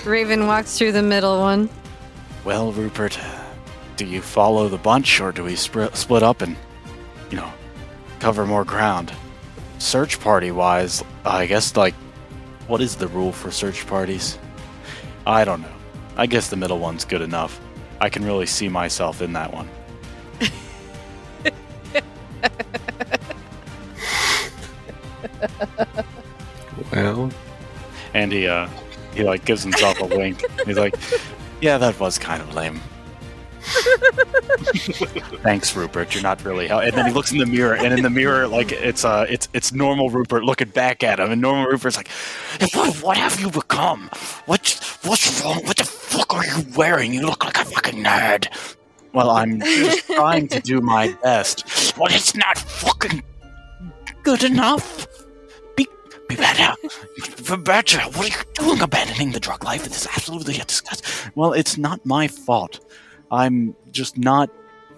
Raven 0.06 0.46
walks 0.46 0.78
through 0.78 0.92
the 0.92 1.02
middle 1.02 1.38
one. 1.38 1.68
Well, 2.42 2.72
Rupert, 2.72 3.18
do 3.98 4.06
you 4.06 4.22
follow 4.22 4.70
the 4.70 4.78
bunch 4.78 5.20
or 5.20 5.32
do 5.32 5.44
we 5.44 5.52
spr- 5.52 5.94
split 5.94 6.22
up 6.22 6.40
and, 6.40 6.56
you 7.30 7.36
know, 7.36 7.52
cover 8.20 8.46
more 8.46 8.64
ground? 8.64 9.12
Search 9.80 10.18
party 10.18 10.50
wise, 10.50 11.04
I 11.26 11.44
guess, 11.44 11.76
like, 11.76 11.94
what 12.68 12.80
is 12.80 12.96
the 12.96 13.08
rule 13.08 13.32
for 13.32 13.50
search 13.50 13.86
parties? 13.86 14.38
I 15.26 15.44
don't 15.44 15.62
know. 15.62 15.72
I 16.16 16.26
guess 16.26 16.48
the 16.48 16.56
middle 16.56 16.78
one's 16.78 17.04
good 17.04 17.22
enough. 17.22 17.60
I 18.00 18.08
can 18.08 18.24
really 18.24 18.46
see 18.46 18.68
myself 18.68 19.20
in 19.22 19.32
that 19.34 19.52
one. 19.52 19.68
Well, 26.92 27.30
And 28.14 28.32
he, 28.32 28.46
uh, 28.48 28.68
he 29.14 29.22
like 29.22 29.44
gives 29.44 29.62
himself 29.62 30.00
a 30.00 30.06
wink. 30.06 30.42
He's 30.66 30.78
like, 30.78 30.94
"Yeah, 31.60 31.78
that 31.78 31.98
was 32.00 32.18
kind 32.18 32.42
of 32.42 32.54
lame." 32.54 32.80
Thanks, 35.42 35.76
Rupert. 35.76 36.14
You're 36.14 36.22
not 36.22 36.42
really 36.44 36.66
hel-. 36.66 36.80
And 36.80 36.92
then 36.92 37.06
he 37.06 37.12
looks 37.12 37.30
in 37.32 37.38
the 37.38 37.46
mirror, 37.46 37.74
and 37.76 37.92
in 37.92 38.02
the 38.02 38.10
mirror, 38.10 38.48
like 38.48 38.72
it's 38.72 39.04
uh, 39.04 39.26
it's 39.28 39.48
it's 39.52 39.72
normal 39.72 40.10
Rupert 40.10 40.44
looking 40.44 40.68
back 40.68 41.02
at 41.04 41.20
him, 41.20 41.30
and 41.30 41.40
normal 41.40 41.66
Rupert's 41.66 41.96
like, 41.96 42.08
"What, 42.74 42.96
what 43.02 43.16
have 43.16 43.38
you 43.40 43.50
become? 43.50 44.10
What 44.46 44.89
what's 45.02 45.42
wrong? 45.42 45.64
What 45.64 45.76
the 45.76 45.84
fuck 45.84 46.34
are 46.34 46.44
you 46.44 46.64
wearing? 46.76 47.12
You 47.12 47.22
look 47.26 47.44
like 47.44 47.58
a 47.58 47.64
fucking 47.64 48.02
nerd." 48.02 48.48
Well, 49.12 49.30
I'm 49.30 49.60
just 49.60 50.06
trying 50.14 50.48
to 50.48 50.60
do 50.60 50.80
my 50.80 51.16
best. 51.22 51.96
Well, 51.98 52.12
it's 52.12 52.34
not 52.36 52.58
fucking 52.58 53.22
good 54.22 54.44
enough. 54.44 55.06
Be 55.76 55.86
be 56.28 56.36
better. 56.36 56.74
Be 56.82 57.56
better. 57.56 57.98
What 57.98 58.24
are 58.24 58.38
you 58.38 58.44
doing 58.54 58.80
abandoning 58.80 59.32
the 59.32 59.40
drug 59.40 59.64
life? 59.64 59.86
It 59.86 59.92
is 59.94 60.06
absolutely 60.06 60.60
a 60.60 60.64
disgust. 60.64 61.04
Well, 61.34 61.52
it's 61.52 61.76
not 61.76 62.04
my 62.06 62.28
fault. 62.28 62.80
I'm 63.30 63.74
just 63.90 64.16
not 64.18 64.50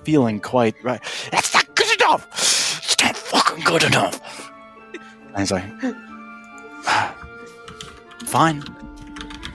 feeling 0.05 0.41
quite 0.41 0.75
right. 0.83 1.01
That's 1.31 1.55
not 1.55 1.75
good 1.75 1.93
enough. 2.01 2.27
It's 2.83 3.03
not 3.03 3.17
fucking 3.17 3.65
good 3.65 3.85
enough. 3.85 4.51
And 5.29 5.39
he's 5.39 5.53
like, 5.53 5.65
fine, 8.25 8.63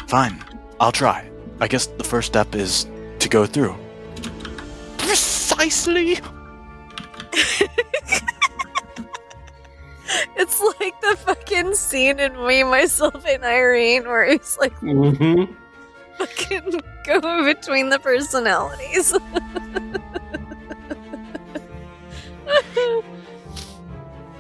fine. 0.08 0.43
I'll 0.80 0.91
try. 0.91 1.30
I 1.60 1.68
guess 1.68 1.88
the 1.88 2.03
first 2.03 2.28
step 2.28 2.55
is 2.55 2.88
to 3.20 3.30
go 3.30 3.45
through. 3.45 3.76
Precisely. 4.97 6.20
It's 10.38 10.62
like 10.80 10.99
the 11.01 11.18
fucking 11.18 11.74
scene 11.76 12.20
in 12.20 12.34
Me, 12.45 12.64
Myself, 12.64 13.26
and 13.28 13.43
Irene 13.43 14.08
where 14.08 14.32
he's 14.32 14.58
like 14.60 14.74
mm-hmm. 14.80 15.51
fucking 16.18 16.80
going 17.05 17.45
between 17.45 17.89
the 17.89 17.99
personalities. 17.99 19.14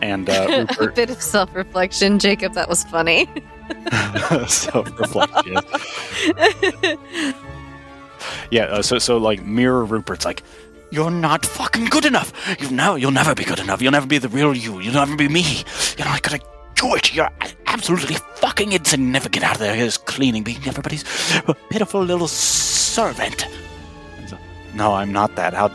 and 0.01 0.29
uh, 0.29 0.67
a 0.79 0.87
bit 0.91 1.09
of 1.09 1.21
self 1.21 1.53
reflection, 1.55 2.19
Jacob. 2.19 2.53
That 2.53 2.69
was 2.69 2.83
funny. 2.85 3.27
self-reflect. 4.47 5.33
Yeah, 5.45 6.95
yeah 8.51 8.63
uh, 8.65 8.81
so 8.81 8.99
so 8.99 9.17
like 9.17 9.43
mirror 9.43 9.85
Rupert's 9.85 10.25
like, 10.25 10.43
you're 10.91 11.11
not 11.11 11.45
fucking 11.45 11.85
good 11.85 12.05
enough. 12.05 12.31
You 12.59 12.71
know, 12.71 12.95
you'll 12.95 13.11
never 13.11 13.35
be 13.35 13.43
good 13.43 13.59
enough. 13.59 13.81
You'll 13.81 13.91
never 13.91 14.07
be 14.07 14.17
the 14.17 14.29
real 14.29 14.55
you. 14.55 14.79
You'll 14.79 14.93
never 14.93 15.15
be 15.15 15.27
me. 15.27 15.63
You're 15.97 16.07
not 16.07 16.21
gonna 16.21 16.41
do 16.75 16.95
it. 16.95 17.13
You're 17.13 17.29
absolutely 17.65 18.15
fucking 18.35 18.73
insignificant 18.73 19.43
out 19.43 19.55
of 19.55 19.59
there. 19.59 19.75
Just 19.75 20.05
cleaning, 20.05 20.43
being 20.43 20.65
everybody's 20.65 21.03
pitiful 21.69 22.03
little 22.03 22.27
servant. 22.27 23.45
No, 24.73 24.93
I'm 24.93 25.11
not 25.11 25.35
that. 25.35 25.53
How 25.53 25.69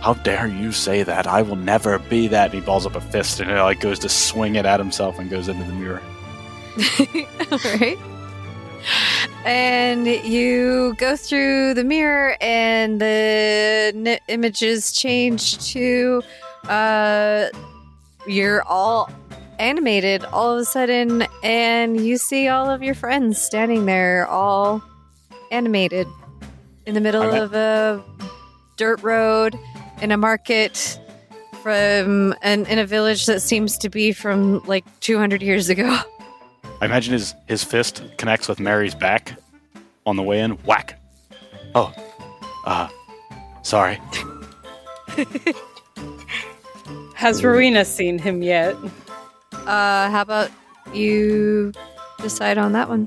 how 0.00 0.14
dare 0.14 0.48
you 0.48 0.72
say 0.72 1.04
that? 1.04 1.28
I 1.28 1.42
will 1.42 1.56
never 1.56 1.98
be 2.00 2.26
that. 2.28 2.46
And 2.46 2.54
he 2.54 2.60
balls 2.60 2.86
up 2.86 2.96
a 2.96 3.00
fist 3.00 3.38
and 3.38 3.48
it 3.50 3.62
like 3.62 3.80
goes 3.80 4.00
to 4.00 4.08
swing 4.08 4.56
it 4.56 4.66
at 4.66 4.80
himself 4.80 5.18
and 5.18 5.30
goes 5.30 5.48
into 5.48 5.62
the 5.62 5.72
mirror. 5.72 6.02
All 7.50 7.58
right. 7.80 7.98
And 9.44 10.06
you 10.06 10.94
go 10.98 11.16
through 11.16 11.74
the 11.74 11.84
mirror, 11.84 12.36
and 12.40 13.00
the 13.00 13.92
n- 13.94 14.18
images 14.28 14.92
change 14.92 15.58
to 15.72 16.22
uh, 16.68 17.46
you're 18.26 18.62
all 18.64 19.10
animated 19.58 20.24
all 20.26 20.54
of 20.54 20.60
a 20.60 20.64
sudden, 20.64 21.26
and 21.42 22.04
you 22.04 22.18
see 22.18 22.48
all 22.48 22.68
of 22.68 22.82
your 22.82 22.94
friends 22.94 23.40
standing 23.40 23.86
there, 23.86 24.26
all 24.26 24.82
animated 25.50 26.06
in 26.86 26.94
the 26.94 27.00
middle 27.00 27.22
of 27.22 27.54
a 27.54 28.02
dirt 28.76 29.02
road 29.02 29.58
in 30.00 30.10
a 30.10 30.16
market 30.16 30.98
from 31.62 32.34
an 32.42 32.66
in 32.66 32.78
a 32.78 32.86
village 32.86 33.26
that 33.26 33.40
seems 33.40 33.78
to 33.78 33.88
be 33.88 34.12
from 34.12 34.60
like 34.66 34.84
200 35.00 35.42
years 35.42 35.68
ago. 35.68 35.98
I 36.82 36.84
imagine 36.86 37.12
his 37.12 37.34
his 37.46 37.62
fist 37.62 38.02
connects 38.18 38.48
with 38.48 38.58
Mery's 38.58 38.96
back 38.96 39.38
on 40.04 40.16
the 40.16 40.22
way 40.24 40.40
in. 40.40 40.50
Whack. 40.64 41.00
Oh, 41.76 41.94
uh, 42.66 42.88
sorry. 43.62 44.00
Has 47.14 47.44
Rowena 47.44 47.84
seen 47.84 48.18
him 48.18 48.42
yet? 48.42 48.74
Uh, 49.52 50.10
how 50.10 50.22
about 50.22 50.50
you 50.92 51.72
decide 52.20 52.58
on 52.58 52.72
that 52.72 52.88
one? 52.88 53.06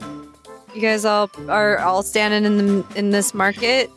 You 0.73 0.79
guys 0.79 1.03
all 1.03 1.29
are 1.49 1.79
all 1.79 2.01
standing 2.01 2.45
in 2.45 2.55
the 2.57 2.85
in 2.95 3.09
this 3.09 3.33
market, 3.33 3.91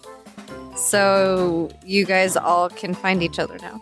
so 0.76 1.70
you 1.86 2.04
guys 2.04 2.36
all 2.36 2.68
can 2.68 2.94
find 2.94 3.22
each 3.22 3.38
other 3.38 3.56
now. 3.58 3.80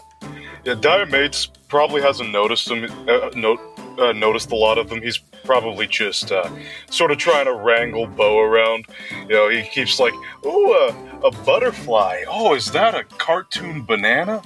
Yeah, 0.62 0.74
Dire 0.74 1.06
Mates 1.06 1.48
probably 1.68 2.02
hasn't 2.02 2.30
noticed 2.30 2.68
them. 2.68 2.84
Uh, 3.08 3.30
no, 3.34 3.58
uh, 3.98 4.12
noticed 4.12 4.50
a 4.50 4.56
lot 4.56 4.78
of 4.78 4.88
them. 4.88 5.02
He's 5.02 5.18
probably 5.18 5.86
just 5.86 6.32
uh, 6.32 6.48
sort 6.90 7.10
of 7.10 7.18
trying 7.18 7.46
to 7.46 7.54
wrangle 7.54 8.06
Beau 8.06 8.38
around. 8.40 8.86
You 9.22 9.28
know, 9.28 9.48
he 9.48 9.62
keeps 9.62 9.98
like, 9.98 10.14
"Ooh, 10.44 10.72
a, 10.72 11.26
a 11.26 11.30
butterfly. 11.44 12.24
Oh, 12.28 12.54
is 12.54 12.70
that 12.72 12.94
a 12.94 13.04
cartoon 13.04 13.84
banana?" 13.84 14.42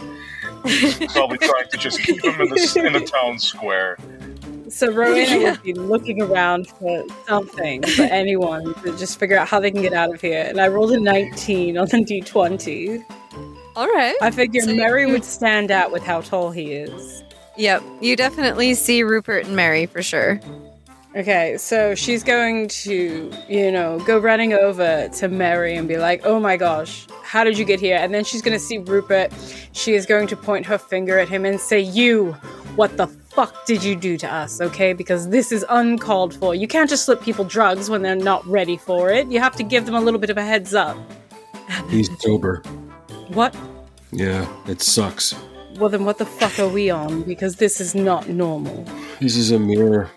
He's 0.64 0.96
probably 1.12 1.38
trying 1.38 1.68
to 1.70 1.76
just 1.76 2.00
keep 2.00 2.24
him 2.24 2.40
in 2.40 2.48
the 2.48 2.82
in 2.84 2.92
the 2.92 3.00
town 3.00 3.38
square. 3.38 3.96
So 4.70 4.92
Rowena 4.92 5.50
would 5.50 5.62
be 5.64 5.74
looking 5.74 6.22
around 6.22 6.68
for 6.68 7.04
something, 7.26 7.82
for 7.82 8.02
anyone 8.02 8.72
to 8.82 8.96
just 8.96 9.18
figure 9.18 9.36
out 9.36 9.48
how 9.48 9.58
they 9.58 9.72
can 9.72 9.82
get 9.82 9.92
out 9.92 10.14
of 10.14 10.20
here. 10.20 10.44
And 10.48 10.60
I 10.60 10.68
rolled 10.68 10.92
a 10.92 11.00
19 11.00 11.76
on 11.76 11.88
the 11.88 11.96
d20. 11.96 13.04
All 13.76 13.86
right. 13.88 14.16
I 14.20 14.30
figure 14.30 14.62
So 14.62 14.74
Mery 14.74 15.02
you- 15.06 15.12
would 15.12 15.24
stand 15.24 15.70
out 15.70 15.92
with 15.92 16.02
how 16.02 16.20
tall 16.20 16.50
he 16.50 16.72
is. 16.72 17.22
Yep, 17.56 17.82
you 18.00 18.16
definitely 18.16 18.74
see 18.74 19.02
Rupert 19.02 19.46
and 19.46 19.54
Mery 19.56 19.86
for 19.86 20.02
sure. 20.02 20.40
Okay, 21.16 21.56
so 21.58 21.94
she's 21.96 22.22
going 22.22 22.68
to, 22.68 23.32
you 23.48 23.72
know, 23.72 23.98
go 24.06 24.16
running 24.18 24.52
over 24.52 25.08
to 25.08 25.28
Mery 25.28 25.74
and 25.76 25.88
be 25.88 25.96
like, 25.98 26.22
oh 26.24 26.38
my 26.38 26.56
gosh, 26.56 27.06
how 27.24 27.42
did 27.42 27.58
you 27.58 27.64
get 27.64 27.80
here? 27.80 27.96
And 27.96 28.14
then 28.14 28.22
she's 28.22 28.40
going 28.42 28.56
to 28.56 28.64
see 28.64 28.78
Rupert. 28.78 29.32
She 29.72 29.94
is 29.94 30.06
going 30.06 30.28
to 30.28 30.36
point 30.36 30.66
her 30.66 30.78
finger 30.78 31.18
at 31.18 31.28
him 31.28 31.44
and 31.44 31.60
say, 31.60 31.80
You, 31.80 32.32
what 32.76 32.96
the 32.96 33.08
fuck 33.08 33.66
did 33.66 33.82
you 33.82 33.96
do 33.96 34.16
to 34.18 34.32
us? 34.32 34.60
Okay, 34.60 34.92
because 34.92 35.28
this 35.30 35.50
is 35.50 35.64
uncalled 35.68 36.34
for. 36.34 36.54
You 36.54 36.68
can't 36.68 36.88
just 36.88 37.04
slip 37.06 37.20
people 37.22 37.44
drugs 37.44 37.90
when 37.90 38.02
they're 38.02 38.14
not 38.14 38.46
ready 38.46 38.76
for 38.76 39.10
it. 39.10 39.26
You 39.28 39.40
have 39.40 39.56
to 39.56 39.64
give 39.64 39.86
them 39.86 39.96
a 39.96 40.00
little 40.00 40.20
bit 40.20 40.30
of 40.30 40.36
a 40.38 40.44
heads 40.44 40.74
up. 40.74 40.96
He's 41.88 42.08
sober. 42.22 42.62
What? 43.34 43.54
Yeah, 44.12 44.46
it 44.66 44.82
sucks. 44.82 45.34
Well, 45.78 45.88
then 45.88 46.04
what 46.04 46.18
the 46.18 46.26
fuck 46.26 46.58
are 46.58 46.68
we 46.68 46.90
on? 46.90 47.22
Because 47.22 47.56
this 47.56 47.80
is 47.80 47.94
not 47.94 48.28
normal. 48.28 48.84
This 49.20 49.36
is 49.36 49.50
a 49.50 49.58
mirror. 49.58 50.10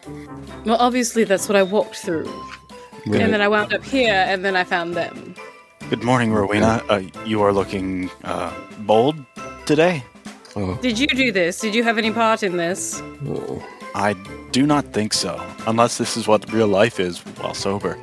Well, 0.66 0.78
obviously, 0.78 1.24
that's 1.24 1.47
what 1.47 1.55
I 1.55 1.64
walked 1.64 1.97
through. 1.97 2.26
Right. 3.05 3.22
And 3.22 3.34
then 3.34 3.41
I 3.41 3.47
wound 3.47 3.74
up 3.74 3.84
here, 3.84 4.14
and 4.14 4.43
then 4.43 4.55
I 4.55 4.64
found 4.64 4.95
them. 4.95 5.36
Good 5.89 6.03
morning, 6.03 6.34
Rowena. 6.34 6.82
Uh, 6.89 7.01
you 7.26 7.41
are 7.43 7.53
looking 7.53 8.09
uh, 8.24 8.51
bold 8.80 9.16
today. 9.66 10.03
oh, 10.55 10.76
Did 10.82 10.97
you 10.97 11.07
do 11.07 11.32
this? 11.32 11.59
Did 11.59 11.76
you 11.76 11.84
have 11.84 11.97
any 11.97 12.11
part 12.11 12.43
in 12.43 12.57
this? 12.57 13.01
oh. 13.28 13.64
I 13.95 14.14
do 14.51 14.66
not 14.66 14.86
think 14.86 15.14
so, 15.14 15.39
unless 15.68 15.99
this 15.99 16.18
is 16.18 16.28
what 16.28 16.51
real 16.51 16.68
life 16.68 16.99
is 16.99 17.20
while 17.38 17.53
sober. 17.53 17.95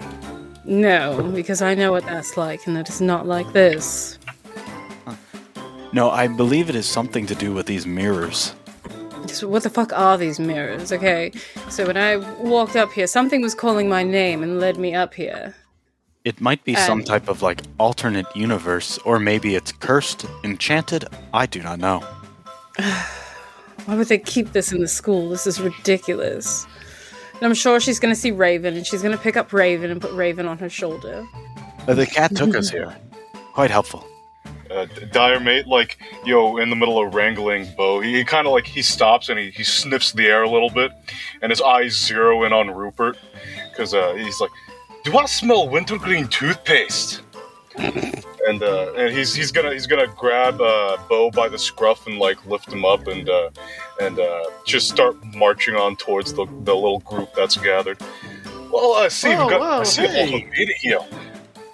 No, 0.64 1.20
because 1.34 1.62
I 1.62 1.74
know 1.74 1.90
what 1.90 2.04
that's 2.04 2.36
like, 2.36 2.64
and 2.68 2.78
it 2.78 2.88
is 2.88 3.00
not 3.00 3.26
like 3.26 3.52
this. 3.52 4.16
No, 5.92 6.10
I 6.10 6.28
believe 6.28 6.68
it 6.68 6.76
is 6.76 6.86
something 6.86 7.26
to 7.26 7.34
do 7.34 7.52
with 7.52 7.66
these 7.66 7.86
mirrors. 7.86 8.54
What 9.42 9.62
the 9.62 9.70
fuck 9.70 9.92
are 9.92 10.16
these 10.16 10.40
mirrors? 10.40 10.92
Okay, 10.92 11.32
so 11.68 11.86
when 11.86 11.96
I 11.96 12.16
walked 12.16 12.76
up 12.76 12.90
here, 12.92 13.06
something 13.06 13.42
was 13.42 13.54
calling 13.54 13.88
my 13.88 14.02
name 14.02 14.42
and 14.42 14.60
led 14.60 14.76
me 14.76 14.94
up 14.94 15.14
here. 15.14 15.54
It 16.24 16.40
might 16.40 16.62
be 16.64 16.74
some 16.74 17.02
type 17.02 17.28
of 17.28 17.42
like 17.42 17.62
alternate 17.78 18.26
universe, 18.36 18.98
or 19.04 19.18
maybe 19.18 19.54
it's 19.54 19.72
cursed, 19.72 20.26
enchanted. 20.44 21.06
I 21.32 21.46
do 21.46 21.62
not 21.62 21.78
know. 21.78 22.00
Why 23.86 23.96
would 23.96 24.08
they 24.08 24.18
keep 24.18 24.52
this 24.52 24.72
in 24.72 24.80
the 24.80 24.88
school? 24.88 25.30
This 25.30 25.46
is 25.46 25.60
ridiculous. 25.60 26.66
And 27.34 27.44
I'm 27.44 27.54
sure 27.54 27.80
she's 27.80 27.98
gonna 27.98 28.14
see 28.14 28.30
Raven, 28.32 28.76
and 28.76 28.86
she's 28.86 29.02
gonna 29.02 29.18
pick 29.18 29.36
up 29.36 29.52
Raven 29.52 29.90
and 29.90 30.00
put 30.00 30.12
Raven 30.12 30.46
on 30.46 30.58
her 30.58 30.68
shoulder. 30.68 31.26
Uh, 31.88 31.94
the 31.94 32.06
cat 32.06 32.36
took 32.36 32.54
us 32.54 32.68
here. 32.76 32.94
Quite 33.54 33.70
helpful. 33.70 34.06
Uh, 34.70 34.86
Diarmait, 34.86 35.66
like, 35.66 35.98
you 36.24 36.32
know, 36.34 36.58
in 36.58 36.70
the 36.70 36.76
middle 36.76 37.04
of 37.04 37.12
wrangling 37.14 37.66
Beau, 37.76 38.00
he, 38.00 38.18
he 38.18 38.24
kind 38.24 38.46
of 38.46 38.52
like, 38.52 38.66
he 38.66 38.82
stops 38.82 39.28
and 39.28 39.38
he, 39.38 39.50
he 39.50 39.64
sniffs 39.64 40.12
the 40.12 40.26
air 40.26 40.44
a 40.44 40.48
little 40.48 40.70
bit, 40.70 40.92
and 41.42 41.50
his 41.50 41.60
eyes 41.60 41.92
zero 41.98 42.44
in 42.44 42.52
on 42.52 42.70
Rupert, 42.70 43.18
because 43.70 43.94
uh, 43.94 44.14
he's 44.14 44.40
like, 44.40 44.50
Do 45.04 45.18
I 45.18 45.26
smell 45.26 45.68
wintergreen 45.68 46.28
toothpaste? 46.28 47.22
and 47.78 48.62
uh, 48.62 48.92
and 48.94 49.16
he's 49.16 49.34
he's 49.34 49.52
gonna 49.52 49.72
he's 49.72 49.86
gonna 49.86 50.06
grab 50.16 50.60
uh, 50.60 50.96
Beau 51.08 51.30
by 51.30 51.48
the 51.48 51.58
scruff 51.58 52.06
and 52.06 52.18
like 52.18 52.44
lift 52.46 52.72
him 52.72 52.84
up 52.84 53.06
and 53.06 53.28
uh, 53.28 53.50
and 54.00 54.18
uh, 54.18 54.44
just 54.66 54.88
start 54.88 55.16
marching 55.36 55.76
on 55.76 55.96
towards 55.96 56.32
the, 56.32 56.46
the 56.64 56.74
little 56.74 57.00
group 57.00 57.32
that's 57.34 57.56
gathered. 57.56 57.98
Well, 58.72 58.94
I 58.94 59.08
see 59.08 59.28
Whoa, 59.28 59.46
we've 59.46 59.50
got 59.50 59.60
whoa, 59.60 59.80
I 59.80 59.82
see 59.84 60.06
hey. 60.06 60.24
a 60.24 60.26
whole 60.26 60.50
meeting 60.50 60.76
here. 60.80 61.00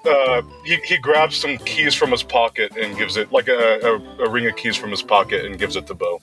Uh, 0.07 0.43
he, 0.65 0.77
he 0.85 0.97
grabs 0.99 1.37
some 1.37 1.59
keys 1.59 1.95
from 1.95 2.11
his 2.11 2.23
pocket 2.23 2.73
and 2.77 2.97
gives 2.97 3.17
it 3.17 3.31
like 3.33 3.49
a, 3.49 3.81
a, 3.83 4.25
a 4.25 4.29
ring 4.31 4.47
of 4.47 4.57
keys 4.57 4.77
from 4.77 4.91
his 4.91 5.03
pocket 5.03 5.45
and 5.45 5.59
gives 5.59 5.77
it 5.77 5.87
to 5.89 5.95
Beau. 5.95 6.21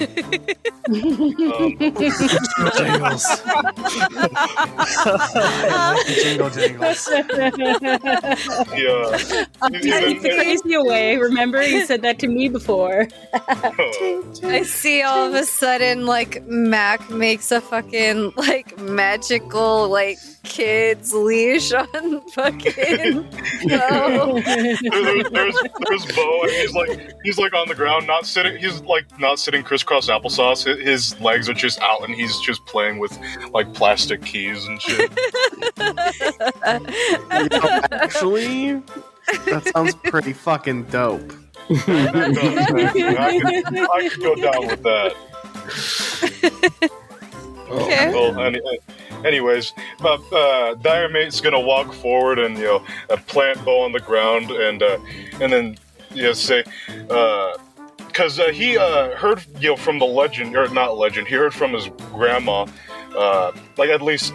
um, 0.00 1.76
Jingles. 2.76 3.26
jingle 6.06 6.50
jingles. 6.50 7.08
he, 8.72 8.80
he- 8.80 9.80
he 9.80 9.90
Take 9.90 10.22
the 10.22 10.28
then- 10.28 10.36
crazy 10.38 10.74
away. 10.74 11.16
Remember, 11.16 11.62
you 11.62 11.84
said 11.86 12.02
that 12.02 12.18
to 12.20 12.28
me 12.28 12.48
before. 12.48 13.08
I 13.34 14.62
see 14.64 15.02
all 15.02 15.26
of 15.28 15.34
a 15.34 15.44
sudden 15.44 16.06
like 16.06 16.44
Mac 16.46 17.08
makes 17.10 17.50
a 17.52 17.60
fucking 17.60 18.32
like 18.36 18.78
magical 18.78 19.88
like 19.88 20.18
kids 20.44 21.12
leash 21.12 21.72
on 21.72 22.20
fucking 22.34 23.22
Beau. 23.68 24.40
there's, 24.40 25.30
there's, 25.30 25.56
there's 25.88 26.06
Beau, 26.14 26.42
and 26.42 26.50
he's 26.50 26.74
like 26.74 27.12
he's 27.22 27.38
like 27.38 27.52
on 27.54 27.68
the 27.68 27.74
ground, 27.74 28.06
not 28.06 28.26
sitting. 28.26 28.56
He's 28.56 28.80
like 28.82 29.06
not 29.18 29.38
sitting 29.38 29.62
crisscross 29.62 30.08
applesauce. 30.08 30.64
His, 30.64 30.80
his 31.12 31.20
legs 31.20 31.48
are 31.48 31.54
just 31.54 31.80
out, 31.80 32.04
and 32.04 32.14
he's 32.14 32.38
just 32.40 32.64
playing 32.66 32.98
with 32.98 33.16
like 33.52 33.72
plastic 33.74 34.24
keys 34.24 34.66
and 34.66 34.80
shit. 34.80 35.10
Actually, 37.92 38.82
that 39.46 39.70
sounds 39.74 39.94
pretty 40.04 40.32
fucking 40.32 40.84
dope. 40.84 41.32
I, 41.70 41.74
could, 42.92 43.88
I 43.94 44.08
could 44.08 44.20
go 44.20 44.34
down 44.34 44.66
with 44.66 44.82
that. 44.82 45.14
Okay. 47.70 48.12
Well, 48.12 48.40
any, 48.40 48.60
anyways, 49.24 49.72
uh, 50.02 50.14
uh, 50.14 50.74
Diarmait's 50.76 51.40
gonna 51.40 51.60
walk 51.60 51.92
forward 51.92 52.38
and 52.38 52.56
you 52.56 52.64
know 52.64 52.78
plant 53.26 53.64
Beau 53.64 53.82
on 53.82 53.92
the 53.92 54.00
ground 54.00 54.50
and 54.50 54.82
uh, 54.82 54.98
and 55.40 55.52
then 55.52 55.78
you 56.14 56.24
know 56.24 56.32
say, 56.32 56.64
uh, 57.08 57.56
because 57.98 58.38
uh, 58.38 58.48
he 58.48 58.76
uh, 58.76 59.14
heard 59.16 59.44
you 59.60 59.70
know 59.70 59.76
from 59.76 59.98
the 59.98 60.06
legend 60.06 60.56
or 60.56 60.68
not 60.68 60.96
legend. 60.96 61.28
He 61.28 61.34
heard 61.34 61.54
from 61.54 61.72
his 61.72 61.88
grandma, 62.12 62.66
uh, 63.16 63.52
like 63.76 63.90
at 63.90 64.02
least 64.02 64.32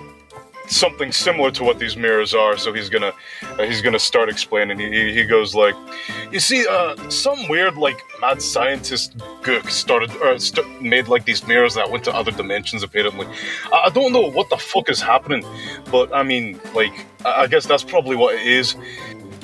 something 0.68 1.12
similar 1.12 1.52
to 1.52 1.64
what 1.64 1.80
these 1.80 1.96
mirrors 1.98 2.34
are. 2.34 2.58
So 2.58 2.74
he's 2.74 2.90
gonna 2.90 3.14
uh, 3.44 3.64
he's 3.64 3.82
gonna 3.82 4.00
start 4.00 4.30
explaining. 4.30 4.80
He, 4.80 5.14
he- 5.14 5.26
goes 5.26 5.56
like, 5.56 5.76
you 6.32 6.40
see, 6.40 6.68
uh, 6.68 6.96
some 7.10 7.48
weird 7.48 7.78
like 7.78 8.00
mad 8.22 8.42
scientist 8.42 9.18
gook 9.42 9.70
started 9.72 10.12
or 10.18 10.38
st- 10.38 10.82
made 10.84 11.08
like 11.08 11.26
these 11.26 11.46
mirrors 11.48 11.74
that 11.74 11.90
went 11.90 12.04
to 12.04 12.14
other 12.14 12.32
dimensions. 12.32 12.84
Apparently, 12.84 13.26
I, 13.74 13.86
I 13.86 13.90
don't 13.90 14.14
know 14.14 14.30
what 14.30 14.50
the 14.52 14.58
fuck 14.58 14.88
is 14.90 15.02
happening, 15.02 15.44
but 15.92 16.14
I 16.14 16.22
mean, 16.22 16.60
like, 16.76 16.94
I, 17.26 17.44
I 17.44 17.48
guess 17.48 17.66
that's 17.66 17.84
probably 17.84 18.16
what 18.16 18.36
it 18.36 18.46
is. 18.46 18.76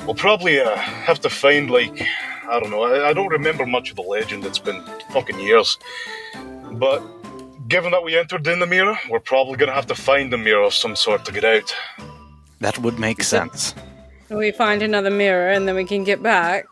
We'll 0.05 0.13
probably 0.15 0.59
uh, 0.59 0.75
have 0.75 1.19
to 1.21 1.29
find 1.29 1.71
like 1.71 2.07
I 2.49 2.59
don't 2.59 2.69
know. 2.69 2.83
I, 2.83 3.09
I 3.09 3.13
don't 3.13 3.29
remember 3.29 3.65
much 3.65 3.89
of 3.89 3.95
the 3.95 4.03
legend. 4.03 4.45
It's 4.45 4.59
been 4.59 4.83
fucking 5.11 5.39
years, 5.39 5.77
but. 6.73 7.01
Given 7.67 7.91
that 7.91 8.03
we 8.03 8.17
entered 8.17 8.47
in 8.47 8.59
the 8.59 8.65
mirror, 8.65 8.97
we're 9.09 9.19
probably 9.19 9.57
gonna 9.57 9.73
have 9.73 9.87
to 9.87 9.95
find 9.95 10.33
a 10.33 10.37
mirror 10.37 10.63
of 10.63 10.73
some 10.73 10.95
sort 10.95 11.25
to 11.25 11.31
get 11.31 11.43
out. 11.43 11.75
That 12.59 12.77
would 12.79 12.99
make 12.99 13.23
sense. 13.23 13.73
We 14.29 14.51
find 14.51 14.81
another 14.81 15.09
mirror 15.09 15.49
and 15.49 15.67
then 15.67 15.75
we 15.75 15.85
can 15.85 16.03
get 16.03 16.23
back. 16.23 16.65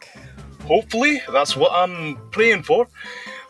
Hopefully, 0.66 1.22
that's 1.32 1.56
what 1.56 1.72
I'm 1.74 2.18
praying 2.32 2.64
for. 2.64 2.88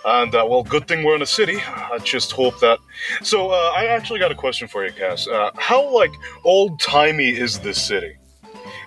And 0.06 0.34
uh, 0.34 0.46
well, 0.50 0.64
good 0.64 0.88
thing 0.88 1.04
we're 1.04 1.16
in 1.16 1.22
a 1.22 1.28
city. 1.28 1.60
I 1.68 2.00
just 2.04 2.32
hope 2.32 2.60
that. 2.62 2.80
So, 3.22 3.50
uh, 3.50 3.74
I 3.76 3.88
actually 3.88 4.20
got 4.20 4.32
a 4.32 4.36
question 4.36 4.68
for 4.68 4.86
you, 4.86 4.94
Cass. 4.94 5.28
Uh, 5.28 5.52
how 5.56 5.94
like 5.94 6.12
old 6.46 6.80
timey 6.80 7.30
is 7.30 7.60
this 7.60 7.82
city? 7.82 8.16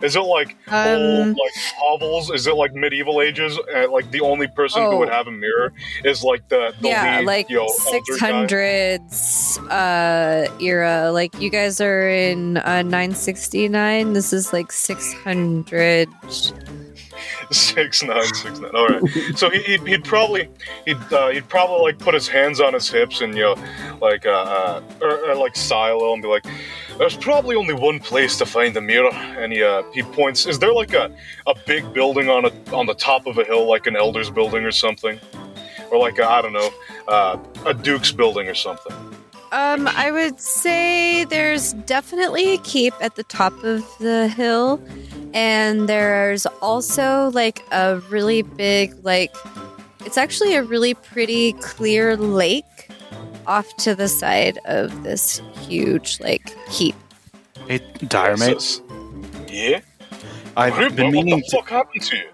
Is 0.03 0.17
it 0.17 0.21
like 0.21 0.57
Um, 0.69 0.97
old 0.99 1.29
like 1.29 1.53
hovels? 1.79 2.31
Is 2.31 2.47
it 2.47 2.55
like 2.55 2.75
medieval 2.75 3.21
ages? 3.23 3.59
Uh, 3.75 3.91
like 3.91 4.11
the 4.11 4.21
only 4.21 4.49
person 4.49 4.83
who 4.91 4.99
would 4.99 5.09
Oh. 5.09 5.13
have 5.13 5.27
a 5.27 5.31
mirror 5.33 5.73
is 6.05 6.23
like 6.25 6.49
the, 6.49 6.75
the 6.81 6.89
yeah, 6.89 7.19
lead, 7.19 7.27
like 7.27 7.49
you 7.51 7.57
know, 7.57 7.69
six 7.69 8.19
hundreds 8.19 9.59
uh 9.71 10.47
era. 10.61 11.11
Like 11.13 11.39
you 11.41 11.51
guys 11.51 11.81
are 11.81 12.09
in 12.09 12.57
uh 12.59 12.83
nine 12.83 13.15
sixty 13.15 13.69
nine. 13.69 14.13
This 14.13 14.33
is 14.33 14.53
like 14.53 14.73
six 14.73 15.13
hundred. 15.25 16.09
Six 17.51 18.03
nine 18.03 18.35
six 18.35 18.59
nine. 18.59 18.71
All 18.75 18.87
right. 18.87 19.03
So 19.37 19.51
he, 19.51 19.63
he'd, 19.63 19.87
he'd 19.87 20.05
probably 20.05 20.49
he'd 20.85 21.13
uh, 21.13 21.29
he'd 21.29 21.49
probably 21.49 21.93
like 21.93 21.99
put 21.99 22.15
his 22.15 22.29
hands 22.29 22.61
on 22.61 22.75
his 22.75 22.89
hips 22.89 23.21
and 23.21 23.35
you 23.37 23.43
know 23.43 23.99
like 24.01 24.27
uh, 24.27 24.31
uh 24.31 24.83
or, 25.01 25.31
or 25.31 25.35
like 25.35 25.57
silo 25.57 26.13
and 26.13 26.23
be 26.23 26.29
like, 26.29 26.45
"There's 26.99 27.17
probably 27.17 27.57
only 27.57 27.75
one 27.75 27.99
place 28.01 28.39
to 28.39 28.47
find 28.47 28.75
the 28.75 28.81
mirror." 28.81 29.13
And 29.13 29.53
he 29.53 29.63
uh, 29.63 29.83
he 29.93 30.03
points. 30.03 30.47
Is 30.47 30.59
there 30.59 30.73
like 30.73 30.95
a, 30.95 31.15
a 31.47 31.55
big 31.67 31.93
building 31.93 32.29
on 32.29 32.45
a 32.45 32.53
on 32.75 32.87
the 32.87 32.95
top 32.95 33.27
of 33.27 33.39
a 33.39 33.45
hill, 33.45 33.69
like 33.69 33.87
an 33.87 33.97
Elder's 33.97 34.31
building 34.31 34.65
or 34.65 34.73
something, 34.73 35.19
or 35.91 35.99
like 35.99 36.21
I 36.21 36.39
I 36.39 36.43
don't 36.43 36.53
know 36.53 36.71
uh, 37.09 37.39
a 37.67 37.75
Duke's 37.75 38.13
building 38.13 38.49
or 38.49 38.55
something? 38.55 38.95
Um, 39.53 39.87
I 39.87 40.11
would 40.11 40.41
say 40.41 41.27
there's 41.27 41.75
definitely 41.75 42.55
a 42.55 42.59
keep 42.59 42.95
at 43.03 43.17
the 43.17 43.23
top 43.23 43.53
of 43.63 43.85
the 43.99 44.29
hill, 44.29 44.81
and 45.35 45.89
there's 45.89 46.47
also 46.61 47.31
like 47.33 47.63
a 47.73 47.99
really 48.11 48.43
big, 48.43 48.95
like, 49.05 49.35
it's 50.05 50.19
actually 50.19 50.55
a 50.55 50.63
really 50.63 50.95
pretty 50.95 51.53
clear 51.55 52.17
lake 52.17 52.65
off 53.47 53.75
to 53.77 53.95
the 53.95 54.09
side 54.09 54.59
of 54.67 55.03
this 55.03 55.41
huge, 55.67 56.21
like, 56.21 56.55
keep. 56.71 56.95
Hey, 57.67 57.79
Diarmait, 57.79 58.49
Yes. 58.53 58.81
Yeah. 59.49 59.81
I've 60.57 60.77
Rupert, 60.77 60.97
been 60.97 61.07
what 61.07 61.13
meaning 61.13 61.37
the 61.39 61.43
to. 61.43 61.57
fuck 61.57 61.69
happened 61.71 62.03
to 62.05 62.17
you? 62.17 62.29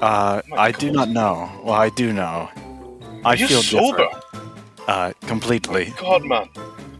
Uh, 0.00 0.42
My 0.48 0.56
I 0.56 0.72
do 0.72 0.90
not 0.90 1.08
know. 1.10 1.50
Well, 1.64 1.74
I 1.74 1.90
do 1.90 2.12
know. 2.12 2.48
I 3.24 3.34
you 3.34 3.46
feel 3.46 3.62
sober? 3.62 3.98
different. 3.98 4.24
Uh, 4.88 5.12
completely. 5.26 5.92
God, 6.00 6.24
man, 6.24 6.46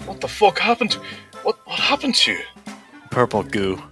what 0.07 0.21
the 0.21 0.29
fuck 0.29 0.59
happened? 0.59 0.95
What 1.43 1.57
what 1.67 1.79
happened 1.81 2.15
to 2.17 2.33
you? 2.33 2.39
Purple 3.11 3.43
goo. 3.43 3.83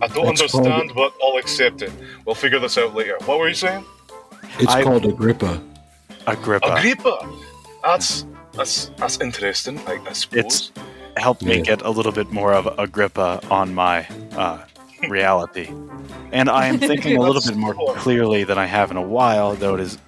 I 0.00 0.06
don't 0.08 0.28
It's 0.28 0.40
understand, 0.42 0.92
but 0.94 1.12
I'll 1.22 1.36
accept 1.38 1.82
it. 1.82 1.92
We'll 2.24 2.34
figure 2.34 2.58
this 2.58 2.78
out 2.78 2.94
later. 2.94 3.16
What 3.24 3.38
were 3.38 3.48
you 3.48 3.54
saying? 3.54 3.84
It's 4.58 4.72
I- 4.72 4.82
called 4.82 5.04
Agrippa. 5.06 5.60
Agrippa. 6.26 6.74
Agrippa. 6.74 7.18
That's 7.82 8.26
that's 8.54 8.90
that's 8.96 9.20
interesting. 9.20 9.78
I, 9.86 9.98
I 10.06 10.12
suppose. 10.12 10.44
It's 10.44 10.72
helped 11.16 11.42
me 11.42 11.56
Yeah. 11.56 11.62
get 11.62 11.82
a 11.82 11.90
little 11.90 12.12
bit 12.12 12.30
more 12.30 12.52
of 12.52 12.66
Agrippa 12.78 13.40
on 13.50 13.74
my 13.74 14.06
uh, 14.32 14.58
reality. 15.08 15.68
And 16.32 16.48
I 16.50 16.66
am 16.66 16.78
thinking 16.90 17.16
a 17.16 17.20
little 17.22 17.40
bit 17.42 17.56
more 17.56 17.74
cool. 17.74 17.94
clearly 17.94 18.44
than 18.44 18.58
I 18.58 18.66
have 18.66 18.90
in 18.90 18.96
a 18.96 19.02
while, 19.02 19.54
though 19.54 19.74
it 19.74 19.80
is 19.80 19.98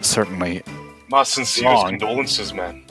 certainly 0.00 0.62
My 1.08 1.22
sincerest 1.22 1.64
Wrong. 1.64 1.88
condolences, 1.98 2.52
man. 2.54 2.84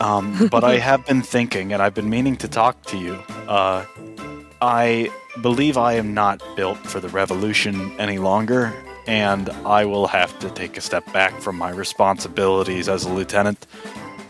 Um, 0.00 0.48
but 0.50 0.64
I 0.64 0.78
have 0.78 1.06
been 1.06 1.22
thinking, 1.22 1.72
and 1.72 1.80
I've 1.82 1.94
been 1.94 2.08
meaning 2.10 2.36
to 2.38 2.48
talk 2.48 2.82
to 2.86 2.96
you. 2.98 3.14
Uh, 3.46 3.84
I 4.60 5.10
believe 5.40 5.78
I 5.78 5.94
am 5.94 6.14
not 6.14 6.42
built 6.56 6.78
for 6.78 7.00
the 7.00 7.08
revolution 7.08 7.98
any 7.98 8.18
longer, 8.18 8.72
and 9.06 9.48
I 9.64 9.84
will 9.84 10.06
have 10.06 10.38
to 10.40 10.50
take 10.50 10.76
a 10.76 10.80
step 10.80 11.10
back 11.12 11.40
from 11.40 11.56
my 11.56 11.70
responsibilities 11.70 12.88
as 12.88 13.04
a 13.04 13.08
lieutenant. 13.08 13.66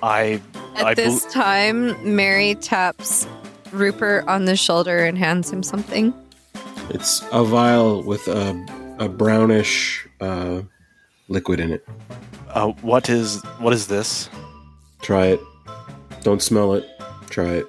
I, 0.02 0.40
At 0.76 0.86
I 0.86 0.94
this 0.94 1.24
time, 1.32 2.16
Mery 2.16 2.54
taps 2.56 3.26
Rupert 3.72 4.26
on 4.28 4.44
the 4.44 4.56
shoulder 4.56 5.04
and 5.04 5.16
hands 5.18 5.50
him 5.50 5.62
something. 5.62 6.14
It's 6.90 7.22
a 7.32 7.44
vial 7.44 8.02
with 8.02 8.26
a, 8.28 8.96
a 8.98 9.08
brownish 9.08 10.06
uh, 10.20 10.62
liquid 11.28 11.60
in 11.60 11.72
it. 11.72 11.86
uh, 12.50 12.68
what 12.82 13.08
is 13.08 13.42
what 13.58 13.72
is 13.72 13.86
this? 13.86 14.28
Try 15.00 15.26
it. 15.26 15.40
Don't 16.22 16.42
smell 16.42 16.74
it. 16.74 16.84
Try 17.30 17.62
it. 17.62 17.66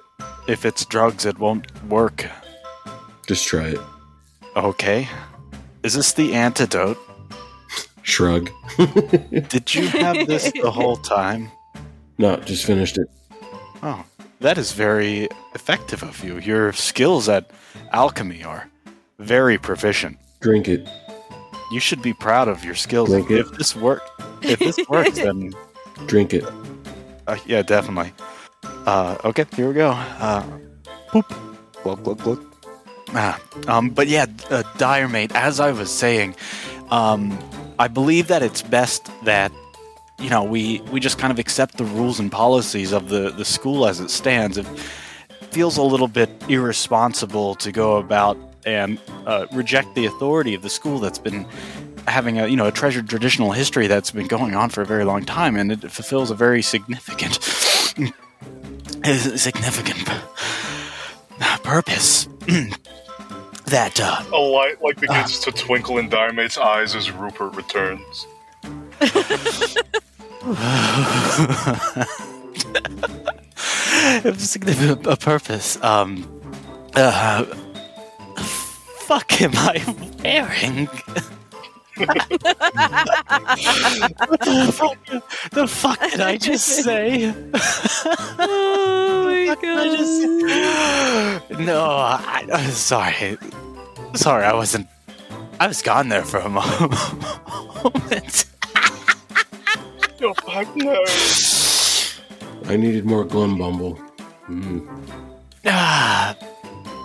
If 0.48 0.66
it's 0.66 0.86
drugs, 0.86 1.26
it 1.26 1.38
won't 1.40 1.68
work. 1.86 2.28
Just 3.28 3.48
try 3.48 3.68
it. 3.70 3.80
Okay. 4.56 5.08
Is 5.84 5.94
this 5.94 6.14
the 6.14 6.34
antidote? 6.34 6.98
Shrug. 8.04 8.50
Did 9.50 9.74
you 9.74 9.88
have 9.88 10.28
this 10.28 10.52
the 10.52 10.72
whole 10.72 10.98
time? 10.98 11.50
no, 12.18 12.36
just 12.38 12.66
finished 12.66 12.98
it. 12.98 13.08
Oh, 13.82 14.04
that 14.40 14.58
is 14.58 14.74
very 14.74 15.28
effective 15.56 16.04
of 16.04 16.24
you. 16.24 16.38
Your 16.40 16.74
skills 16.74 17.28
at 17.30 17.50
alchemy 17.92 18.44
are 18.44 18.70
very 19.20 19.58
proficient. 19.58 20.18
Drink 20.42 20.68
it. 20.68 20.88
You 21.72 21.80
should 21.80 22.02
be 22.02 22.14
proud 22.14 22.48
of 22.50 22.64
your 22.64 22.76
skills. 22.76 23.10
Drink 23.10 23.32
it. 23.32 23.40
If 23.40 23.52
this 23.54 23.76
work, 23.76 24.04
if 24.42 24.60
this 24.60 24.78
works, 24.90 25.12
then 25.18 25.54
Drink 26.08 26.34
it. 26.34 26.44
uh, 27.28 27.38
yeah, 27.46 27.62
definitely. 27.62 28.12
Uh, 28.86 29.18
okay, 29.26 29.46
here 29.56 29.68
we 29.70 29.74
go. 29.74 29.92
Uh, 29.92 30.44
boop. 31.10 31.28
Glug, 31.84 32.04
glug, 32.04 32.20
glug. 32.20 32.53
Ah, 33.16 33.40
um, 33.68 33.90
but 33.90 34.08
yeah, 34.08 34.24
uh, 34.50 34.64
Diarmait. 34.78 35.32
As 35.34 35.60
I 35.60 35.72
was 35.72 35.92
saying, 35.92 36.36
um, 36.90 37.38
I 37.78 37.88
believe 37.88 38.28
that 38.28 38.42
it's 38.42 38.62
best 38.62 39.10
that 39.26 39.52
you 40.20 40.30
know 40.30 40.44
we 40.44 40.82
we 40.92 41.00
just 41.00 41.18
kind 41.20 41.32
of 41.32 41.38
accept 41.38 41.78
the 41.78 41.86
rules 41.86 42.20
and 42.20 42.32
policies 42.32 42.92
of 42.92 43.10
the 43.10 43.30
the 43.30 43.46
school 43.46 43.86
as 43.86 44.00
it 44.00 44.10
stands. 44.10 44.58
It 44.58 44.66
feels 45.52 45.78
a 45.78 45.84
little 45.84 46.08
bit 46.08 46.30
irresponsible 46.50 47.56
to 47.56 47.72
go 47.72 47.98
about 47.98 48.38
and 48.66 49.00
uh, 49.28 49.46
reject 49.52 49.94
the 49.94 50.06
authority 50.06 50.56
of 50.56 50.62
the 50.64 50.70
school 50.70 51.00
that's 51.00 51.20
been 51.20 51.46
having 52.08 52.40
a 52.40 52.48
you 52.48 52.56
know 52.56 52.68
a 52.68 52.72
treasured 52.72 53.08
traditional 53.08 53.52
history 53.52 53.88
that's 53.88 54.10
been 54.12 54.28
going 54.28 54.56
on 54.56 54.70
for 54.72 54.82
a 54.82 54.86
very 54.86 55.06
long 55.06 55.24
time, 55.24 55.56
and 55.56 55.72
it 55.72 55.92
fulfills 55.92 56.32
a 56.32 56.36
very 56.36 56.64
significant 56.64 57.36
significant 59.04 60.10
purpose. 61.64 62.28
that 63.66 64.00
uh, 64.00 64.24
A 64.32 64.38
light 64.38 64.82
like 64.82 65.00
begins 65.00 65.40
to 65.40 65.52
twinkle 65.52 65.98
in 65.98 66.10
Diarmait's 66.10 66.58
eyes 66.58 66.96
as 66.96 67.12
Rupert 67.12 67.56
returns. 67.56 68.28
a 74.24 74.36
significant 74.38 75.08
a 75.08 75.16
purpose. 75.16 75.82
Um, 75.84 76.42
uh, 76.96 77.46
fuck 79.00 79.42
am 79.42 79.52
I 79.56 79.84
wearing? 80.24 80.90
the, 81.96 82.08
fuck, 84.74 84.98
the 85.52 85.68
fuck 85.68 86.00
did 86.12 86.22
I 86.22 86.38
just 86.38 86.66
say? 86.84 87.34
Oh 88.40 89.24
my 89.26 89.46
What 89.48 89.62
did 89.62 89.78
I 89.78 89.96
just? 89.96 91.60
No, 91.60 91.84
I, 91.86 92.48
I'm 92.52 92.72
sorry. 92.72 93.38
Sorry, 94.16 94.46
I 94.46 94.54
wasn't. 94.54 94.88
I 95.60 95.68
was 95.68 95.82
gone 95.82 96.10
there 96.10 96.24
for 96.24 96.40
a 96.40 96.50
moment. 96.50 98.46
You're 100.20 100.34
back. 100.36 100.68
I 102.66 102.78
needed 102.78 103.06
more 103.06 103.26
Glumbumble. 103.26 104.00
Mm. 104.50 104.88
Ah, 105.66 106.36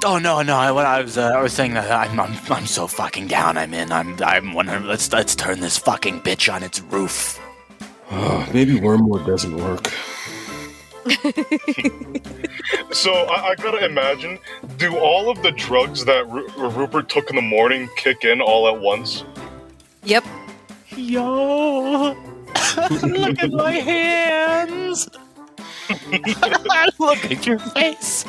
Oh 0.05 0.18
no, 0.18 0.42
no! 0.42 0.57
I, 0.57 0.70
what 0.70 0.86
I 0.86 1.03
was, 1.03 1.18
uh, 1.18 1.32
I 1.34 1.42
was 1.42 1.53
saying 1.53 1.74
that 1.74 1.90
I'm, 1.90 2.20
I'm, 2.20 2.38
I'm 2.51 2.66
so 2.66 2.86
fucking 2.86 3.26
down. 3.26 3.59
I'm 3.59 3.74
in. 3.74 3.90
I'm, 3.90 4.16
I'm 4.22 4.53
wondering. 4.53 4.84
Let's, 4.84 5.12
let's 5.12 5.34
turn 5.34 5.61
this 5.61 5.76
fucking 5.76 6.20
bitch 6.20 6.53
on 6.53 6.62
its 6.62 6.80
roof. 6.80 7.40
Oh, 8.11 8.49
maybe 8.55 8.78
wormwood 8.78 9.26
doesn't 9.26 9.57
work. 9.57 9.92
So 12.92 13.12
I, 13.12 13.51
I 13.51 13.55
gotta 13.55 13.84
imagine, 13.84 14.38
do 14.76 14.96
all 14.96 15.30
of 15.30 15.42
the 15.42 15.53
drugs 15.53 16.05
that 16.07 16.28
Ru- 16.28 16.49
Rupert 16.57 17.09
took 17.09 17.30
in 17.30 17.36
the 17.36 17.42
morning 17.42 17.88
kick 17.96 18.24
in 18.24 18.40
all 18.40 18.66
at 18.68 18.80
once? 18.80 19.24
Yep. 20.05 20.24
Yo, 20.96 22.12
look 23.03 23.38
at 23.38 23.53
my 23.53 23.72
hands. 23.72 25.09
look 26.99 27.30
at 27.30 27.46
your 27.46 27.59
face. 27.59 28.24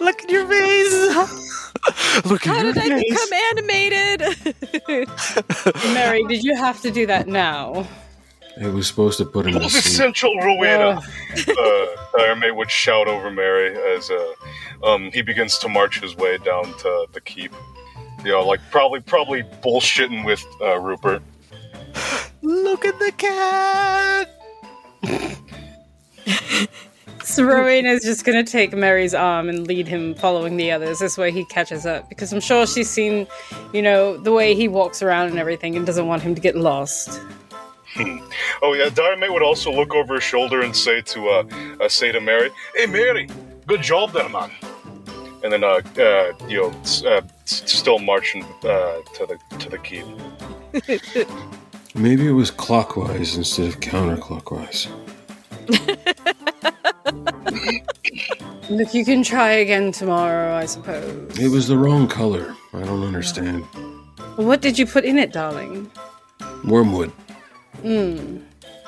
Look 0.00 0.22
at 0.22 0.30
your 0.30 0.46
face. 0.46 1.72
Look 2.24 2.46
at 2.46 2.56
How 2.56 2.62
your 2.62 2.72
did 2.72 2.92
I 2.92 3.00
become 3.00 3.32
animated? 3.50 4.20
Mery, 5.94 6.24
did 6.28 6.44
you 6.44 6.54
have 6.56 6.80
to 6.82 6.90
do 6.90 7.06
that 7.06 7.26
now? 7.26 7.86
It 8.60 8.72
was 8.72 8.86
supposed 8.86 9.18
to 9.18 9.24
put 9.24 9.46
him 9.46 9.54
to 9.54 9.70
sleep. 9.70 9.84
Essential 9.84 10.36
Rowena! 10.38 11.00
uh, 11.00 11.86
Diarmait 12.14 12.54
would 12.54 12.70
shout 12.70 13.08
over 13.08 13.30
Mery 13.30 13.74
as 13.96 14.10
uh, 14.10 14.32
um, 14.84 15.10
he 15.12 15.22
begins 15.22 15.58
to 15.58 15.68
march 15.68 16.00
his 16.00 16.14
way 16.16 16.38
down 16.38 16.64
to 16.78 17.06
the 17.12 17.20
keep. 17.20 17.52
You 18.24 18.32
know, 18.32 18.46
like 18.46 18.60
probably 18.70 19.00
probably 19.00 19.42
bullshitting 19.42 20.24
with 20.24 20.44
uh, 20.60 20.78
Rupert. 20.78 21.22
Look 22.42 22.84
at 22.84 22.98
the 22.98 23.12
cat. 23.12 24.28
So 27.24 27.44
Rowena 27.44 27.90
is 27.90 28.02
just 28.02 28.24
gonna 28.24 28.44
take 28.44 28.72
Mery's 28.72 29.14
arm 29.14 29.48
and 29.48 29.66
lead 29.66 29.86
him 29.86 30.14
following 30.14 30.56
the 30.56 30.70
others. 30.72 30.98
This 30.98 31.16
way 31.16 31.30
he 31.30 31.44
catches 31.44 31.86
up. 31.86 32.08
Because 32.08 32.32
I'm 32.32 32.40
sure 32.40 32.66
she's 32.66 32.90
seen, 32.90 33.26
you 33.72 33.82
know, 33.82 34.16
the 34.16 34.32
way 34.32 34.54
he 34.54 34.68
walks 34.68 35.02
around 35.02 35.28
and 35.28 35.38
everything 35.38 35.76
and 35.76 35.86
doesn't 35.86 36.06
want 36.06 36.22
him 36.22 36.34
to 36.34 36.40
get 36.40 36.56
lost. 36.56 37.20
Oh 38.62 38.72
yeah, 38.74 38.88
Diarmait 38.88 39.32
would 39.32 39.42
also 39.42 39.70
look 39.72 39.94
over 39.94 40.14
his 40.14 40.24
shoulder 40.24 40.62
and 40.62 40.74
say 40.74 41.00
to 41.02 41.28
uh, 41.28 41.44
uh 41.80 41.88
say 41.88 42.10
to 42.10 42.20
Mery, 42.20 42.50
"Hey 42.74 42.86
Mery, 42.86 43.28
good 43.66 43.82
job 43.82 44.12
there, 44.12 44.28
man." 44.28 44.50
And 45.44 45.52
then 45.52 45.62
uh, 45.62 45.80
uh 45.98 46.32
you 46.48 46.60
know 46.62 46.70
s- 46.80 47.04
uh, 47.04 47.20
still 47.44 47.98
marching 47.98 48.44
uh, 48.44 49.00
to 49.14 49.26
the 49.26 49.38
to 49.58 49.68
the 49.68 49.78
keep. 49.78 50.06
Maybe 51.94 52.26
it 52.26 52.32
was 52.32 52.50
clockwise 52.50 53.36
instead 53.36 53.68
of 53.68 53.80
counterclockwise. 53.80 54.88
Look, 58.70 58.94
you 58.94 59.04
can 59.04 59.22
try 59.22 59.50
again 59.52 59.92
tomorrow, 59.92 60.54
I 60.54 60.66
suppose. 60.66 61.38
It 61.38 61.48
was 61.48 61.68
the 61.68 61.76
wrong 61.76 62.08
color. 62.08 62.54
I 62.72 62.80
don't 62.80 63.04
understand. 63.04 63.64
What 64.36 64.62
did 64.62 64.78
you 64.78 64.86
put 64.86 65.04
in 65.04 65.18
it, 65.18 65.32
darling? 65.32 65.90
Wormwood. 66.64 67.10
Hmm. 67.82 68.38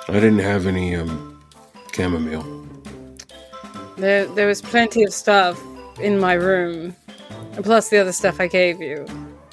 I 0.08 0.14
didn't 0.14 0.38
have 0.38 0.66
any 0.66 0.94
um 0.94 1.42
chamomile. 1.92 2.66
There, 3.96 4.26
there 4.26 4.46
was 4.46 4.60
plenty 4.60 5.04
of 5.04 5.12
stuff 5.12 5.60
in 6.00 6.18
my 6.18 6.34
room, 6.34 6.94
and 7.52 7.64
plus 7.64 7.88
the 7.88 7.98
other 7.98 8.12
stuff 8.12 8.40
I 8.40 8.46
gave 8.46 8.80
you. 8.80 9.06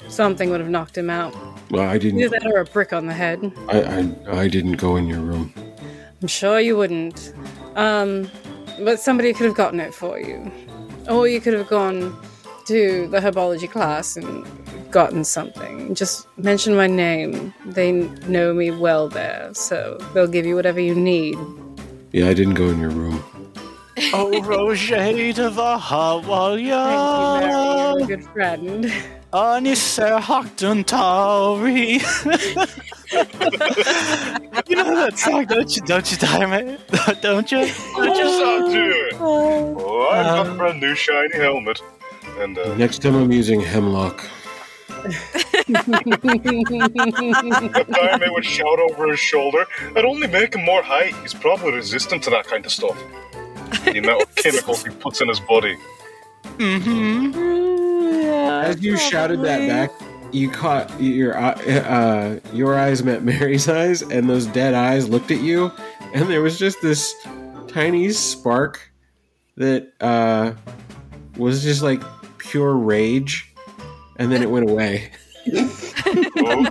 Something 0.08 0.50
would 0.50 0.60
have 0.60 0.68
knocked 0.68 0.96
him 0.96 1.10
out. 1.10 1.34
Well, 1.70 1.88
I 1.88 1.96
didn't. 1.96 2.30
that 2.30 2.46
or 2.46 2.60
a 2.60 2.64
brick 2.64 2.92
on 2.92 3.06
the 3.06 3.14
head. 3.14 3.52
I, 3.68 3.82
I 3.82 4.40
I 4.42 4.48
didn't 4.48 4.76
go 4.76 4.96
in 4.96 5.06
your 5.06 5.20
room. 5.20 5.52
I'm 6.22 6.28
sure 6.28 6.60
you 6.60 6.76
wouldn't. 6.76 7.34
Um, 7.74 8.30
but 8.80 9.00
somebody 9.00 9.32
could 9.32 9.46
have 9.46 9.56
gotten 9.56 9.80
it 9.80 9.92
for 9.92 10.18
you. 10.20 10.50
Or 11.10 11.26
you 11.26 11.40
could 11.40 11.54
have 11.54 11.68
gone 11.68 12.16
to 12.66 13.08
the 13.08 13.18
herbology 13.18 13.68
class 13.68 14.16
and 14.16 14.46
gotten 14.92 15.24
something. 15.24 15.94
Just 15.94 16.28
mention 16.38 16.76
my 16.76 16.86
name. 16.86 17.52
They 17.66 17.92
know 17.92 18.54
me 18.54 18.70
well 18.70 19.08
there, 19.08 19.50
so 19.52 19.98
they'll 20.14 20.28
give 20.28 20.46
you 20.46 20.54
whatever 20.54 20.78
you 20.80 20.94
need. 20.94 21.36
Yeah, 22.12 22.28
I 22.28 22.34
didn't 22.34 22.54
go 22.54 22.68
in 22.68 22.78
your 22.78 22.90
room. 22.90 23.24
Oh, 24.12 24.40
Roger 24.44 24.96
de 24.96 25.32
Thank 25.32 26.96
you, 26.98 27.30
Mery. 27.32 27.50
Vahawalia. 27.50 27.98
You're 27.98 28.04
a 28.04 28.06
good 28.06 28.24
friend. 28.32 28.92
Anisse 29.32 30.20
Hockton 30.20 30.84
Tauri. 30.84 32.00
You 34.68 34.76
know 34.76 34.94
that 34.94 35.18
song, 35.18 35.46
don't 35.46 35.74
you? 35.74 35.82
Don't 35.82 36.10
you, 36.10 36.18
Diamond? 36.18 36.78
Don't 37.22 37.50
you? 37.50 37.58
What 37.58 38.16
you 38.16 38.28
saw 38.28 38.68
to 38.68 38.90
it? 38.90 39.14
Oh, 39.18 40.08
I've 40.10 40.26
got 40.26 40.46
a 40.46 40.54
brand 40.54 40.80
new 40.80 40.94
shiny 40.94 41.34
helmet. 41.34 41.80
And 42.38 42.58
uh, 42.58 42.74
Next 42.76 43.00
time 43.02 43.14
I'm 43.14 43.32
using 43.32 43.60
hemlock. 43.60 44.28
Diarmait 47.82 48.32
would 48.32 48.44
shout 48.44 48.78
over 48.78 49.08
his 49.08 49.18
shoulder, 49.18 49.66
"I'd 49.96 50.04
only 50.04 50.28
make 50.28 50.54
him 50.54 50.64
more 50.64 50.82
high. 50.82 51.12
He's 51.22 51.34
probably 51.34 51.72
resistant 51.72 52.22
to 52.24 52.30
that 52.30 52.46
kind 52.46 52.64
of 52.64 52.72
stuff." 52.72 52.96
The 53.84 53.98
amount 54.04 54.22
of 54.22 54.34
chemicals 54.36 54.84
he 54.84 54.90
puts 54.90 55.20
in 55.20 55.28
his 55.28 55.40
body. 55.40 55.76
Mm-hmm. 56.58 57.61
As 58.62 58.82
you 58.82 58.96
shouted 58.96 59.42
that 59.42 59.68
back, 59.68 59.90
you 60.32 60.50
caught 60.50 61.00
your 61.00 61.36
uh, 61.36 62.38
your 62.52 62.78
eyes 62.78 63.02
met 63.02 63.22
Mery's 63.22 63.68
eyes, 63.68 64.02
and 64.02 64.28
those 64.28 64.46
dead 64.46 64.74
eyes 64.74 65.08
looked 65.08 65.30
at 65.30 65.40
you, 65.40 65.70
and 66.14 66.28
there 66.30 66.42
was 66.42 66.58
just 66.58 66.80
this 66.80 67.14
tiny 67.68 68.10
spark 68.10 68.92
that 69.56 69.92
uh, 70.00 70.52
was 71.36 71.62
just 71.62 71.82
like 71.82 72.02
pure 72.38 72.74
rage, 72.76 73.52
and 74.16 74.32
then 74.32 74.42
it 74.42 74.50
went 74.50 74.70
away. 74.70 75.10
Oh, 75.54 76.66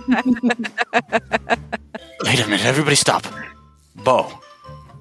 Wait 2.24 2.40
a 2.40 2.46
minute, 2.46 2.64
everybody 2.64 2.96
stop. 2.96 3.26
Beau, 3.96 4.32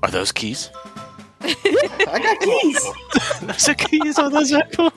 are 0.04 0.12
those 0.12 0.32
keys? 0.32 0.70
I 1.42 2.20
got 2.22 2.40
keys. 2.40 2.86
those 3.42 3.70
are 3.70 3.76
keys. 3.76 4.20
Oh, 4.20 4.30
those 4.30 4.52
are 4.54 4.64
cool. 4.74 4.92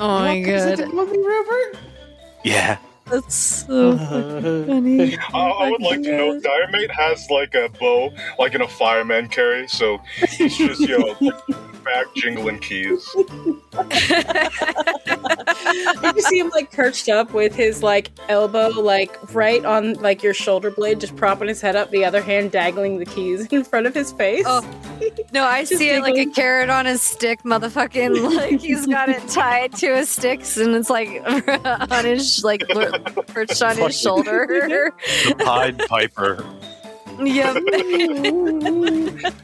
Oh 0.00 0.20
my 0.20 0.36
Is 0.36 0.64
it 0.64 0.78
god. 0.78 0.94
movie, 0.94 1.18
Rupert? 1.18 1.76
Yeah. 2.44 2.78
That's 3.10 3.34
so 3.34 3.96
funny. 4.66 5.16
I, 5.32 5.38
I 5.38 5.70
would 5.70 5.82
like 5.82 6.02
to 6.02 6.16
know, 6.16 6.40
Diarmait 6.40 6.90
has 6.90 7.26
like 7.30 7.54
a 7.54 7.68
bow, 7.78 8.10
like 8.38 8.54
in 8.54 8.62
a 8.62 8.68
fireman 8.68 9.28
carry, 9.28 9.68
so 9.68 9.98
he's 10.30 10.56
just 10.56 10.80
you 10.80 10.98
know 11.20 11.30
back 11.84 12.06
jingling 12.16 12.58
keys. 12.58 13.08
you 13.16 13.62
see 16.22 16.38
him 16.38 16.48
like 16.50 16.70
perched 16.72 17.08
up 17.08 17.32
with 17.32 17.54
his 17.54 17.82
like 17.82 18.10
elbow 18.28 18.68
like 18.68 19.16
right 19.34 19.64
on 19.64 19.94
like 19.94 20.22
your 20.22 20.34
shoulder 20.34 20.70
blade, 20.70 21.00
just 21.00 21.16
propping 21.16 21.48
his 21.48 21.60
head 21.60 21.76
up, 21.76 21.90
the 21.90 22.04
other 22.04 22.22
hand 22.22 22.50
dangling 22.52 22.98
the 22.98 23.06
keys 23.06 23.46
in 23.46 23.64
front 23.64 23.86
of 23.86 23.94
his 23.94 24.12
face. 24.12 24.44
Oh, 24.46 24.60
No, 25.32 25.44
I 25.44 25.64
Just 25.64 25.78
see 25.78 25.90
it 25.90 26.02
like 26.02 26.16
a 26.16 26.26
carrot 26.26 26.70
on 26.70 26.86
his 26.86 27.02
stick, 27.02 27.42
motherfucking 27.42 28.34
like 28.36 28.60
he's 28.60 28.86
got 28.86 29.08
it 29.08 29.26
tied 29.28 29.72
to 29.76 29.96
his 29.96 30.08
sticks 30.10 30.56
and 30.56 30.74
it's 30.74 30.90
like 30.90 31.22
on 31.90 32.04
his 32.04 32.44
like 32.44 32.62
lo- 32.74 32.90
perched 33.26 33.62
on 33.62 33.76
his 33.76 33.98
shoulder. 34.00 34.92
The 35.26 35.34
Pied 35.38 35.78
Piper. 35.88 36.44
yep. 37.22 37.56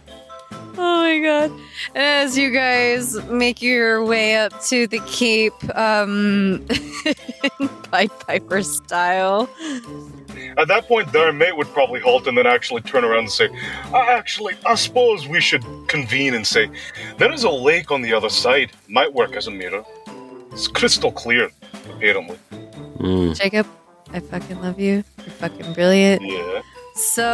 oh 0.77 0.77
my 0.77 1.21
god. 1.21 1.53
As 1.95 2.37
you 2.39 2.51
guys 2.51 3.23
make 3.25 3.61
your 3.63 4.05
way 4.05 4.37
up 4.37 4.61
to 4.65 4.87
the 4.87 5.01
keep, 5.07 5.53
um 5.77 6.67
Pied 7.91 8.11
Piper 8.21 8.63
style. 8.63 9.49
At 10.57 10.69
that 10.69 10.87
point, 10.87 11.13
their 11.13 11.33
mate 11.33 11.57
would 11.57 11.67
probably 11.69 12.01
halt 12.01 12.29
and 12.29 12.39
then 12.39 12.47
actually 12.47 12.81
turn 12.83 13.05
around 13.05 13.21
and 13.21 13.31
say, 13.31 13.49
"Uh, 13.93 13.99
"Actually, 14.09 14.55
I 14.65 14.75
suppose 14.77 15.27
we 15.27 15.41
should 15.41 15.65
convene 15.89 16.35
and 16.35 16.47
say 16.47 16.71
there 17.19 17.33
is 17.33 17.43
a 17.45 17.51
lake 17.51 17.91
on 17.91 18.03
the 18.03 18.13
other 18.15 18.29
side. 18.29 18.71
Might 18.89 19.13
work 19.13 19.35
as 19.35 19.47
a 19.49 19.51
mirror. 19.51 19.85
It's 20.53 20.69
crystal 20.69 21.11
clear, 21.11 21.51
apparently. 21.87 22.39
Mm. 22.99 23.37
Jacob, 23.37 23.67
I 24.13 24.21
fucking 24.21 24.61
love 24.61 24.79
you. 24.79 25.05
You're 25.19 25.27
fucking 25.27 25.73
brilliant. 25.75 26.23
Yeah. 26.23 26.63
So, 26.95 27.27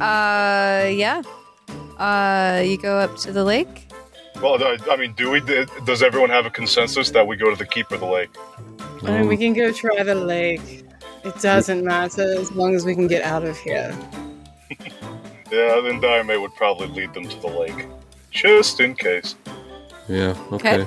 uh, 0.00 0.88
yeah. 0.92 1.22
Uh, 1.98 2.62
you 2.64 2.78
go 2.78 2.98
up 2.98 3.16
to 3.18 3.32
the 3.32 3.44
lake. 3.44 3.88
Well, 4.40 4.62
I, 4.62 4.78
I 4.88 4.96
mean, 4.96 5.14
do 5.14 5.30
we? 5.30 5.40
Does 5.84 6.02
everyone 6.02 6.30
have 6.30 6.46
a 6.46 6.50
consensus 6.50 7.10
that 7.10 7.26
we 7.26 7.36
go 7.36 7.50
to 7.50 7.56
the 7.56 7.66
keep 7.66 7.90
or 7.90 7.96
the 7.96 8.06
lake? 8.06 8.30
I 9.02 9.18
mean, 9.18 9.28
we 9.28 9.36
can 9.36 9.52
go 9.52 9.72
try 9.72 10.02
the 10.02 10.14
lake. 10.14 10.84
It 11.24 11.40
doesn't 11.40 11.84
matter 11.84 12.38
as 12.38 12.52
long 12.52 12.74
as 12.74 12.84
we 12.84 12.94
can 12.94 13.08
get 13.08 13.22
out 13.22 13.44
of 13.44 13.58
here. 13.58 13.96
Yeah, 15.50 15.80
then 15.82 15.98
Diarmait 15.98 16.38
would 16.38 16.54
probably 16.56 16.88
lead 16.88 17.14
them 17.14 17.26
to 17.26 17.40
the 17.40 17.48
lake, 17.48 17.86
just 18.30 18.80
in 18.80 18.94
case. 18.94 19.34
Yeah. 20.06 20.36
Okay. 20.52 20.86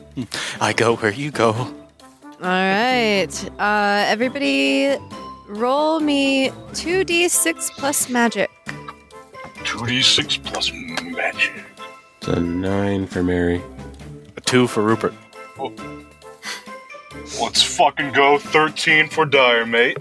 I 0.60 0.72
go 0.72 0.96
where 0.96 1.12
you 1.12 1.30
go. 1.30 1.72
All 2.42 2.48
right. 2.48 3.50
Uh, 3.60 4.04
everybody, 4.08 4.96
roll 5.46 6.00
me 6.00 6.50
2d6 6.72 7.70
plus 7.78 8.08
magic. 8.08 8.50
Two 9.64 9.86
d 9.86 10.02
six 10.02 10.36
plus 10.38 10.72
magic. 10.72 11.52
It's 12.18 12.28
a 12.28 12.40
nine 12.40 13.06
for 13.06 13.22
Mery. 13.22 13.62
A 14.36 14.40
two 14.40 14.66
for 14.66 14.82
Rupert. 14.82 15.14
Let's 17.40 17.62
fucking 17.62 18.12
go. 18.12 18.38
13 18.38 19.08
for 19.08 19.24
Dire, 19.24 19.64
mate. 19.64 19.98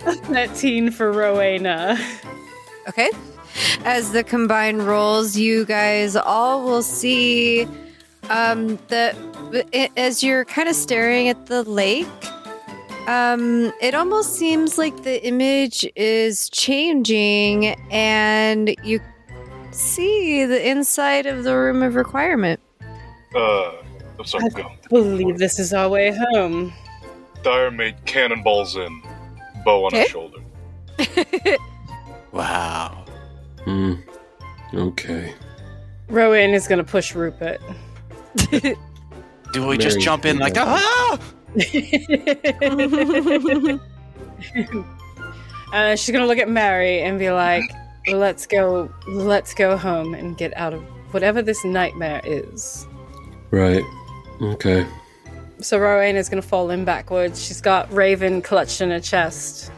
13 0.00 0.90
for 0.90 1.12
Rowena. 1.12 1.98
Okay. 2.88 3.10
As 3.84 4.12
the 4.12 4.24
combined 4.24 4.86
rolls, 4.86 5.36
you 5.36 5.64
guys 5.66 6.16
all 6.16 6.64
will 6.64 6.82
see 6.82 7.68
um, 8.30 8.78
that 8.88 9.16
as 9.96 10.22
you're 10.22 10.44
kind 10.44 10.68
of 10.68 10.76
staring 10.76 11.28
at 11.28 11.46
the 11.46 11.62
lake, 11.62 12.06
um, 13.06 13.72
it 13.80 13.94
almost 13.94 14.34
seems 14.34 14.78
like 14.78 15.02
the 15.02 15.24
image 15.26 15.88
is 15.96 16.48
changing, 16.50 17.66
and 17.90 18.74
you 18.82 19.00
see 19.70 20.44
the 20.44 20.68
inside 20.68 21.26
of 21.26 21.44
the 21.44 21.56
room 21.56 21.82
of 21.82 21.94
requirement. 21.94 22.60
Uh, 23.34 23.72
I'm 24.18 24.24
sorry, 24.24 24.48
go. 24.50 24.70
believe 24.88 25.38
this 25.38 25.58
is 25.58 25.72
our 25.72 25.88
way 25.88 26.16
home. 26.32 26.72
Dire, 27.42 27.70
made 27.70 28.04
cannonballs 28.06 28.76
in. 28.76 29.02
Beau 29.64 29.84
on 29.84 29.94
his 29.94 30.08
shoulder. 30.08 30.38
Wow. 32.36 33.06
Hmm. 33.64 33.94
Okay. 34.74 35.32
Rowan 36.08 36.50
is 36.50 36.68
going 36.68 36.78
to 36.78 36.84
push 36.84 37.14
Rupert. 37.14 37.62
Do 39.52 39.66
we 39.66 39.78
just 39.78 39.96
Mery, 39.96 40.04
jump 40.04 40.24
in 40.26 40.38
like, 40.38 40.54
yeah. 40.56 40.64
ah? 40.66 41.18
uh, 45.72 45.96
she's 45.96 46.12
going 46.12 46.22
to 46.22 46.26
look 46.26 46.38
at 46.38 46.48
Mery 46.48 47.00
and 47.02 47.18
be 47.18 47.30
like, 47.30 47.62
let's 48.12 48.46
go, 48.46 48.90
let's 49.08 49.54
go 49.54 49.76
home 49.76 50.14
and 50.14 50.36
get 50.36 50.56
out 50.56 50.74
of 50.74 50.82
whatever 51.12 51.42
this 51.42 51.64
nightmare 51.64 52.20
is. 52.24 52.86
Right. 53.50 53.82
Okay. 54.42 54.86
So 55.60 55.78
Rowan 55.78 56.16
is 56.16 56.28
going 56.28 56.42
to 56.42 56.46
fall 56.46 56.70
in 56.70 56.84
backwards. 56.84 57.42
She's 57.42 57.60
got 57.60 57.90
Raven 57.92 58.42
clutched 58.42 58.80
in 58.80 58.90
her 58.90 59.00
chest. 59.00 59.70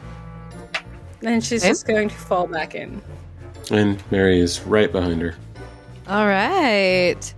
And 1.23 1.45
she's 1.45 1.63
Okay. 1.63 1.71
just 1.71 1.87
going 1.87 2.09
to 2.09 2.15
fall 2.15 2.47
back 2.47 2.75
in. 2.75 3.01
And 3.71 4.03
Mery 4.11 4.41
is 4.41 4.61
right 4.63 4.91
behind 4.91 5.21
her. 5.23 5.37
All 6.09 6.27
right. 6.27 7.35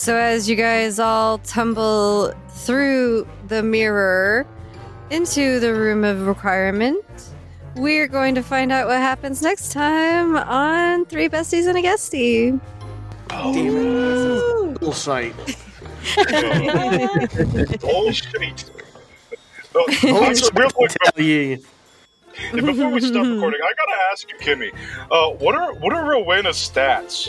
So 0.00 0.16
as 0.16 0.48
you 0.48 0.56
guys 0.56 0.98
all 0.98 1.36
tumble 1.36 2.32
through 2.48 3.28
the 3.48 3.62
mirror 3.62 4.46
into 5.10 5.60
the 5.60 5.74
room 5.74 6.04
of 6.04 6.26
requirement, 6.26 7.04
we're 7.76 8.08
going 8.08 8.34
to 8.36 8.42
find 8.42 8.72
out 8.72 8.86
what 8.88 8.96
happens 8.96 9.42
next 9.42 9.72
time 9.72 10.38
on 10.38 11.04
Three 11.04 11.28
Besties 11.28 11.68
and 11.68 11.76
a 11.76 11.82
Guestie. 11.82 12.58
Cool 14.78 14.92
sight. 14.94 15.34
Oh, 17.84 18.10
shit. 18.10 18.70
Oh, 19.74 20.24
also, 20.24 20.50
real 20.54 20.70
quick, 20.70 20.96
Hell 21.02 21.22
yeah. 21.22 21.56
before 22.54 22.88
we 22.88 23.02
stop 23.02 23.26
recording, 23.26 23.60
I 23.62 23.72
gotta 23.76 23.98
ask 24.10 24.26
you, 24.30 24.38
Kimmy, 24.38 24.72
uh, 25.10 25.36
what 25.36 25.54
are 25.54 25.74
what 25.74 25.92
are 25.92 26.08
Rowena's 26.08 26.56
stats? 26.56 27.28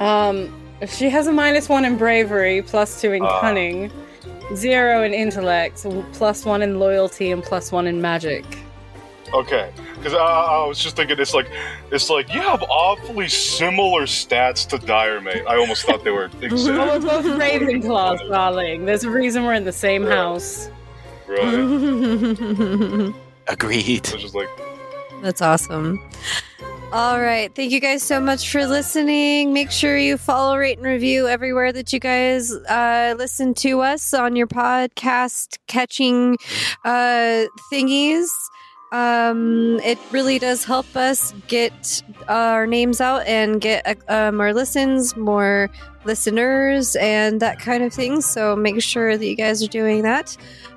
Um, 0.00 0.63
she 0.88 1.08
has 1.10 1.26
a 1.26 1.32
minus 1.32 1.68
one 1.68 1.84
in 1.84 1.96
bravery, 1.96 2.62
plus 2.62 3.00
two 3.00 3.12
in 3.12 3.22
Ah. 3.24 3.40
cunning, 3.40 3.90
zero 4.54 5.02
in 5.02 5.14
intellect, 5.14 5.84
plus 6.12 6.44
one 6.44 6.62
in 6.62 6.78
loyalty, 6.78 7.30
and 7.30 7.42
plus 7.42 7.72
one 7.72 7.86
in 7.86 8.00
magic. 8.02 8.44
Okay, 9.32 9.70
because 9.96 10.12
I, 10.14 10.18
I 10.18 10.66
was 10.66 10.78
just 10.78 10.96
thinking, 10.96 11.18
it's 11.18 11.34
like, 11.34 11.48
it's 11.90 12.08
like 12.10 12.32
you 12.32 12.40
have 12.40 12.62
awfully 12.64 13.26
similar 13.28 14.02
stats 14.02 14.68
to 14.68 14.76
Diarmait. 14.78 15.44
I 15.46 15.56
almost 15.56 15.84
thought 15.86 16.04
they 16.04 16.10
were 16.10 16.28
Well, 16.40 16.50
we're 16.50 16.96
exact. 16.96 17.02
both 17.04 17.24
Ravenclaws, 17.24 18.28
darling. 18.30 18.84
There's 18.84 19.02
a 19.04 19.10
reason 19.10 19.44
we're 19.44 19.54
in 19.54 19.64
the 19.64 19.72
same 19.72 20.04
Yeah. 20.04 20.10
house. 20.14 20.68
Right? 21.26 23.12
Agreed. 23.48 24.04
It's 24.06 24.12
just 24.12 24.34
like, 24.34 24.48
That's 25.22 25.40
awesome. 25.42 26.00
All 26.94 27.20
right. 27.20 27.52
Thank 27.52 27.72
you 27.72 27.80
guys 27.80 28.04
so 28.04 28.20
much 28.20 28.52
for 28.52 28.68
listening. 28.68 29.52
Make 29.52 29.72
sure 29.72 29.98
you 29.98 30.16
follow, 30.16 30.56
rate, 30.56 30.78
and 30.78 30.86
review 30.86 31.26
everywhere 31.26 31.72
that 31.72 31.92
you 31.92 31.98
guys 31.98 32.52
uh, 32.52 33.16
listen 33.18 33.52
to 33.54 33.80
us 33.80 34.14
on 34.14 34.36
your 34.36 34.46
podcast 34.46 35.58
catching 35.66 36.36
uh, 36.84 37.46
thingies. 37.72 38.28
Um, 38.92 39.80
it 39.80 39.98
really 40.12 40.38
does 40.38 40.62
help 40.64 40.94
us 40.94 41.34
get 41.48 42.00
our 42.28 42.64
names 42.64 43.00
out 43.00 43.26
and 43.26 43.60
get 43.60 43.98
uh, 44.08 44.30
more 44.30 44.54
listens, 44.54 45.16
more 45.16 45.70
listeners, 46.04 46.94
and 46.94 47.40
that 47.40 47.58
kind 47.58 47.82
of 47.82 47.92
thing. 47.92 48.20
So 48.20 48.54
make 48.54 48.80
sure 48.80 49.18
that 49.18 49.26
you 49.26 49.34
guys 49.34 49.64
are 49.64 49.68
doing 49.68 50.02
that. 50.02 50.36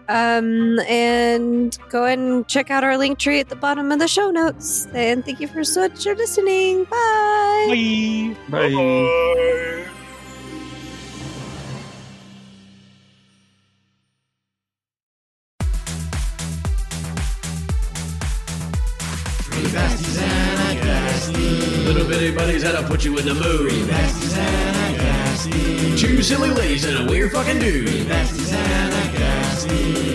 Um, 0.10 0.80
and 0.82 1.78
go 1.89 2.05
ahead 2.05 2.20
and 2.20 2.47
check 2.47 2.72
out 2.72 2.84
our 2.84 2.97
link 2.97 3.20
tree 3.20 3.39
at 3.39 3.49
the 3.49 3.55
bottom 3.55 3.91
of 3.91 3.99
the 3.99 4.08
show 4.08 4.32
notes. 4.32 4.88
And 4.93 5.26
thank 5.26 5.39
you 5.39 5.47
for 5.47 5.64
so 5.64 5.82
much 5.82 6.03
for 6.03 6.16
listening. 6.16 6.86
Bye. 6.86 8.36
Bye. 8.49 8.72
bye. 8.72 9.88
Little 21.86 22.08
bitty 22.08 22.32
buddies 22.36 22.64
how 22.64 22.80
to 22.80 22.88
put 22.88 23.03
you 23.05 23.18
in 23.18 23.26
the 23.26 23.34
mood. 23.34 25.16
Two 25.98 26.22
silly 26.22 26.50
ladies 26.50 26.86
and 26.86 27.08
a 27.08 27.12
weird 27.12 27.32
fucking 27.32 27.60
dude. 27.60 27.89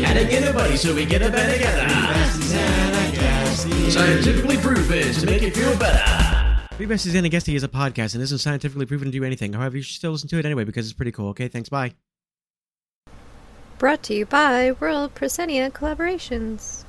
How 0.05 0.15
to 0.15 0.25
get 0.25 0.49
a 0.49 0.53
buddy 0.53 0.77
so 0.77 0.95
we 0.95 1.05
get 1.05 1.23
a 1.23 1.31
bed 1.31 1.53
together. 1.53 1.89
Scientifically 3.91 4.57
proven 4.59 5.13
to 5.13 5.27
make 5.27 5.43
you 5.43 5.51
feel 5.51 5.77
better. 5.79 6.59
Three 6.77 6.87
Besties 6.87 7.15
and 7.15 7.27
a 7.27 7.31
Guestie 7.31 7.55
is 7.55 7.63
a 7.63 7.69
podcast 7.69 8.15
and 8.15 8.23
isn't 8.23 8.39
scientifically 8.39 8.87
proven 8.87 9.07
to 9.07 9.13
do 9.13 9.25
anything. 9.25 9.53
However, 9.53 9.77
you 9.77 9.83
should 9.83 9.97
still 9.97 10.13
listen 10.13 10.29
to 10.31 10.39
it 10.39 10.47
anyway 10.47 10.65
because 10.65 10.87
it's 10.87 10.95
pretty 10.95 11.13
cool. 11.13 11.29
Okay, 11.29 11.49
thanks. 11.49 11.69
Bye. 11.69 11.93
Brought 13.79 14.03
to 14.05 14.15
you 14.15 14.27
by 14.27 14.73
World 14.73 15.15
Proscenia 15.15 15.71
Collaborations. 15.71 16.85